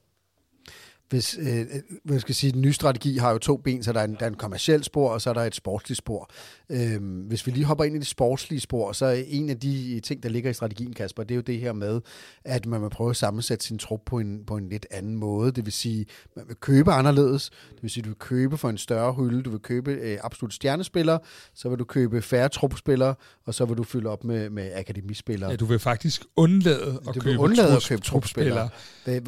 [1.09, 1.65] hvis, øh,
[2.03, 4.15] hvad skal jeg sige, den nye strategi har jo to ben, så der er en,
[4.19, 6.29] der er en kommersiel spor, og så er der et sportsligt spor.
[6.69, 9.99] Øhm, hvis vi lige hopper ind i det sportslige spor, så er en af de
[9.99, 12.01] ting, der ligger i strategien, Kasper, det er jo det her med,
[12.45, 15.51] at man vil prøve at sammensætte sin trup på en, på en lidt anden måde.
[15.51, 17.49] Det vil sige, man vil købe anderledes.
[17.49, 19.43] Det vil sige, du vil købe for en større hylde.
[19.43, 21.19] Du vil købe øh, absolut stjernespillere,
[21.53, 25.49] så vil du købe færre trupspillere, og så vil du fylde op med, med akademispillere.
[25.49, 28.69] Ja, du vil faktisk undlade at du købe, undlade at købe trupspillere.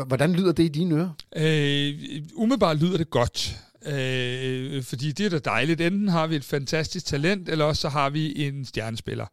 [0.08, 1.10] Hvordan lyder det i dine ører?
[1.36, 1.67] Øh,
[2.36, 3.58] umiddelbart lyder det godt.
[3.86, 5.82] Øh, fordi det er da dejligt.
[5.82, 9.26] Enten har vi et fantastisk talent, eller også så har vi en stjernespiller.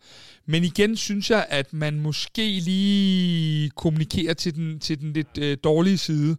[0.47, 5.57] Men igen synes jeg, at man måske lige kommunikerer til den, til den lidt øh,
[5.65, 6.37] dårlige side.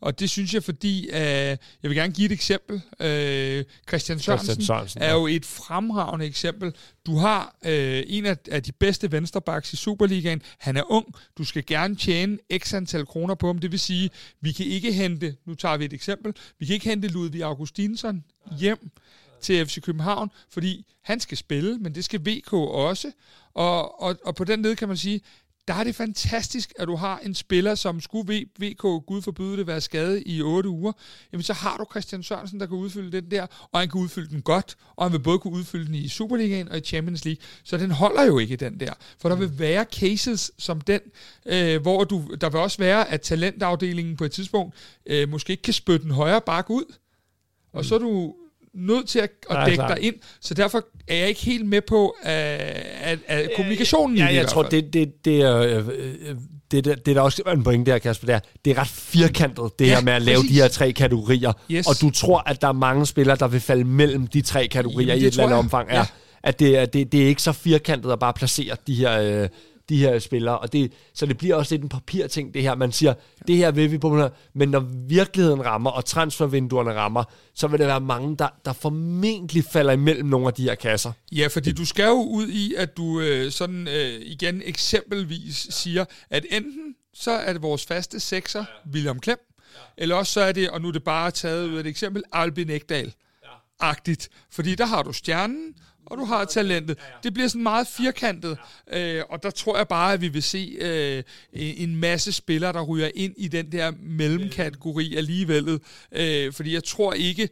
[0.00, 2.82] Og det synes jeg, fordi øh, jeg vil gerne give et eksempel.
[3.00, 6.72] Øh, Christian Sørensen, Christian Sørensen er jo et fremragende eksempel.
[7.08, 10.42] Du har øh, en af, af de bedste vensterbacks i Superligaen.
[10.58, 11.14] Han er ung.
[11.38, 13.58] Du skal gerne tjene x antal kroner på ham.
[13.58, 16.88] Det vil sige, vi kan ikke hente, nu tager vi et eksempel, vi kan ikke
[16.88, 18.24] hente Ludvig Augustinsson
[18.58, 18.90] hjem
[19.40, 23.12] til FC København, fordi han skal spille, men det skal VK også.
[23.54, 25.20] Og, og, og på den led kan man sige,
[25.68, 29.66] der er det fantastisk, at du har en spiller, som skulle VK, Gud forbyde det,
[29.66, 30.92] være skadet i 8 uger.
[31.32, 34.30] Jamen, så har du Christian Sørensen, der kan udfylde den der, og han kan udfylde
[34.30, 37.42] den godt, og han vil både kunne udfylde den i Superligaen og i Champions League.
[37.64, 38.92] Så den holder jo ikke, den der.
[39.18, 41.00] For der vil være cases som den,
[41.46, 44.74] øh, hvor du, der vil også være, at talentafdelingen på et tidspunkt
[45.06, 46.94] øh, måske ikke kan spytte den højre bakke ud.
[47.72, 48.34] Og så er du
[48.78, 52.14] nødt til at, at dække dig ind, så derfor er jeg ikke helt med på
[52.22, 52.34] at,
[53.02, 55.56] at, at kommunikationen ja, i det jeg tror, det, det, det er...
[55.56, 55.84] Øh,
[56.70, 58.38] det, det, det er der også en pointe der, Kasper, der.
[58.64, 60.50] Det er ret firkantet, det ja, her med at lave præcis.
[60.50, 61.52] de her tre kategorier.
[61.70, 61.86] Yes.
[61.86, 65.08] Og du tror, at der er mange spillere, der vil falde mellem de tre kategorier
[65.08, 65.90] Jamen, i et eller andet omfang.
[65.90, 66.04] Ja.
[66.42, 69.42] At det, det, det er ikke så firkantet at bare placere de her...
[69.42, 69.48] Øh,
[69.88, 70.58] de her spillere.
[70.58, 72.74] Og det, så det bliver også lidt en papirting, det her.
[72.74, 73.14] Man siger,
[73.46, 77.24] det her vil vi på, men når virkeligheden rammer, og transfervinduerne rammer,
[77.54, 81.12] så vil der være mange, der, der formentlig falder imellem nogle af de her kasser.
[81.32, 86.04] Ja, fordi du skal jo ud i, at du øh, sådan øh, igen eksempelvis siger,
[86.30, 89.38] at enten så er det vores faste sekser, William Klem,
[89.96, 92.22] eller også så er det, og nu er det bare taget ud af et eksempel,
[92.32, 93.14] Albin Ekdal.
[93.80, 95.74] agtigt Fordi der har du stjernen,
[96.10, 96.98] og du har talentet.
[97.22, 98.58] Det bliver sådan meget firkantet,
[98.92, 102.82] øh, og der tror jeg bare, at vi vil se øh, en masse spillere, der
[102.82, 105.80] ryger ind i den der mellemkategori alligevel.
[106.12, 107.48] Øh, fordi jeg tror ikke,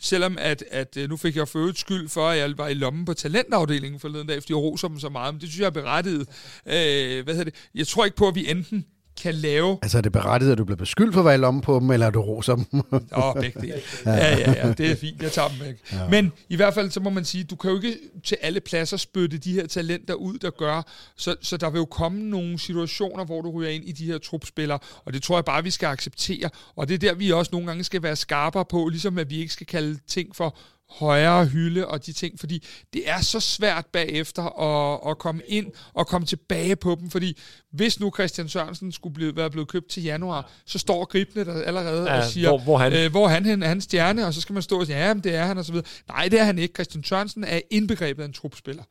[0.00, 3.04] selvom at, at øh, nu fik jeg for skyld for, at jeg var i lommen
[3.04, 5.70] på talentafdelingen forleden dag, fordi jeg roser dem så meget, men det synes jeg er
[5.70, 6.28] berettiget.
[6.66, 7.54] Øh, hvad hedder det?
[7.74, 8.86] Jeg tror ikke på, at vi enten
[9.22, 9.78] kan lave...
[9.82, 12.06] Altså er det berettiget, at du bliver beskyldt for at være lommen på dem, eller
[12.06, 12.64] er du roser dem?
[12.92, 13.80] Åh, oh, begge dele.
[14.06, 15.74] Ja, ja, ja, det er fint, jeg tager dem væk.
[15.92, 16.08] Ja.
[16.08, 18.96] Men i hvert fald, så må man sige, du kan jo ikke til alle pladser
[18.96, 20.82] spytte de her talenter ud, der gør,
[21.16, 24.18] så, så der vil jo komme nogle situationer, hvor du ryger ind i de her
[24.18, 27.48] trupspillere, og det tror jeg bare, vi skal acceptere, og det er der, vi også
[27.52, 30.56] nogle gange skal være skarpere på, ligesom at vi ikke skal kalde ting for
[30.90, 35.66] højere hylde og de ting, fordi det er så svært bagefter at, at komme ind
[35.94, 37.38] og komme tilbage på dem, fordi
[37.72, 41.62] hvis nu Christian Sørensen skulle blive, være blevet købt til januar, så står gribende der
[41.62, 42.92] allerede ja, og siger, hvor, hvor, han?
[42.92, 45.34] Øh, hvor han er hans stjerne, og så skal man stå og sige, ja, det
[45.34, 45.86] er han, og så videre.
[46.08, 46.74] Nej, det er han ikke.
[46.74, 48.82] Christian Sørensen er indbegrebet af en trupspiller.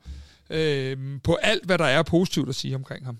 [0.50, 3.18] Øh, på alt, hvad der er positivt at sige omkring ham.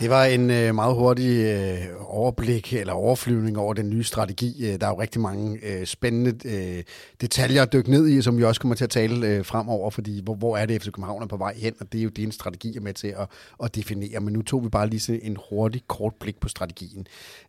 [0.00, 4.66] Det var en øh, meget hurtig øh, overblik eller overflyvning over den nye strategi.
[4.66, 6.82] Øh, der er jo rigtig mange øh, spændende øh,
[7.20, 10.20] detaljer at dykke ned i, som vi også kommer til at tale øh, fremover, fordi
[10.24, 12.32] hvor, hvor er det, FC København er på vej hen, og det er jo din
[12.32, 13.28] strategi er med til at,
[13.62, 14.20] at definere.
[14.20, 17.06] Men nu tog vi bare lige en hurtig, kort blik på strategien.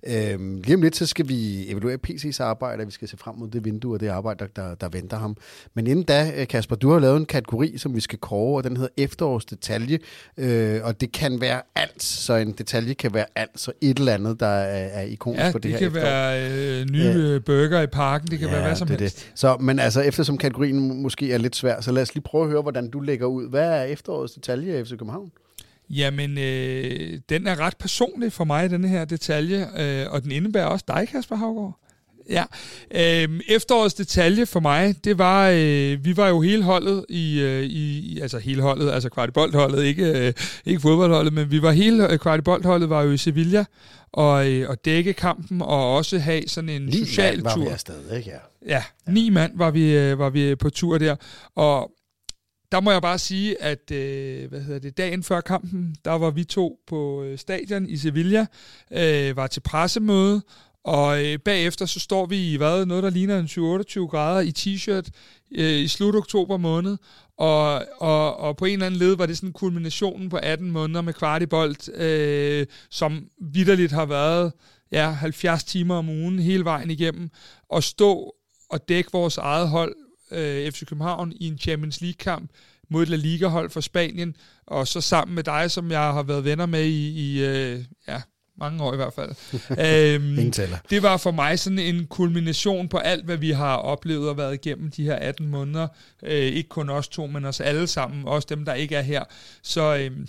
[0.08, 3.36] Øh, lige om lidt, så skal vi evaluere PC's arbejde, og vi skal se frem
[3.36, 5.38] mod det vindue og det arbejde, der, der, der venter ham.
[5.74, 8.64] Men inden da, øh, Kasper, du har lavet en kategori, som vi skal kåre, og
[8.64, 10.00] den hedder efterårsdetalje,
[10.38, 14.14] øh, og det kan være alt, så en detalje kan være alt, så et eller
[14.14, 16.04] andet, der er, er ikonisk ja, for det, det her kan efterår.
[16.04, 17.40] være øh, nye ja.
[17.40, 19.18] burger i parken, det kan ja, være hvad som det helst.
[19.18, 19.32] Det.
[19.36, 22.50] Så, men altså, eftersom kategorien måske er lidt svær, så lad os lige prøve at
[22.50, 23.50] høre, hvordan du lægger ud.
[23.50, 25.32] Hvad er efterårets detalje i FC København?
[25.90, 30.66] Jamen, øh, den er ret personlig for mig, den her detalje, øh, og den indebærer
[30.66, 31.80] også dig, Kasper Havgaard.
[32.30, 32.44] Ja.
[32.92, 37.64] Øhm, efterårets detalje for mig, det var, øh, vi var jo hele holdet i, øh,
[37.64, 40.34] i altså hele holdet, altså kvartiboldholdet, ikke, øh,
[40.66, 43.66] ikke fodboldholdet, men vi var hele øh, kvartiboldholdet var jo i Sevilla
[44.12, 47.64] og, øh, og dække kampen og også have sådan en ni social var tur.
[47.64, 48.30] vi afsted, ikke?
[48.30, 48.40] Ja.
[48.76, 51.16] ja, ni mand var vi, øh, var vi på tur der,
[51.56, 51.92] og
[52.72, 56.30] der må jeg bare sige, at øh, hvad hedder det, dagen før kampen, der var
[56.30, 58.46] vi to på øh, stadion i Sevilla,
[58.92, 60.42] øh, var til pressemøde,
[60.88, 64.54] og øh, bagefter så står vi i hvad, noget, der ligner en 28 grader i
[64.58, 65.10] t-shirt
[65.52, 66.98] øh, i slut oktober måned.
[67.38, 71.02] Og, og, og på en eller anden led var det sådan kulminationen på 18 måneder
[71.02, 74.54] med kvartibolt, øh, som vidderligt har været
[74.92, 77.30] ja, 70 timer om ugen hele vejen igennem.
[77.70, 78.36] Og stå
[78.70, 79.96] og dække vores eget hold,
[80.32, 82.52] øh, FC København, i en Champions League-kamp
[82.90, 84.36] mod et La Liga-hold fra Spanien,
[84.68, 88.22] og så sammen med dig, som jeg har været venner med i, i øh, ja,
[88.60, 89.32] mange år i hvert fald.
[90.16, 90.52] øhm,
[90.90, 94.54] det var for mig sådan en kulmination på alt, hvad vi har oplevet og været
[94.54, 95.88] igennem de her 18 måneder.
[96.24, 99.24] Øh, ikke kun os to, men os alle sammen, også dem, der ikke er her.
[99.62, 100.28] Så øhm,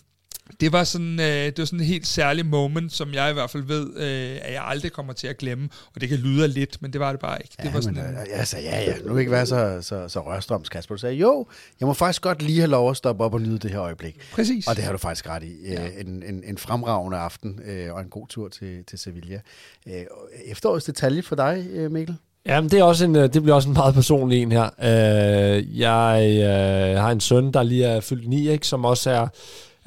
[0.61, 3.51] det var sådan, øh, det var sådan en helt særlig moment, som jeg i hvert
[3.51, 5.69] fald ved, øh, at jeg aldrig kommer til at glemme.
[5.95, 7.55] Og det kan lyde lidt, men det var det bare ikke.
[7.59, 8.17] Ja, det var sådan men, en...
[8.17, 10.95] øh, altså, ja, ja, nu ikke være så, så, så rørstrøms, Kasper.
[10.95, 11.47] Du sagde, jo,
[11.81, 14.17] jeg må faktisk godt lige have lov at stoppe op og nyde det her øjeblik.
[14.33, 14.67] Præcis.
[14.67, 15.53] Og det har du faktisk ret i.
[15.67, 15.89] Øh, ja.
[16.01, 19.41] En, en, en fremragende aften øh, og en god tur til, til Sevilla.
[19.89, 20.05] Øh,
[20.45, 22.17] efterårets detalje for dig, øh, Mikkel?
[22.47, 24.71] Ja, men det, er også en, det bliver også en meget personlig en her.
[24.83, 29.29] Øh, jeg øh, har en søn, der lige er fyldt 9, ikke, som også er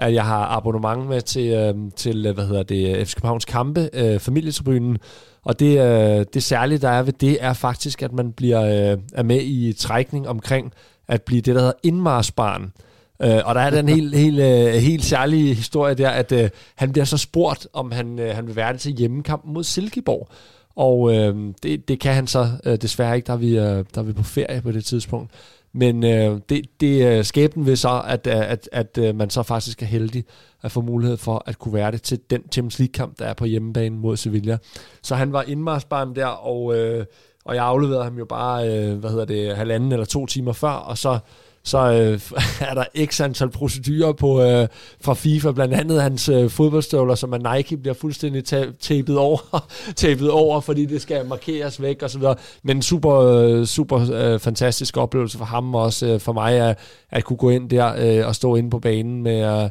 [0.02, 3.90] at jeg har abonnement med til, øh, til øh, hvad hedder det, FC Københavns kampe,
[3.94, 4.98] øh, familietribunen,
[5.44, 8.98] og det, øh, det særlige, der er ved det, er faktisk, at man bliver øh,
[9.14, 10.74] er med i trækning omkring
[11.08, 12.74] at blive det, der hedder indmarsbarn.
[13.22, 16.92] Øh, og der er den helt, helt, øh, helt særlige historie der, at øh, han
[16.92, 20.28] bliver så spurgt, om han, øh, han vil være det til hjemmekampen mod Silkeborg.
[20.76, 23.84] Og øh, det, det kan han så øh, desværre ikke, der er, vi, øh, der
[23.96, 25.32] er vi på ferie på det tidspunkt.
[25.74, 29.44] Men øh, det, det er skæbnen ved så, at, øh, at, at, at man så
[29.44, 30.26] faktisk er heldig
[30.62, 33.46] at få mulighed for at kunne være det til den Champions League-kamp, der er på
[33.46, 34.58] hjemmebane mod Sevilla.
[35.02, 37.06] Så han var indmarsbarn der, og, øh,
[37.46, 40.70] og jeg afleverede ham jo bare, øh, hvad hedder det, halvanden eller to timer før,
[40.70, 41.20] og så
[41.64, 42.20] så øh,
[42.70, 44.68] er der x antal procedurer på, øh,
[45.02, 49.70] fra FIFA, blandt andet hans øh, fodboldstøvler, som er Nike bliver fuldstændig ta- tapet over,
[49.96, 52.36] tapet over, fordi det skal markeres væk og så videre.
[52.64, 56.78] Men super, øh, super øh, fantastisk oplevelse for ham også øh, for mig at,
[57.12, 59.70] at kunne gå ind der øh, og stå inde på banen med, øh,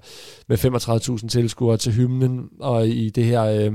[0.49, 0.59] med
[1.23, 3.43] 35.000 tilskuere til hymnen og i det her...
[3.43, 3.73] Øh,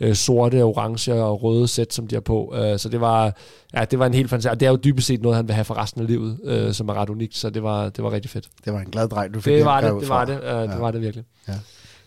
[0.00, 2.54] øh, sorte, orange og røde sæt, som de har på.
[2.56, 3.36] Øh, så det var,
[3.74, 4.60] ja, det var en helt fantastisk...
[4.60, 6.88] Det er jo dybest set noget, han vil have for resten af livet, øh, som
[6.88, 8.48] er ret unikt, så det var, det var rigtig fedt.
[8.64, 10.62] Det var en glad dreng, du fik det var det, det var det, øh, ja.
[10.62, 11.24] det var det virkelig.
[11.48, 11.54] Ja.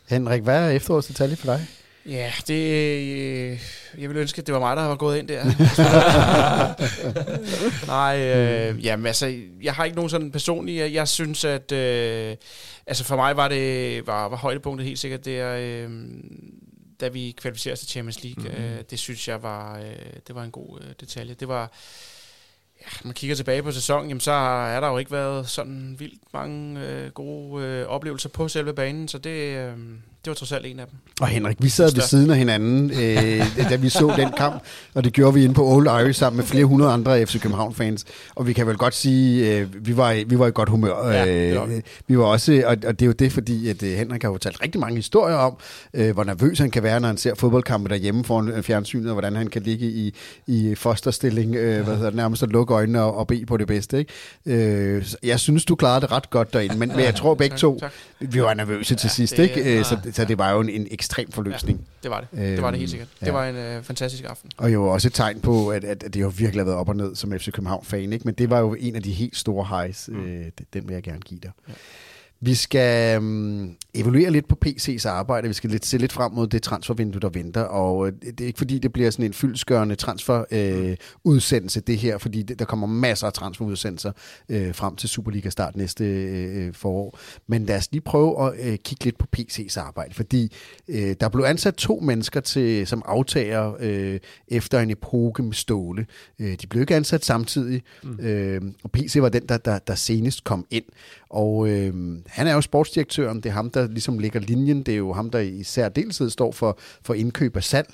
[0.10, 1.68] Henrik, hvad er efterårets detalje for dig?
[2.07, 3.60] Ja, det, øh,
[3.98, 5.44] jeg vil ønske, at det var mig, der var gået ind der.
[7.88, 12.36] Nej, øh, jamen altså, jeg har ikke nogen sådan personlig, jeg, jeg synes, at, øh,
[12.88, 15.90] altså for mig var det, var, var højdepunktet helt sikkert der, øh,
[17.02, 18.44] da vi kvalificerede os til Champions League.
[18.44, 18.64] Mm-hmm.
[18.64, 19.95] Øh, det synes jeg var, øh,
[20.28, 21.34] det var en god øh, detalje.
[21.34, 21.72] Det var,
[22.82, 26.34] ja, man kigger tilbage på sæsonen, jamen, så er der jo ikke været sådan vildt
[26.34, 29.78] mange øh, gode øh, oplevelser på selve banen, så det, øh,
[30.28, 30.99] det var trods alt en af dem.
[31.22, 34.64] Og Henrik, vi sad ved siden af hinanden, øh, da vi så den kamp,
[34.94, 38.06] og det gjorde vi inde på Old Irish sammen med flere hundrede andre FC København-fans.
[38.36, 41.12] Og vi kan vel godt sige, øh, vi, var, vi var i godt humør.
[41.12, 41.82] Ja, det var vi.
[42.10, 44.62] øh, var også, og, og det er jo det, fordi at, øh, Henrik har fortalt
[44.64, 45.54] rigtig mange historier om,
[45.94, 49.14] øh, hvor nervøs han kan være, når han ser fodboldkampe derhjemme foran øh, fjernsynet, og
[49.14, 50.14] hvordan han kan ligge i,
[50.48, 53.68] i fosterstilling, øh, hvad hedder det, nærmest at lukke øjnene og, og bede på det
[53.68, 53.98] bedste.
[53.99, 54.12] Ikke?
[54.45, 57.60] Øh, jeg synes, du klarede det ret godt derinde, men, men jeg tror begge Tak,
[57.60, 57.91] to, tak.
[58.20, 59.78] vi var nervøse til Ja, sidst, det- ikke?
[59.80, 59.98] Øh, så.
[60.18, 61.88] Så det var jo en, en ekstrem forløsning.
[62.03, 62.39] Det var det.
[62.39, 63.10] Det var det helt sikkert.
[63.22, 63.26] ja.
[63.26, 64.52] Det var en øh, fantastisk aften.
[64.57, 66.89] Og jo også et tegn på, at, at, at det jo virkelig har været op
[66.89, 68.14] og ned som FC København-fan.
[68.14, 68.26] Ikke?
[68.26, 70.10] Men det var jo en af de helt store highs.
[70.11, 70.26] Mm.
[70.26, 71.52] Øh, den- den vil jeg gerne give dig.
[71.68, 71.73] Ja.
[72.42, 75.48] Vi skal um, evaluere lidt på PC's arbejde.
[75.48, 77.62] Vi skal lidt, se lidt frem mod det transfervindue, der venter.
[77.62, 82.18] Og øh, det er ikke fordi, det bliver sådan en fyldskørende transferudsendelse, øh, det her,
[82.18, 84.12] fordi det, der kommer masser af transferudsendelser
[84.50, 87.20] øh, frem til Superliga start næste øh, forår.
[87.48, 90.56] Men lad os lige prøve at øh, kigge lidt på PC's arbejde, fordi
[90.88, 96.06] øh, der blev ansat to mennesker til som aftager øh, efter en epoke med Ståle.
[96.40, 98.20] Øh, de blev ikke ansat samtidig, mm.
[98.20, 100.86] øh, og PC var den, der, der, der senest kom ind.
[101.30, 101.94] Og øh,
[102.28, 105.30] han er jo sportsdirektøren, det er ham, der ligesom lægger linjen, det er jo ham,
[105.30, 107.88] der i særdeleshed står for, for indkøb af salg.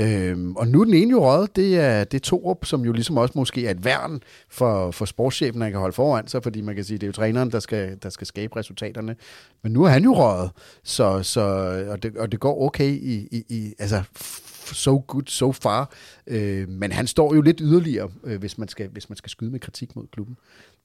[0.00, 2.92] Øhm, og nu er den ene jo røget, det er, det er Torup, som jo
[2.92, 6.60] ligesom også måske er et værn for, for sportschefen, der kan holde foran sig, fordi
[6.60, 9.16] man kan sige, det er jo træneren, der skal, der skal skabe resultaterne.
[9.62, 10.50] Men nu er han jo røget,
[10.82, 11.40] så, så,
[11.90, 14.02] og, det, og det går okay i, i, i altså
[14.72, 15.92] so good so far.
[16.26, 19.50] Øh, men han står jo lidt yderligere, øh, hvis, man skal, hvis man skal skyde
[19.50, 20.36] med kritik mod klubben.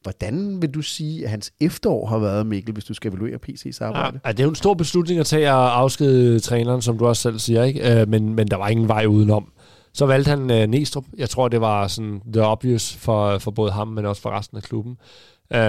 [0.04, 3.78] Hvordan vil du sige, at hans efterår har været, Mikkel, hvis du skal evaluere PC's
[3.82, 4.20] arbejde?
[4.26, 7.22] Ja, det er jo en stor beslutning at tage at afskede træneren, som du også
[7.22, 8.02] selv siger, ikke?
[8.02, 9.52] Øh, men, men der var ingen vej udenom.
[9.94, 11.06] Så valgte han øh, Næstrup.
[11.18, 14.58] Jeg tror, det var sådan the obvious for, for både ham, men også for resten
[14.58, 14.98] af klubben.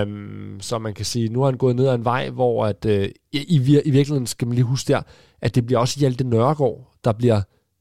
[0.03, 2.85] Um, så man kan sige, nu har han gået ned ad en vej, hvor at,
[2.85, 5.03] øh, i, vir- i virkeligheden skal man lige huske der,
[5.43, 7.37] at det bliver også Hjalte Nørgaard, der bliver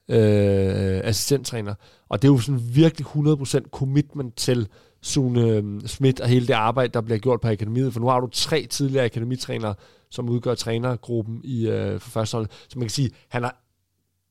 [0.09, 1.73] øh, assistenttræner.
[2.09, 4.67] Og det er jo sådan virkelig 100% commitment til
[5.01, 7.93] Sune øhm, Schmidt og hele det arbejde, der bliver gjort på akademiet.
[7.93, 9.75] For nu har du tre tidligere akademitrænere,
[10.09, 12.47] som udgør trænergruppen i øh, for første hold.
[12.67, 13.61] Så man kan sige, han har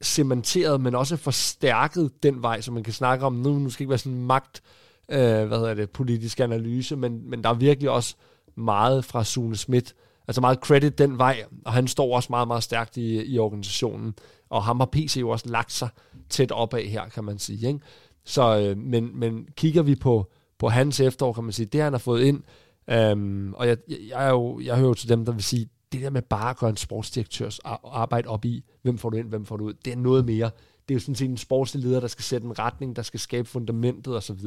[0.02, 3.90] cementeret, men også forstærket den vej, som man kan snakke om, nu, nu skal ikke
[3.90, 4.62] være sådan en magt,
[5.08, 8.14] øh, hvad hedder det, politisk analyse, men, men der er virkelig også
[8.56, 9.94] meget fra Sune Schmidt,
[10.28, 14.14] altså meget credit den vej, og han står også meget, meget stærkt i, i organisationen,
[14.50, 15.88] og ham har PC jo også lagt sig
[16.30, 17.68] tæt op af her, kan man sige.
[17.68, 17.80] Ikke?
[18.24, 21.92] Så, øh, men, men kigger vi på, på hans efterår, kan man sige, det han
[21.92, 22.42] har fået ind,
[22.90, 25.68] øhm, og jeg, jeg, jeg, er jo, jeg hører jo til dem, der vil sige,
[25.92, 29.28] det der med bare at gøre en sportsdirektørs arbejde op i, hvem får du ind,
[29.28, 30.50] hvem får du ud, det er noget mere.
[30.88, 33.20] Det er jo sådan set en sportslig leder, der skal sætte en retning, der skal
[33.20, 34.40] skabe fundamentet osv.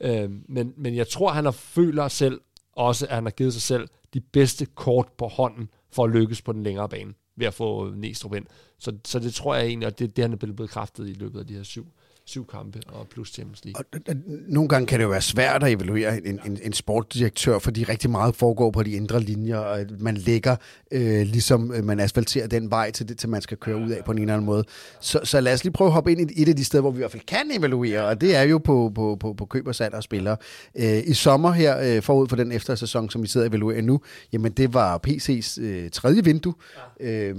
[0.00, 2.40] Øhm, men, men jeg tror, han har føler selv
[2.72, 6.42] også, at han har givet sig selv de bedste kort på hånden for at lykkes
[6.42, 8.46] på den længere bane ved at få Næstrup ind.
[8.78, 11.40] Så, så det tror jeg egentlig, og det, det han er blevet bekræftet i løbet
[11.40, 11.86] af de her syv,
[12.26, 13.84] syv kampe og plus Champions League.
[13.94, 14.14] Og, og,
[14.48, 18.10] nogle gange kan det jo være svært at evaluere en, en, en sportsdirektør, fordi rigtig
[18.10, 20.56] meget foregår på de indre linjer, og man lægger,
[20.90, 24.04] øh, ligesom øh, man asfalterer den vej til det, til man skal køre ud af
[24.04, 24.64] på en eller anden måde.
[25.00, 26.90] Så, så lad os lige prøve at hoppe ind i et af de steder, hvor
[26.90, 29.66] vi i hvert fald kan evaluere, og det er jo på, på, på, på køb
[29.66, 30.36] og salg af spillere.
[30.78, 34.00] Øh, I sommer her, øh, forud for den eftersæson, som vi sidder og evaluerer nu,
[34.32, 36.54] jamen det var PC's øh, tredje vindue.
[37.00, 37.34] Øh,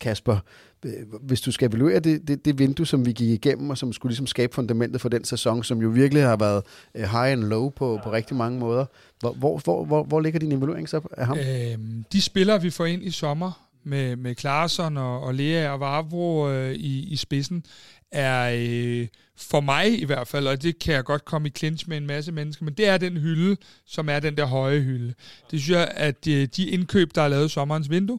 [0.00, 0.40] Kasper, øh,
[0.86, 3.92] Øh, hvis du skal evaluere det, det, det vindue, som vi gik igennem, og som
[3.92, 6.62] skulle ligesom skabe fundamentet for den sæson, som jo virkelig har været
[6.94, 8.86] øh, high and low på, på rigtig mange måder.
[9.20, 11.38] Hvor, hvor, hvor, hvor, hvor ligger din evaluering så af ham?
[11.38, 15.80] Øhm, de spillere, vi får ind i sommer, med, med Klaarsson og, og Lea og
[15.80, 17.64] Vavro øh, i, i spidsen,
[18.12, 21.88] er øh, for mig i hvert fald, og det kan jeg godt komme i clinch
[21.88, 23.56] med en masse mennesker, men det er den hylde,
[23.86, 25.14] som er den der høje hylde.
[25.50, 28.18] Det synes jeg, at øh, de indkøb, der er lavet i sommerens vindue,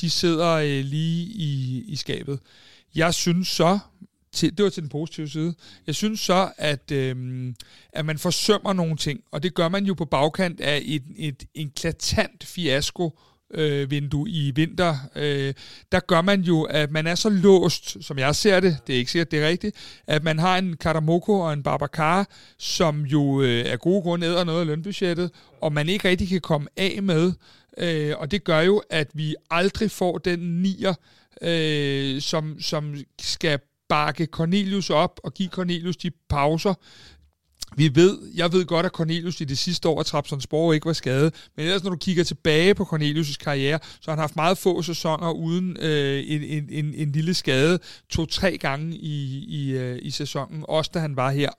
[0.00, 2.40] de sidder øh, lige i, i skabet.
[2.94, 3.78] Jeg synes så,
[4.32, 5.54] til, det var til den positive side,
[5.86, 7.54] jeg synes så, at, øh,
[7.92, 11.44] at man forsømmer nogle ting, og det gør man jo på bagkant af et, et
[11.54, 13.18] eklatant fiasko,
[13.54, 15.54] øh, vindue i vinter, øh,
[15.92, 18.98] der gør man jo, at man er så låst, som jeg ser det, det er
[18.98, 22.28] ikke sikkert, det er rigtigt, at man har en Karamoko og en Babacar,
[22.58, 26.40] som jo øh, af gode grunde æder noget af lønbudgettet, og man ikke rigtig kan
[26.40, 27.32] komme af med,
[27.76, 30.94] øh, og det gør jo, at vi aldrig får den nier,
[31.42, 33.58] øh, som, som skal
[33.88, 36.74] bakke Cornelius op og give Cornelius de pauser,
[37.76, 40.92] vi ved, jeg ved godt, at Cornelius i det sidste år, at Trabzonspor ikke var
[40.92, 44.58] skadet, men ellers når du kigger tilbage på Cornelius' karriere, så har han haft meget
[44.58, 47.78] få sæsoner uden øh, en, en, en, en lille skade,
[48.10, 51.50] to-tre gange i, i, øh, i sæsonen, også da han var her.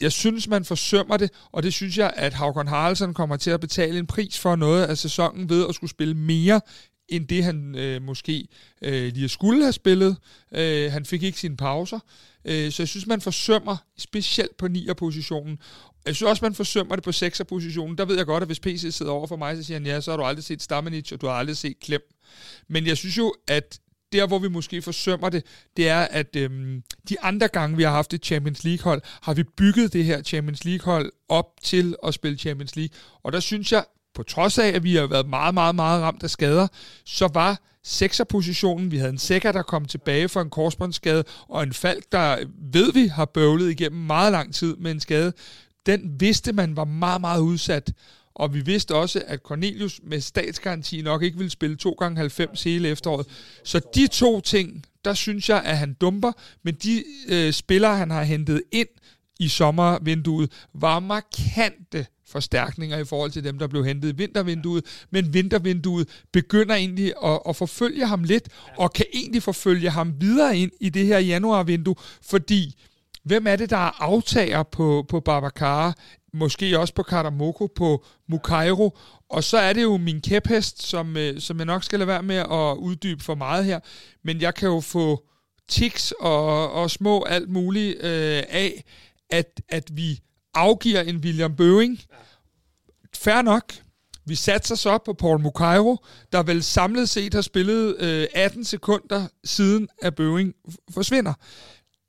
[0.00, 3.60] Jeg synes, man forsømmer det, og det synes jeg, at Havkon Haraldsson kommer til at
[3.60, 6.60] betale en pris for noget af sæsonen ved at skulle spille mere
[7.08, 8.48] end det han øh, måske
[8.82, 10.16] øh, lige skulle have spillet.
[10.54, 11.98] Øh, han fik ikke sine pauser.
[12.44, 15.58] Øh, så jeg synes, man forsømmer, specielt på 9'er positionen.
[16.06, 17.98] Jeg synes også, man forsømmer det på 6'er positionen.
[17.98, 20.00] Der ved jeg godt, at hvis PC sidder over for mig, så siger han, ja,
[20.00, 22.00] så har du aldrig set Stamenic, og du har aldrig set Klem.
[22.68, 23.78] Men jeg synes jo, at
[24.12, 25.44] der, hvor vi måske forsømmer det,
[25.76, 29.42] det er, at øhm, de andre gange, vi har haft et Champions League-hold, har vi
[29.42, 32.98] bygget det her Champions League-hold op til at spille Champions League.
[33.22, 36.22] Og der synes jeg, på trods af, at vi har været meget, meget, meget ramt
[36.22, 36.68] af skader,
[37.04, 38.90] så var sekserpositionen.
[38.90, 42.38] Vi havde en sækker, der kom tilbage fra en korsbåndsskade, og en fald, der
[42.72, 45.32] ved vi har bøvlet igennem meget lang tid med en skade.
[45.86, 47.92] Den vidste man var meget, meget udsat.
[48.38, 52.62] Og vi vidste også, at Cornelius med statsgaranti nok ikke ville spille 2 gange 90
[52.62, 53.26] hele efteråret.
[53.64, 56.32] Så de to ting, der synes jeg, at han dumper.
[56.62, 58.88] Men de øh, spillere, han har hentet ind
[59.38, 65.34] i sommervinduet, var markante forstærkninger i forhold til dem, der blev hentet i vintervinduet, men
[65.34, 68.48] vintervinduet begynder egentlig at, at forfølge ham lidt,
[68.78, 72.74] og kan egentlig forfølge ham videre ind i det her januarvindue, fordi
[73.24, 75.94] hvem er det, der er aftager på, på Babacar,
[76.34, 78.98] måske også på Karamoko, på Mukairo,
[79.30, 82.22] og så er det jo min kæphest, som, øh, som jeg nok skal lade være
[82.22, 83.80] med at uddybe for meget her,
[84.24, 85.24] men jeg kan jo få
[85.68, 88.84] tics og, og små alt muligt øh, af,
[89.30, 90.20] at, at vi
[90.54, 92.00] afgiver en William Bøving.
[93.14, 93.72] Fær nok.
[94.24, 95.96] Vi satser så op på Paul Mukairo,
[96.32, 100.54] der vel samlet set har spillet øh, 18 sekunder siden, at Bøving
[100.90, 101.32] forsvinder.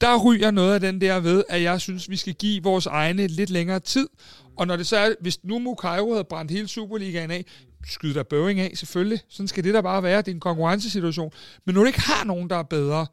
[0.01, 3.27] Der ryger noget af den der ved, at jeg synes, vi skal give vores egne
[3.27, 4.09] lidt længere tid.
[4.57, 7.45] Og når det så er, hvis nu Mukairo havde brændt hele Superligaen af,
[7.85, 9.19] skyder der Bøving af, selvfølgelig.
[9.29, 10.17] Sådan skal det der bare være.
[10.17, 11.31] Det er en konkurrencesituation.
[11.65, 13.07] Men når du ikke har nogen, der er bedre,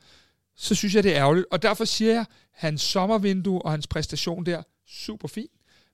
[0.57, 1.47] så synes jeg, det er ærgerligt.
[1.51, 5.51] Og derfor siger jeg, hans sommervindue og hans præstation der, super fint.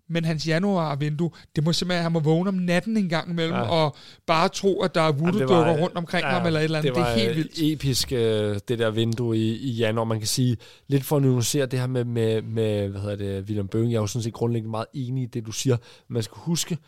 [0.09, 3.63] Men hans januarvindue, det må simpelthen, han må vågne om natten en gang imellem, ja.
[3.63, 3.97] og
[4.27, 6.95] bare tro, at der er voodoo rundt omkring ja, ham, eller et eller andet.
[6.95, 7.73] Det, det er helt vildt.
[7.73, 10.05] episk, øh, det der vindue i, i januar.
[10.05, 10.57] Man kan sige,
[10.89, 13.97] lidt for at nuancere det her med, med, med hvad hedder det, William Bøing, jeg
[13.97, 15.77] er jo sådan set grundlæggende meget enig i det, du siger.
[16.09, 16.79] Man skal huske,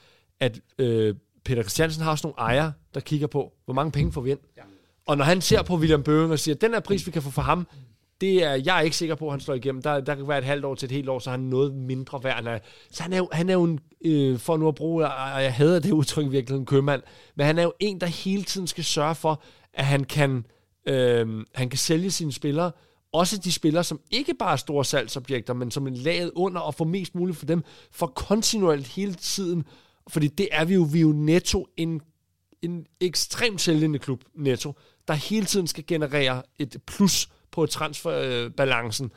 [0.40, 1.14] at øh,
[1.44, 4.38] Peter Christiansen har også nogle ejere, der kigger på, hvor mange penge får vi ind.
[4.56, 4.62] Ja.
[5.06, 7.30] Og når han ser på William Bøing og siger, den her pris, vi kan få
[7.30, 7.66] for ham,
[8.24, 9.82] det er jeg er ikke sikker på, at han slår igennem.
[9.82, 11.74] Der, der kan være et halvt år til et helt år, så er han noget
[11.74, 12.44] mindre værd.
[12.44, 12.60] Han
[12.90, 15.54] så han er jo, han er jo en, øh, for nu at bruge, og jeg
[15.54, 17.02] hader det udtryk virkelig, en købmand,
[17.36, 19.42] men han er jo en, der hele tiden skal sørge for,
[19.74, 20.46] at han kan,
[20.88, 22.72] øh, han kan sælge sine spillere,
[23.12, 26.74] også de spillere, som ikke bare er store salgsobjekter, men som er laget under og
[26.74, 29.64] få mest muligt for dem, for kontinuerligt hele tiden.
[30.08, 32.00] Fordi det er vi jo, vi er jo netto en,
[32.62, 34.72] en ekstremt sælgende klub, netto,
[35.08, 39.10] der hele tiden skal generere et plus på transferbalancen.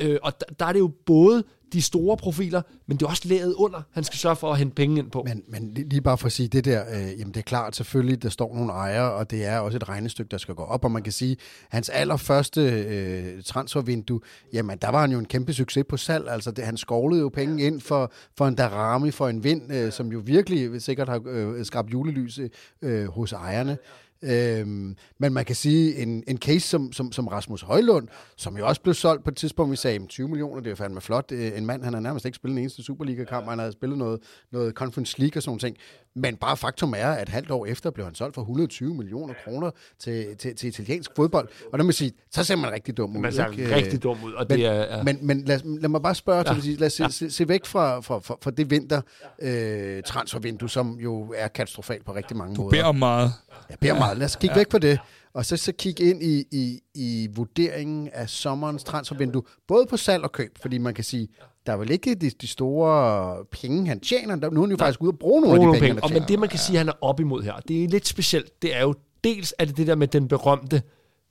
[0.00, 3.28] Øh, og der, der er det jo både de store profiler, men det er også
[3.28, 5.24] lavet under, han skal sørge for at hente penge ind på.
[5.26, 8.22] Men, men lige bare for at sige det der, øh, jamen det er klart selvfølgelig,
[8.22, 10.90] der står nogle ejere, og det er også et regnestykke, der skal gå op, og
[10.90, 11.36] man kan sige,
[11.68, 14.20] hans allerførste øh, transfervindue,
[14.52, 17.28] jamen der var han jo en kæmpe succes på salg, altså det, han skovlede jo
[17.28, 21.22] penge ind for, for en Darami, for en vind, øh, som jo virkelig sikkert har
[21.26, 22.40] øh, skabt julelys
[22.82, 23.78] øh, hos ejerne.
[24.22, 28.66] Øhm, men man kan sige, en, en case som, som, som Rasmus Højlund, som jo
[28.66, 31.32] også blev solgt på et tidspunkt, vi sagde, 20 millioner, det er fandme flot.
[31.32, 34.20] Øh, en mand, han har nærmest ikke spillet en eneste Superliga-kamp, han havde spillet noget,
[34.52, 35.76] noget Conference League og sådan ting.
[36.16, 39.70] Men bare faktum er, at halvt år efter blev han solgt for 120 millioner kroner
[39.98, 41.48] til, til, til italiensk fodbold.
[41.72, 43.20] Og der må sige, så ser man rigtig dum ud.
[43.20, 43.74] Man ser ikke?
[43.74, 44.32] rigtig dum ud.
[44.32, 45.02] Og men, det er, ja.
[45.02, 46.60] men, men lad, lad mig bare spørge, ja.
[46.60, 47.08] til, lad os se, ja.
[47.08, 49.00] se, se væk fra, fra, fra, fra det vinter
[49.42, 52.70] øh, transfervindue, som jo er katastrofalt på rigtig mange du måder.
[52.70, 53.32] Du beder om meget.
[53.70, 54.18] Jeg beder meget.
[54.18, 54.60] Lad os kigge ja.
[54.60, 54.98] væk fra det.
[55.34, 60.22] Og så, så kigge ind i, i, i vurderingen af sommerens transfervindue, både på salg
[60.22, 61.28] og køb, fordi man kan sige,
[61.66, 64.36] der er vel ikke de, de store penge, han tjener.
[64.36, 64.86] Der, nu er han jo Nej.
[64.86, 66.04] faktisk ude og bruge nogle bruge af de penge, penge.
[66.04, 68.62] Og men det, man kan sige, han er op imod her, det er lidt specielt.
[68.62, 68.94] Det er jo
[69.24, 70.82] dels er det det der med den berømte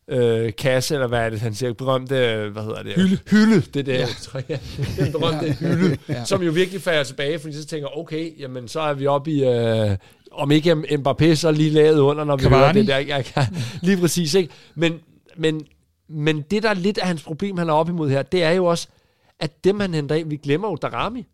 [0.07, 2.15] øh, kasse, eller hvad er det, han siger, berømte,
[2.53, 2.93] hvad hedder det?
[2.93, 3.19] Hylde.
[3.29, 4.07] Hylde, det der,
[4.49, 4.59] ja.
[4.97, 6.25] den berømte hylde, ja.
[6.25, 9.43] som jo virkelig falder tilbage, fordi så tænker okay, jamen så er vi oppe i,
[9.43, 9.97] øh,
[10.33, 12.59] om ikke Mbappé så lige lavet under, når vi Cavani.
[12.61, 12.97] hører det der.
[12.97, 13.43] Jeg kan,
[13.81, 14.53] lige præcis, ikke?
[14.75, 14.99] Men,
[15.37, 15.61] men,
[16.09, 18.51] men det, der er lidt af hans problem, han er op imod her, det er
[18.51, 18.87] jo også,
[19.39, 21.27] at dem, han henter ind, vi glemmer jo Darami.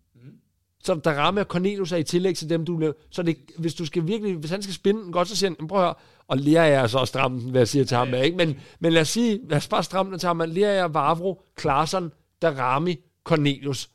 [0.83, 2.93] Så der rammer Cornelius er i tillæg til dem, du laver.
[3.09, 5.67] Så det, hvis du skal virkelig, hvis han skal spinde den godt, så siger han,
[5.67, 5.93] prøv at høre,
[6.27, 8.37] og Lea er så også stramme den, hvad jeg siger til ham, ikke?
[8.37, 11.41] Men, men lad os sige, lad os bare stramme den til ham, Lea er Vavro,
[11.55, 12.11] Klaarsson,
[12.41, 13.89] Darami, Cornelius.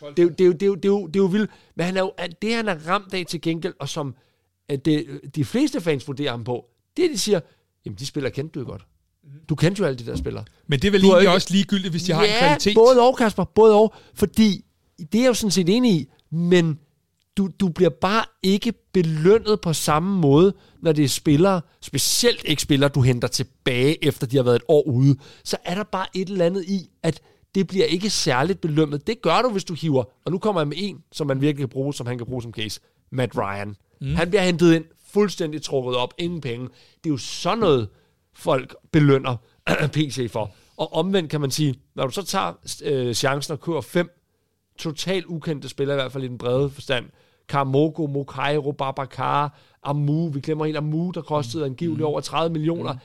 [0.00, 1.50] Det er, jo, det, er det, er jo, det, er jo, det er jo vildt.
[1.74, 2.12] Men han er jo,
[2.42, 4.14] det han er ramt af til gengæld, og som
[4.70, 6.64] at det, de fleste fans vurderer ham på,
[6.96, 7.40] det de siger,
[7.86, 8.86] jamen de spiller kendte du godt.
[9.48, 10.44] Du kendte jo alle de der spillere.
[10.66, 12.74] Men det er vel egentlig ikke- også ligegyldigt, hvis de har en ja, kvalitet.
[12.74, 13.94] både og, Kasper, både og.
[14.14, 14.64] Fordi,
[14.98, 16.78] det er jeg jo sådan set enig i, men
[17.36, 22.62] du, du bliver bare ikke belønnet på samme måde, når det er spillere, specielt ikke
[22.62, 25.16] spillere, du henter tilbage, efter de har været et år ude.
[25.44, 27.20] Så er der bare et eller andet i, at
[27.54, 29.06] det bliver ikke særligt belønnet.
[29.06, 30.04] Det gør du, hvis du hiver.
[30.24, 32.42] Og nu kommer jeg med en, som man virkelig kan bruge, som han kan bruge
[32.42, 32.80] som case.
[33.12, 33.74] Matt Ryan.
[34.00, 34.14] Mm.
[34.14, 36.68] Han bliver hentet ind, fuldstændig trukket op, ingen penge.
[37.04, 37.88] Det er jo sådan noget,
[38.32, 39.36] folk belønner
[39.94, 40.50] PC for.
[40.76, 42.52] Og omvendt kan man sige, når du så tager
[42.84, 44.20] øh, chancen og kører fem
[44.78, 47.04] totalt ukendte spillere, i hvert fald i den brede forstand,
[47.48, 52.96] Karamogo, Mokairo, Babacar, Amu, vi glemmer helt Amu, der kostede angiveligt over 30 millioner,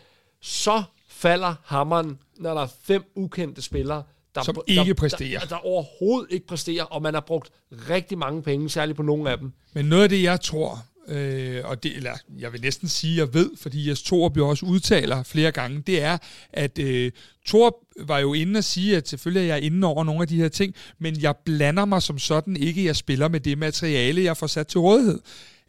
[0.41, 4.03] så falder hammeren, når der er fem ukendte spillere,
[4.36, 5.40] der, Som der, ikke der, præsterer.
[5.40, 7.49] Der, der overhovedet ikke præsterer, og man har brugt
[7.90, 9.52] rigtig mange penge, særligt på nogle af dem.
[9.74, 13.34] Men noget af det, jeg tror, øh, og det, eller jeg vil næsten sige, jeg
[13.34, 16.18] ved, fordi Jes Torup jo også udtaler flere gange, det er,
[16.53, 17.12] at øh,
[17.45, 20.38] Torup var jo inde og sige, at selvfølgelig er jeg inde over nogle af de
[20.38, 24.38] her ting, men jeg blander mig som sådan ikke, jeg spiller med det materiale, jeg
[24.38, 25.20] får sat til rådighed.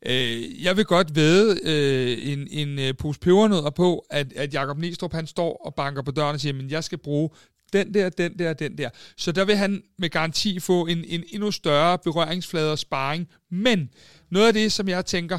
[0.06, 4.78] Øh, jeg vil godt ved øh, en, en øh, pose pebernødder på, at, at Jakob
[4.78, 7.30] Næstrup han står og banker på døren og siger, men jeg skal bruge
[7.78, 8.90] den der, den der, den der.
[9.16, 13.28] Så der vil han med garanti få en, en endnu større berøringsflade og sparring.
[13.50, 13.90] Men
[14.30, 15.38] noget af det, som jeg tænker,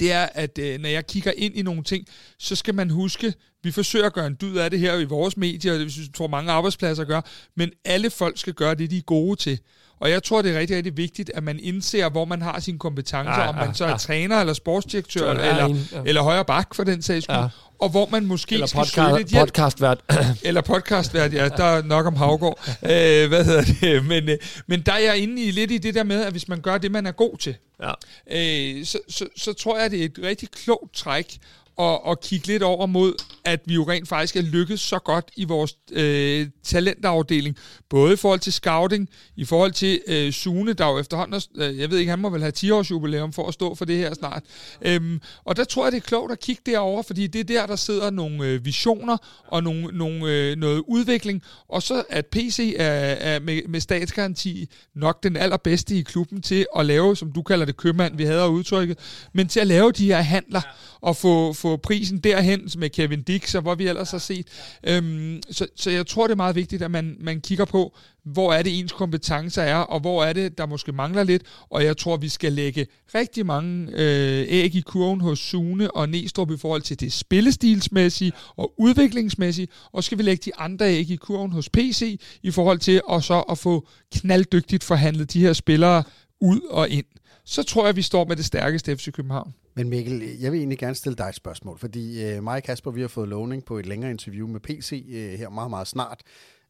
[0.00, 2.06] det er, at øh, når jeg kigger ind i nogle ting,
[2.38, 5.36] så skal man huske, vi forsøger at gøre en dyd af det her i vores
[5.36, 7.20] medier, og det synes jeg tror mange arbejdspladser gør,
[7.56, 9.58] men alle folk skal gøre det, de er gode til.
[10.00, 12.78] Og jeg tror, det er rigtig, rigtig vigtigt, at man indser, hvor man har sine
[12.78, 13.96] kompetencer, ja, om man ja, så er ja.
[13.96, 16.02] træner eller sportsdirektør, er eller, en, ja.
[16.06, 17.48] eller højre bak for den sags skyld, Ja.
[17.78, 19.46] Og hvor man måske Eller skal søge lidt podcast, hjælp.
[19.48, 20.00] podcastvært.
[20.48, 22.58] Eller podcastvært, ja, der er nok om Havgård.
[22.82, 24.04] øh, hvad hedder det?
[24.04, 26.48] Men, øh, men der er jeg inde i lidt i det der med, at hvis
[26.48, 27.92] man gør det, man er god til, ja.
[28.30, 31.38] øh, så, så, så tror jeg, det er et rigtig klogt træk
[31.78, 35.30] at, at kigge lidt over mod, at vi jo rent faktisk er lykkedes så godt
[35.36, 37.56] i vores øh, talentafdeling.
[37.88, 41.90] Både i forhold til scouting, i forhold til øh, Sune, der jo efterhånden, øh, jeg
[41.90, 44.14] ved ikke, han må vel have 10 års jubilæum for at stå for det her
[44.14, 44.42] snart.
[44.82, 47.66] Øhm, og der tror jeg, det er klogt at kigge derover, fordi det er der,
[47.66, 49.16] der sidder nogle øh, visioner
[49.46, 51.42] og nogle, nogle, øh, noget udvikling.
[51.68, 56.66] Og så at PC er, er med, med statsgaranti nok den allerbedste i klubben til
[56.78, 58.98] at lave, som du kalder det, købmand, vi havde udtrykket,
[59.32, 60.60] men til at lave de her handler
[61.06, 64.46] og få, få prisen derhen med Kevin Dix og hvor vi ellers har set.
[64.86, 68.52] Øhm, så, så jeg tror, det er meget vigtigt, at man, man kigger på, hvor
[68.52, 71.42] er det ens kompetencer er, og hvor er det, der måske mangler lidt.
[71.70, 76.08] Og jeg tror, vi skal lægge rigtig mange øh, æg i kurven hos Sune og
[76.08, 81.10] Næstrup i forhold til det spillestilsmæssige og udviklingsmæssige, og skal vi lægge de andre æg
[81.10, 85.52] i kurven hos PC i forhold til at så at få knalddygtigt forhandlet de her
[85.52, 86.02] spillere
[86.40, 87.06] ud og ind.
[87.48, 89.54] Så tror jeg, vi står med det stærkeste FC København.
[89.74, 92.90] Men Mikkel, jeg vil egentlig gerne stille dig et spørgsmål, fordi øh, mig og Kasper,
[92.90, 96.22] vi har fået lovning på et længere interview med PC øh, her meget, meget snart.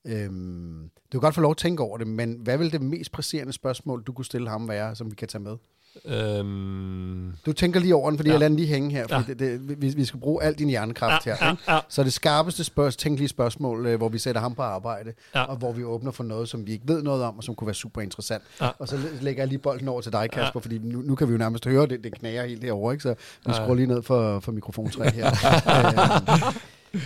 [0.05, 3.13] Øhm, du kan godt få lov at tænke over det, men hvad vil det mest
[3.13, 5.57] presserende spørgsmål, du kunne stille ham være, som vi kan tage med?
[6.05, 8.33] Øhm, Du tænker lige over den, fordi Ja.
[8.33, 8.35] ja.
[8.35, 9.19] jeg lader den lige hænge her, fordi Ja.
[9.29, 9.53] ja.
[9.53, 11.47] det, det, vi, vi skal bruge al din hjernekraft Ja, her.
[11.47, 11.63] ja, ikke?
[11.69, 11.79] ja.
[11.89, 15.41] Så det skarpeste spørg- tænkelige spørgsmål, øh, hvor vi sætter ham på arbejde, Ja.
[15.41, 15.45] ja.
[15.47, 17.67] og hvor vi åbner for noget, som vi ikke ved noget om, og som kunne
[17.67, 18.43] være super interessant.
[18.61, 18.69] Ja.
[18.79, 20.61] Og så læ- lægger jeg lige bolden over til dig, Kasper, ja.
[20.61, 23.03] fordi nu, nu kan vi jo nærmest høre det, det knager helt herovre, ikke?
[23.03, 23.15] så
[23.47, 25.27] vi skruer lige ned for, for mikrofontræ her.
[25.77, 26.57] Øhm,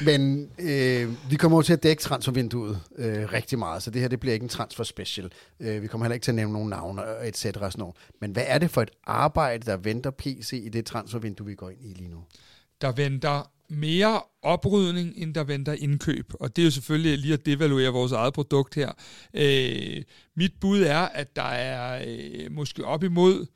[0.04, 4.08] men øh, vi kommer jo til at dække transfervinduet øh, rigtig meget, så det her
[4.08, 5.32] det bliver ikke en transfer special.
[5.60, 7.70] Øh, vi kommer heller ikke til at nævne nogen navne et cetera.
[7.70, 7.96] Sådan noget.
[8.20, 11.70] Men hvad er det for et arbejde, der venter PC i det transfervindue, vi går
[11.70, 12.24] ind i lige nu?
[12.80, 16.32] der venter mere oprydning, end der venter indkøb.
[16.40, 18.92] Og det er jo selvfølgelig lige at devaluere vores eget produkt her.
[19.34, 20.02] Øh,
[20.36, 23.46] mit bud er, at der er øh, måske op imod,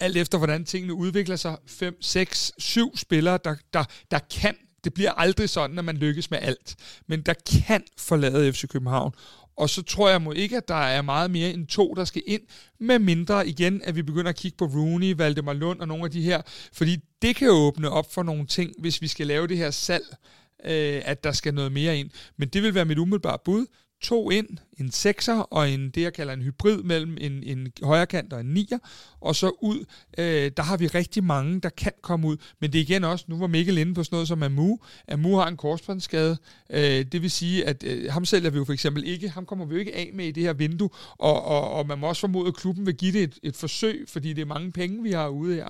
[0.00, 4.94] alt efter hvordan tingene udvikler sig, 5, 6, 7 spillere, der, der, der kan det
[4.94, 6.76] bliver aldrig sådan, at man lykkes med alt,
[7.06, 7.34] men der
[7.66, 9.12] kan forlade FC København.
[9.56, 12.22] Og så tror jeg må ikke, at der er meget mere end to, der skal
[12.26, 12.42] ind,
[12.80, 16.10] med mindre igen, at vi begynder at kigge på Rooney, Valdemar Lund og nogle af
[16.10, 16.42] de her,
[16.72, 20.16] fordi det kan åbne op for nogle ting, hvis vi skal lave det her salg,
[20.64, 22.10] øh, at der skal noget mere ind.
[22.36, 23.66] Men det vil være mit umiddelbare bud
[24.00, 24.48] to ind,
[24.80, 28.46] en sekser og en, det jeg kalder en hybrid mellem en, en højrekant og en
[28.46, 28.78] nier,
[29.20, 29.84] og så ud,
[30.18, 33.24] øh, der har vi rigtig mange, der kan komme ud, men det er igen også,
[33.28, 36.36] nu var Mikkel inde på sådan noget som Amu, Amu har en korsbåndsskade,
[36.70, 39.64] øh, det vil sige, at øh, ham sælger vi jo for eksempel ikke, ham kommer
[39.66, 42.20] vi jo ikke af med i det her vindue, og, og, og man må også
[42.20, 45.12] formode, at klubben vil give det et, et forsøg, fordi det er mange penge, vi
[45.12, 45.68] har ude her.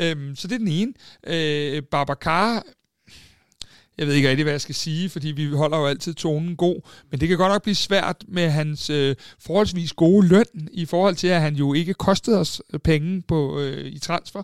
[0.00, 0.92] Øh, så det er den ene.
[1.26, 2.62] Øh, Babacar
[3.98, 6.80] jeg ved ikke rigtig, hvad jeg skal sige, fordi vi holder jo altid tonen god,
[7.10, 11.14] men det kan godt nok blive svært med hans øh, forholdsvis gode løn, i forhold
[11.14, 14.42] til, at han jo ikke kostede os penge på øh, i transfer.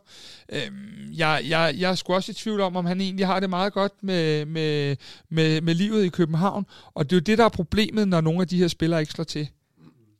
[0.53, 0.71] Øh,
[1.13, 3.73] jeg, jeg, jeg er sgu også i tvivl om, om han egentlig har det meget
[3.73, 4.97] godt med, med,
[5.31, 8.41] med, med livet i København, og det er jo det, der er problemet, når nogle
[8.41, 9.49] af de her spillere ikke slår til.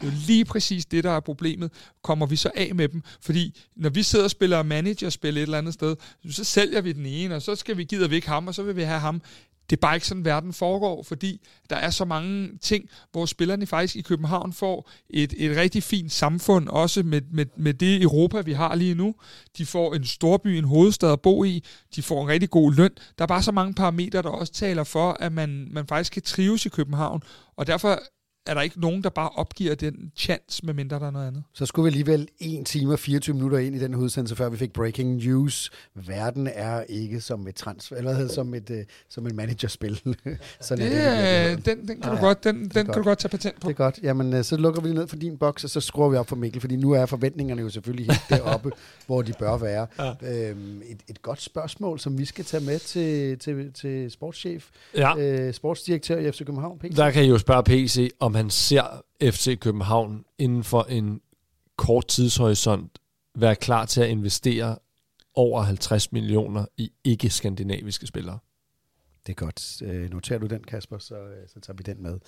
[0.05, 1.71] Det er jo lige præcis det, der er problemet.
[2.03, 3.03] Kommer vi så af med dem?
[3.21, 5.97] Fordi når vi sidder og spiller managerspil et eller andet sted,
[6.31, 8.63] så sælger vi den ene, og så skal vi gider vi ikke ham, og så
[8.63, 9.23] vil vi have ham.
[9.71, 11.41] Det er bare ikke sådan, verden foregår, fordi
[11.71, 16.13] der er så mange ting, hvor spillerne faktisk i København får et, et rigtig fint
[16.13, 19.15] samfund, også med, med, med det Europa, vi har lige nu.
[19.59, 21.65] De får en storby, en hovedstad at bo i,
[21.97, 22.91] de får en rigtig god løn.
[23.19, 26.23] Der er bare så mange parametre, der også taler for, at man, man faktisk kan
[26.23, 27.23] trives i København,
[27.57, 28.01] og derfor
[28.47, 31.43] er der ikke nogen, der bare opgiver den chance, medmindre der er noget andet.
[31.53, 34.57] Så skulle vi alligevel 1 time og 24 minutter ind i den udsendelse, før vi
[34.57, 35.71] fik breaking news.
[35.95, 38.77] Verden er ikke som et transfer, eller hvad som et, uh,
[39.09, 40.01] som et managerspil.
[40.61, 42.97] Sådan det, er det, den, den, kan, du godt, den, den kan godt.
[42.97, 43.69] du godt tage patent på.
[43.69, 43.99] Det er godt.
[44.03, 46.37] Jamen, øh, så lukker vi ned for din boks, og så skruer vi op for
[46.37, 48.71] Mikkel, fordi nu er forventningerne jo selvfølgelig helt deroppe,
[49.07, 49.87] hvor de bør være.
[49.99, 50.49] Ja.
[50.51, 55.19] Øhm, et, et godt spørgsmål, som vi skal tage med til, til, til sportschef, ja.
[55.19, 56.97] øh, sportsdirektør i FC København, PC.
[56.97, 61.21] Der kan I jo spørge PC, om han ser FC København inden for en
[61.77, 62.99] kort tidshorisont
[63.35, 64.77] være klar til at investere
[65.35, 68.39] over 50 millioner i ikke-skandinaviske spillere.
[69.27, 69.83] Det er godt.
[69.83, 72.19] Øh, noterer du den, Kasper, så, øh, så tager vi den med.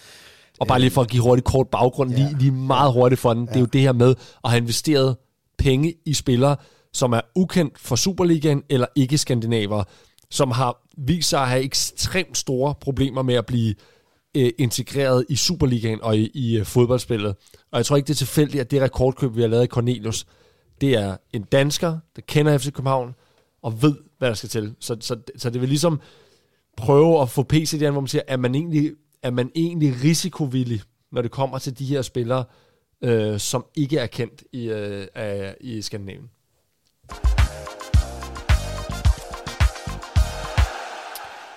[0.60, 2.16] Og bare lige for at give hurtigt kort baggrund, ja.
[2.16, 3.48] lige, lige meget hurtigt for den, ja.
[3.48, 4.14] det er jo det her med
[4.44, 5.16] at have investeret
[5.58, 6.56] penge i spillere,
[6.92, 9.84] som er ukendt for Superligaen eller ikke-skandinaver,
[10.30, 13.95] som har vist sig at have ekstremt store problemer med at blive øh,
[14.36, 17.36] Øh, integreret i Superligaen og i, i øh, fodboldspillet.
[17.70, 20.26] Og jeg tror ikke, det er tilfældigt, at det rekordkøb, vi har lavet i Cornelius,
[20.80, 23.14] det er en dansker, der kender FC København
[23.62, 24.74] og ved, hvad der skal til.
[24.80, 26.00] Så, så, så det vil ligesom
[26.76, 28.92] prøve at få PC der, hvor man siger, er man egentlig,
[29.22, 30.82] er man egentlig risikovillig,
[31.12, 32.44] når det kommer til de her spillere,
[33.02, 36.30] øh, som ikke er kendt i, øh, i Skandinavien?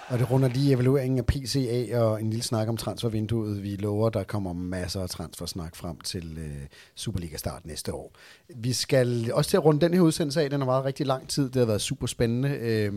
[0.09, 3.63] Og det runder lige evalueringen af PCA og en lille snak om transfervinduet.
[3.63, 8.15] Vi lover, der kommer masser af transfersnak frem til øh, Superliga-start næste år.
[8.55, 10.49] Vi skal også til at runde den her udsendelse af.
[10.49, 11.49] Den har været rigtig lang tid.
[11.49, 12.49] Det har været super spændende.
[12.49, 12.93] Øh,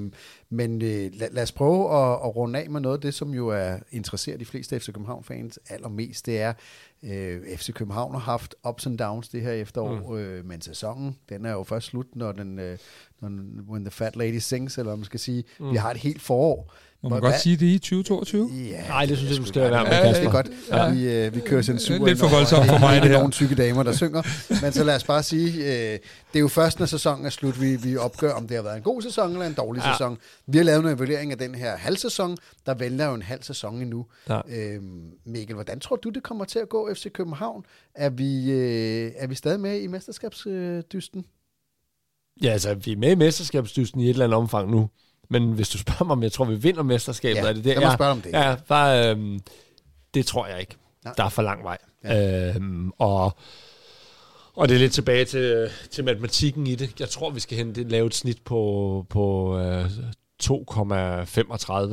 [0.51, 3.35] men øh, lad, lad os prøve at, at runde af med noget af det, som
[3.35, 6.27] jo er interesseret de fleste FC København-fans allermest.
[6.27, 6.53] Det er,
[7.03, 10.17] øh, FC København har haft ups and downs det her efterår, mm.
[10.17, 12.79] øh, men sæsonen, den er jo først slut, når den, øh,
[13.21, 13.29] når,
[13.71, 15.73] when the fat lady sings, eller man skal sige, mm.
[15.73, 16.73] vi har et helt forår.
[17.03, 18.51] Må man godt sige det i 2022?
[18.53, 20.49] Ja, Nej, det synes jeg, du skal være med, ja, det er godt.
[20.71, 20.91] Ja.
[20.91, 22.07] Vi, øh, vi kører censur.
[22.07, 23.19] Lidt for voldsomt for mig, det her.
[23.19, 24.23] nogle tykke damer, der synger.
[24.63, 26.01] Men så lad os bare sige, øh, det
[26.35, 28.83] er jo først, når sæsonen er slut, vi, vi opgør, om det har været en
[28.83, 29.93] god sæson eller en dårlig ja.
[29.93, 30.19] sæson.
[30.47, 32.37] Vi har lavet en evaluering af den her halvsæson.
[32.67, 34.07] Der vælger jo en halv sæson endnu.
[34.29, 34.41] Ja.
[34.49, 37.65] Øhm, Mikkel, hvordan tror du, det kommer til at gå FC København?
[37.95, 41.25] Er vi, øh, er vi stadig med i mesterskabsdysten?
[42.43, 44.89] Ja, altså, vi er med i mesterskabsdysten i et eller andet omfang nu.
[45.33, 47.75] Men hvis du spørger mig, om jeg tror, vi vinder mesterskabet, ja, er det det?
[47.75, 48.33] Jeg spørge om det.
[48.33, 49.41] Ja, bare, øhm,
[50.15, 50.77] det tror jeg ikke.
[51.05, 51.15] Nej.
[51.17, 51.79] Der er for lang vej.
[52.05, 52.55] Ja.
[52.55, 53.37] Øhm, og,
[54.55, 57.01] og det er lidt tilbage til, til matematikken i det.
[57.01, 59.91] Jeg tror, vi skal hente, lave et snit på, på øh, 2,35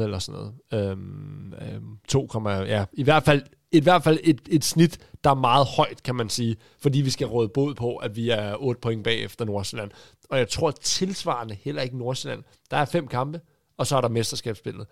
[0.03, 0.53] eller sådan noget.
[0.73, 3.41] Øhm, øhm, 2, ja, i hvert fald,
[3.71, 7.09] i hvert fald et, et snit, der er meget højt, kan man sige, fordi vi
[7.09, 9.91] skal råde bod på, at vi er 8 point bag efter Nordsjælland.
[10.29, 12.43] Og jeg tror tilsvarende heller ikke Nordsjælland.
[12.71, 13.41] Der er fem kampe,
[13.77, 14.87] og så er der mesterskabsspillet.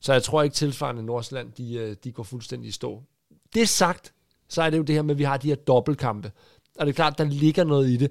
[0.00, 3.02] Så jeg tror ikke tilsvarende Nordsjælland, de, øh, de går fuldstændig i stå.
[3.54, 4.12] Det sagt,
[4.48, 6.32] så er det jo det her med, at vi har de her dobbeltkampe.
[6.78, 8.10] Og det er klart, der ligger noget i det.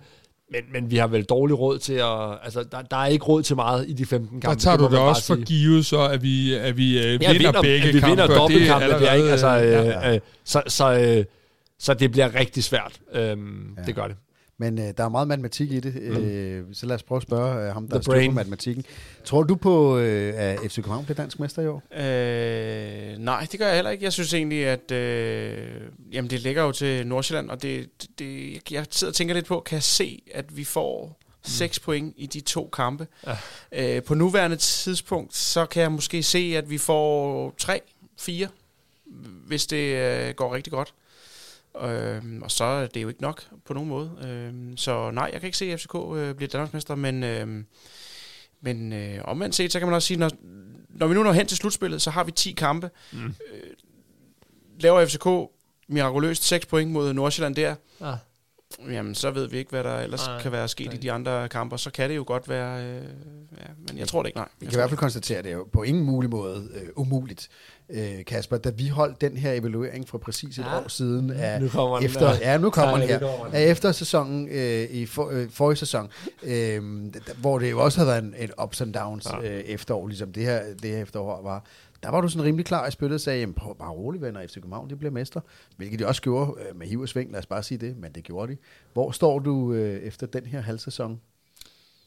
[0.51, 2.39] Men, men vi har vel dårlig råd til at...
[2.43, 4.55] Altså, der, der er ikke råd til meget i de 15 kampe.
[4.55, 7.33] Der tager det du det også for givet, så at vi, at vi uh, vinder,
[7.33, 8.33] vinder begge at vi vinder kampe.
[8.33, 9.31] dobbeltkampe, det er, det er ikke...
[9.31, 10.13] Altså, ja, ja.
[10.13, 11.25] Øh, så, så, øh,
[11.79, 12.99] så det bliver rigtig svært.
[13.13, 13.83] Øhm, ja.
[13.83, 14.17] Det gør det.
[14.61, 16.17] Men øh, der er meget matematik i det, mm.
[16.17, 18.85] øh, så lad os prøve at spørge øh, ham, der er på matematikken.
[19.23, 21.83] Tror du på, øh, at FC København bliver dansk mester i år?
[21.91, 24.03] Øh, nej, det gør jeg heller ikke.
[24.03, 25.67] Jeg synes egentlig, at øh,
[26.11, 29.59] jamen, det ligger jo til Nordsjælland, og det, det, jeg sidder og tænker lidt på,
[29.59, 31.83] kan jeg se, at vi får 6 mm.
[31.85, 33.07] point i de to kampe.
[33.71, 33.97] Ja.
[33.97, 37.81] Øh, på nuværende tidspunkt, så kan jeg måske se, at vi får 3,
[38.17, 38.47] 4
[39.45, 40.93] hvis det øh, går rigtig godt.
[41.81, 44.11] Øh, og så er det jo ikke nok på nogen måde.
[44.23, 47.63] Øh, så nej, jeg kan ikke se, at FCK øh, bliver Danmarksmester, men, øh,
[48.61, 50.31] men øh, omvendt set, så kan man også sige, når,
[50.89, 52.89] når vi nu når hen til slutspillet, så har vi 10 kampe.
[53.11, 53.25] Mm.
[53.25, 53.33] Øh,
[54.79, 55.53] laver FCK
[55.87, 58.15] mirakuløst 6 point mod Nordsjælland der, Ja.
[58.91, 61.11] Jamen så ved vi ikke, hvad der ellers Nej, nej, kan være sket i de
[61.11, 61.77] andre kampe.
[61.77, 62.95] Så kan det jo godt være, øh,
[63.57, 64.47] ja, men jeg tror det ikke, nej.
[64.59, 66.69] Vi Jeg kan i hvert fald konstatere, at det er jo på ingen mulig måde
[66.75, 67.49] øh, umuligt,
[67.89, 68.57] øh, Kasper.
[68.57, 70.79] Da vi holdt den her evaluering for præcis et Ja.
[70.79, 72.37] år siden af Nu kommer den efter, der.
[72.41, 73.19] ja, nu kommer Ja, den her.
[73.19, 73.55] kommer den.
[73.55, 76.09] Af efter sæsonen øh, i for, øh, forrige sæson,
[76.43, 76.81] øh,
[77.37, 79.49] hvor det jo også havde været en, et ups and downs Ja.
[79.49, 81.65] øh, efterår, ligesom det her, det her efterår var.
[82.03, 84.53] Der var du sådan rimelig klar i spillet og sagde, prøv bare roligt venner, FC
[84.53, 85.41] København, de bliver mester.
[85.77, 88.11] Hvilket de også gjorde øh, med hiv og sving, lad os bare sige det, men
[88.11, 88.57] det gjorde de.
[88.93, 91.21] Hvor står du øh, efter den her halvsæson?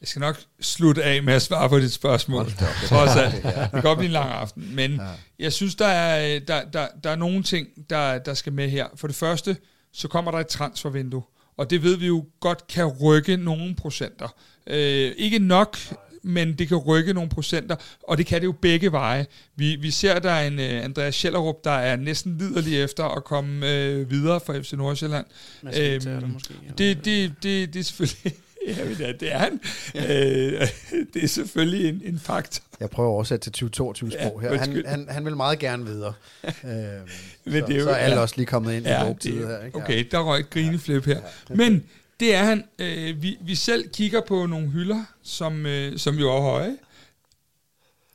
[0.01, 2.45] Jeg skal nok slutte af med at svare på dit spørgsmål.
[2.85, 3.33] Trods alt.
[3.43, 4.75] Det kan godt blive en lang aften.
[4.75, 5.07] Men ja.
[5.39, 8.87] jeg synes, der er, der, der, der er nogle ting, der, der skal med her.
[8.95, 9.57] For det første,
[9.93, 11.23] så kommer der et transfervindue.
[11.57, 14.35] Og det ved vi jo godt kan rykke nogle procenter.
[14.67, 15.77] Øh, ikke nok,
[16.23, 17.75] men det kan rykke nogle procenter,
[18.07, 19.25] og det kan det jo begge veje.
[19.55, 23.23] Vi, vi ser, der er en uh, Andreas Schellerup, der er næsten liderlig efter at
[23.23, 25.25] komme uh, videre fra FC Nordsjælland.
[25.63, 25.71] Øhm,
[26.01, 26.71] det måske, ja.
[26.77, 28.33] Det, det, det, det er selvfølgelig...
[28.67, 29.59] Ja, det, det er han.
[29.95, 30.67] Øh,
[31.13, 32.63] det er selvfølgelig en, en faktor.
[32.79, 34.57] Jeg prøver at oversætte til 2022 sprog Ja, her.
[34.59, 36.13] Han, han, han vil meget gerne videre.
[36.47, 38.21] øhm, Men så, det er jo- så er alle ja.
[38.21, 39.65] også lige kommet ind i Ja, ja, det, her.
[39.65, 39.77] Ikke?
[39.77, 41.21] okay, der røg et grineflip her.
[41.49, 41.83] Men
[42.19, 42.63] det er han.
[42.79, 46.77] Øh, vi, vi selv kigger på nogle hylder, som, øh, som jo er høje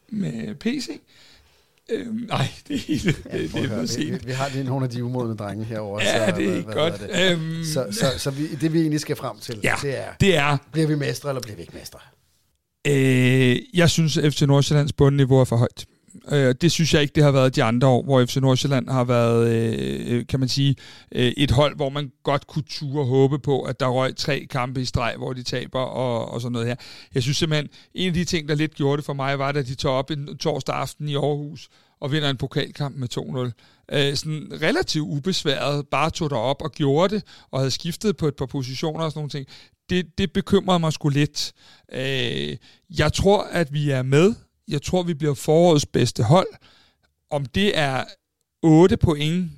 [0.08, 0.88] med PC.
[1.90, 4.32] Øh, nej, det er helt Ja, det, det, prøv det at er vi, vi, vi
[4.32, 6.02] har lige nogle af de umodne drenge herovre.
[6.02, 7.00] Ja, så, det er hvad- hvad godt.
[7.00, 7.32] det?
[7.32, 10.36] Øhm, Så, så, så vi, det vi egentlig skal frem til, Ja, det er, det
[10.36, 11.98] er, bliver vi mestre, eller bliver vi ikke mestre?
[12.86, 15.86] Øh, jeg synes, at FC Nordsjællands bundniveau er for højt.
[16.32, 19.04] Øh, det synes jeg ikke, det har været de andre år, hvor FC Nordsjælland har
[19.04, 20.76] været, øh, øh, kan man sige,
[21.12, 24.46] øh, et hold, hvor man godt kunne ture og håbe på, at der røg tre
[24.50, 26.76] kampe i streg, hvor de taber og, og sådan noget her.
[27.14, 29.66] Jeg synes simpelthen, en af de ting, der lidt gjorde det for mig, var, at
[29.66, 31.68] de tog op en torsdag aften i Aarhus
[32.00, 33.96] og vinder en pokalkamp med 2-0.
[33.96, 38.28] Øh, sådan relativt ubesværet, bare tog der op og gjorde det, og havde skiftet på
[38.28, 39.46] et par positioner og sådan nogle ting.
[39.90, 41.52] Det, det bekymrede mig sgu lidt.
[41.92, 42.56] Øh,
[42.98, 44.34] jeg tror, at vi er med.
[44.68, 46.48] Jeg tror, vi bliver forårets bedste hold.
[47.30, 48.04] Om det er
[48.62, 49.50] 8 point,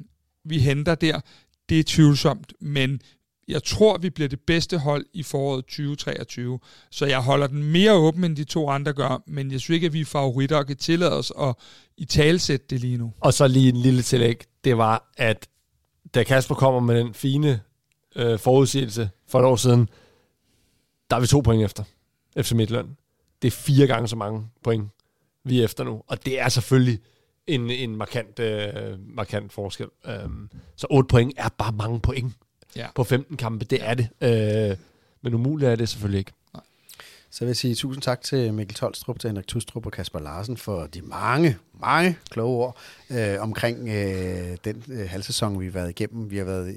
[0.45, 1.21] vi henter der,
[1.69, 3.01] det er tvivlsomt, men
[3.49, 6.59] jeg tror, vi bliver det bedste hold i foråret 2023.
[6.91, 9.87] Så jeg holder den mere åben, end de to andre gør, men jeg synes ikke,
[9.87, 11.55] at vi er favoritter og kan tillade os at
[11.97, 13.13] i talsætte det lige nu.
[13.21, 14.45] Og så lige en lille tillæg.
[14.65, 15.49] Det var, at
[16.15, 17.61] da Kasper kommer med den fine
[18.17, 19.89] øh, forudsigelse for et år siden,
[21.11, 21.85] der er vi to point efter
[22.39, 22.89] FC Midtjylland.
[23.43, 24.89] Det er fire gange så mange point,
[25.45, 26.03] vi er efter nu.
[26.07, 26.99] Og det er selvfølgelig
[27.47, 28.73] en, en markant, øh,
[29.17, 29.87] markant forskel.
[30.25, 32.33] Um, så 8 point er bare mange point
[32.77, 32.87] Ja.
[32.95, 33.65] på 15 kampe.
[33.65, 34.09] Det er det.
[34.71, 34.77] Øh,
[35.23, 36.33] men umuligt er det selvfølgelig ikke.
[37.33, 40.57] Så vil jeg sige tusind tak til Mikkel Tolstrup, til Henrik Tustrup og Kasper Larsen
[40.57, 42.77] for de mange, mange kloge ord
[43.11, 46.31] øh, omkring øh, den øh, halvsæson, vi har været igennem.
[46.31, 46.75] Vi har været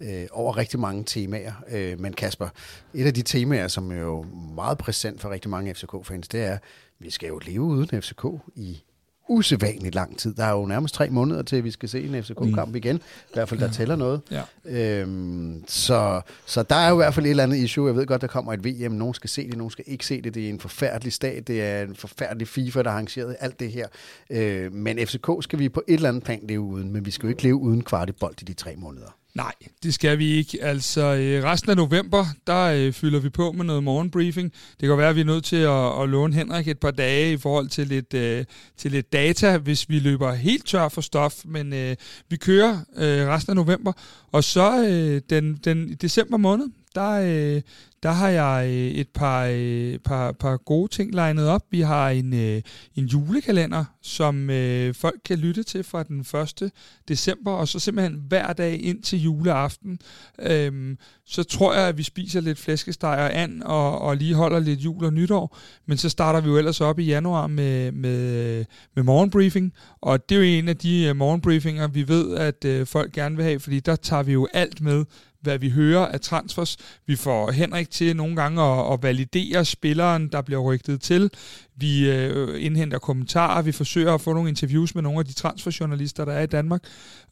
[0.00, 1.52] øh, øh, over rigtig mange temaer.
[1.70, 2.48] Øh, men Kasper,
[2.94, 6.58] et af de temaer, som er jo meget præsent for rigtig mange FCK-fans, det er,
[6.98, 8.24] vi skal jo leve uden FCK
[8.54, 8.82] i
[9.28, 10.34] usædvanligt lang tid.
[10.34, 12.76] Der er jo nærmest tre måneder til, at vi skal se en FCK-kamp mm.
[12.76, 12.96] igen.
[12.96, 14.20] I hvert fald, der tæller noget.
[14.30, 14.42] Ja.
[14.64, 17.86] Øhm, så, så der er jo i hvert fald et eller andet issue.
[17.86, 18.92] Jeg ved godt, der kommer et VM.
[18.92, 20.34] Nogen skal se det, nogen skal ikke se det.
[20.34, 21.48] Det er en forfærdelig stat.
[21.48, 23.88] Det er en forfærdelig FIFA, der har arrangeret alt det her.
[24.30, 26.92] Øh, men FCK skal vi på et eller andet plan leve uden.
[26.92, 29.16] Men vi skal jo ikke leve uden kvartibold i de tre måneder.
[29.36, 29.52] Nej,
[29.82, 30.64] det skal vi ikke.
[30.64, 34.52] Altså, øh, resten af november, der øh, fylder vi på med noget morgenbriefing.
[34.80, 37.32] Det kan være, at vi er nødt til at, at låne Henrik et par dage
[37.32, 38.44] i forhold til lidt, øh,
[38.76, 41.34] til lidt data, hvis vi løber helt tør for stof.
[41.44, 41.96] Men øh,
[42.28, 43.92] vi kører øh, resten af november.
[44.32, 46.66] Og så øh, den, den i december måned,
[46.96, 47.62] der, øh,
[48.02, 51.62] der har jeg øh, et par, øh, par, par gode ting legnet op.
[51.70, 52.62] Vi har en, øh,
[52.96, 56.70] en julekalender, som øh, folk kan lytte til fra den 1.
[57.08, 59.98] december, og så simpelthen hver dag ind til juleaften.
[60.38, 64.58] Øhm, så tror jeg, at vi spiser lidt flæskesteg og and, og, og lige holder
[64.58, 65.58] lidt jul og nytår.
[65.86, 68.64] Men så starter vi jo ellers op i januar med, med, øh,
[68.96, 72.86] med morgenbriefing, og det er jo en af de øh, morgenbriefinger, vi ved, at øh,
[72.86, 75.04] folk gerne vil have, fordi der tager vi jo alt med,
[75.40, 76.76] hvad vi hører af transfers.
[77.06, 81.30] Vi får Henrik til nogle gange at, at validere spilleren, der bliver rygtet til.
[81.76, 83.62] Vi øh, indhenter kommentarer.
[83.62, 86.82] Vi forsøger at få nogle interviews med nogle af de transferjournalister, der er i Danmark.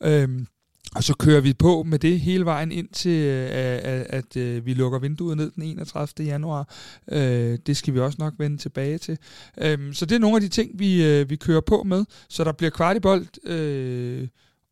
[0.02, 0.46] Øhm,
[0.96, 4.36] Og så kører vi på med det hele vejen ind til, øh, at, at, at
[4.36, 6.26] øh, vi lukker vinduet ned den 31.
[6.26, 6.74] januar.
[7.12, 9.18] Øh, det skal vi også nok vende tilbage til.
[9.60, 12.04] Øh, så det er nogle af de ting, vi, øh, vi kører på med.
[12.28, 14.28] Så der bliver kvartibolt øh,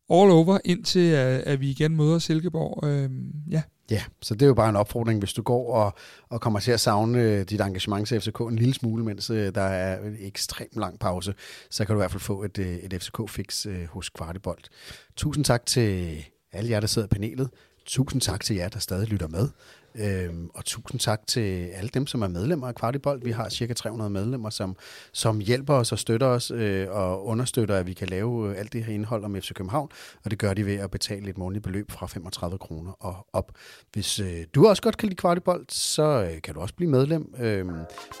[0.09, 2.87] all over, indtil at, at vi igen møder Silkeborg.
[2.87, 3.09] Øh,
[3.51, 3.61] ja.
[3.91, 5.93] Ja, så det er jo bare en opfordring, hvis du går og,
[6.29, 9.55] og kommer til at savne øh, dit engagement til FCK en lille smule, mens øh,
[9.55, 11.33] der er en ekstremt lang pause,
[11.69, 14.69] så kan du i hvert fald få et, et FCK-fix hos Kvartibolt.
[15.15, 16.17] Tusind tak til
[16.51, 17.49] alle jer, der sidder i panelet.
[17.85, 19.49] Tusind tak til jer, der stadig lytter med.
[19.95, 23.21] Øhm, og tusind tak til alle dem, som er medlemmer af Kvartibold.
[23.23, 24.75] Vi har cirka 300 medlemmer, som,
[25.11, 28.73] som hjælper os og støtter os øh, og understøtter, at vi kan lave øh, alt
[28.73, 29.89] det her indhold om FC København.
[30.25, 33.51] Og det gør de ved at betale et månedligt beløb fra 35 kroner og op.
[33.93, 37.33] Hvis øh, du også godt kan lide Kvartibold, så øh, kan du også blive medlem.
[37.39, 37.69] Øhm,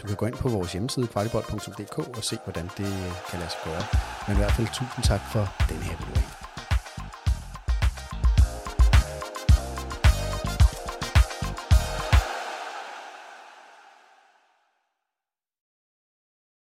[0.01, 3.51] du kan gå ind på vores hjemmeside kvartibold.dk og se, hvordan det øh, kan lade
[3.51, 3.83] sig gøre.
[4.27, 6.42] Men i hvert fald tusind tak for den her video.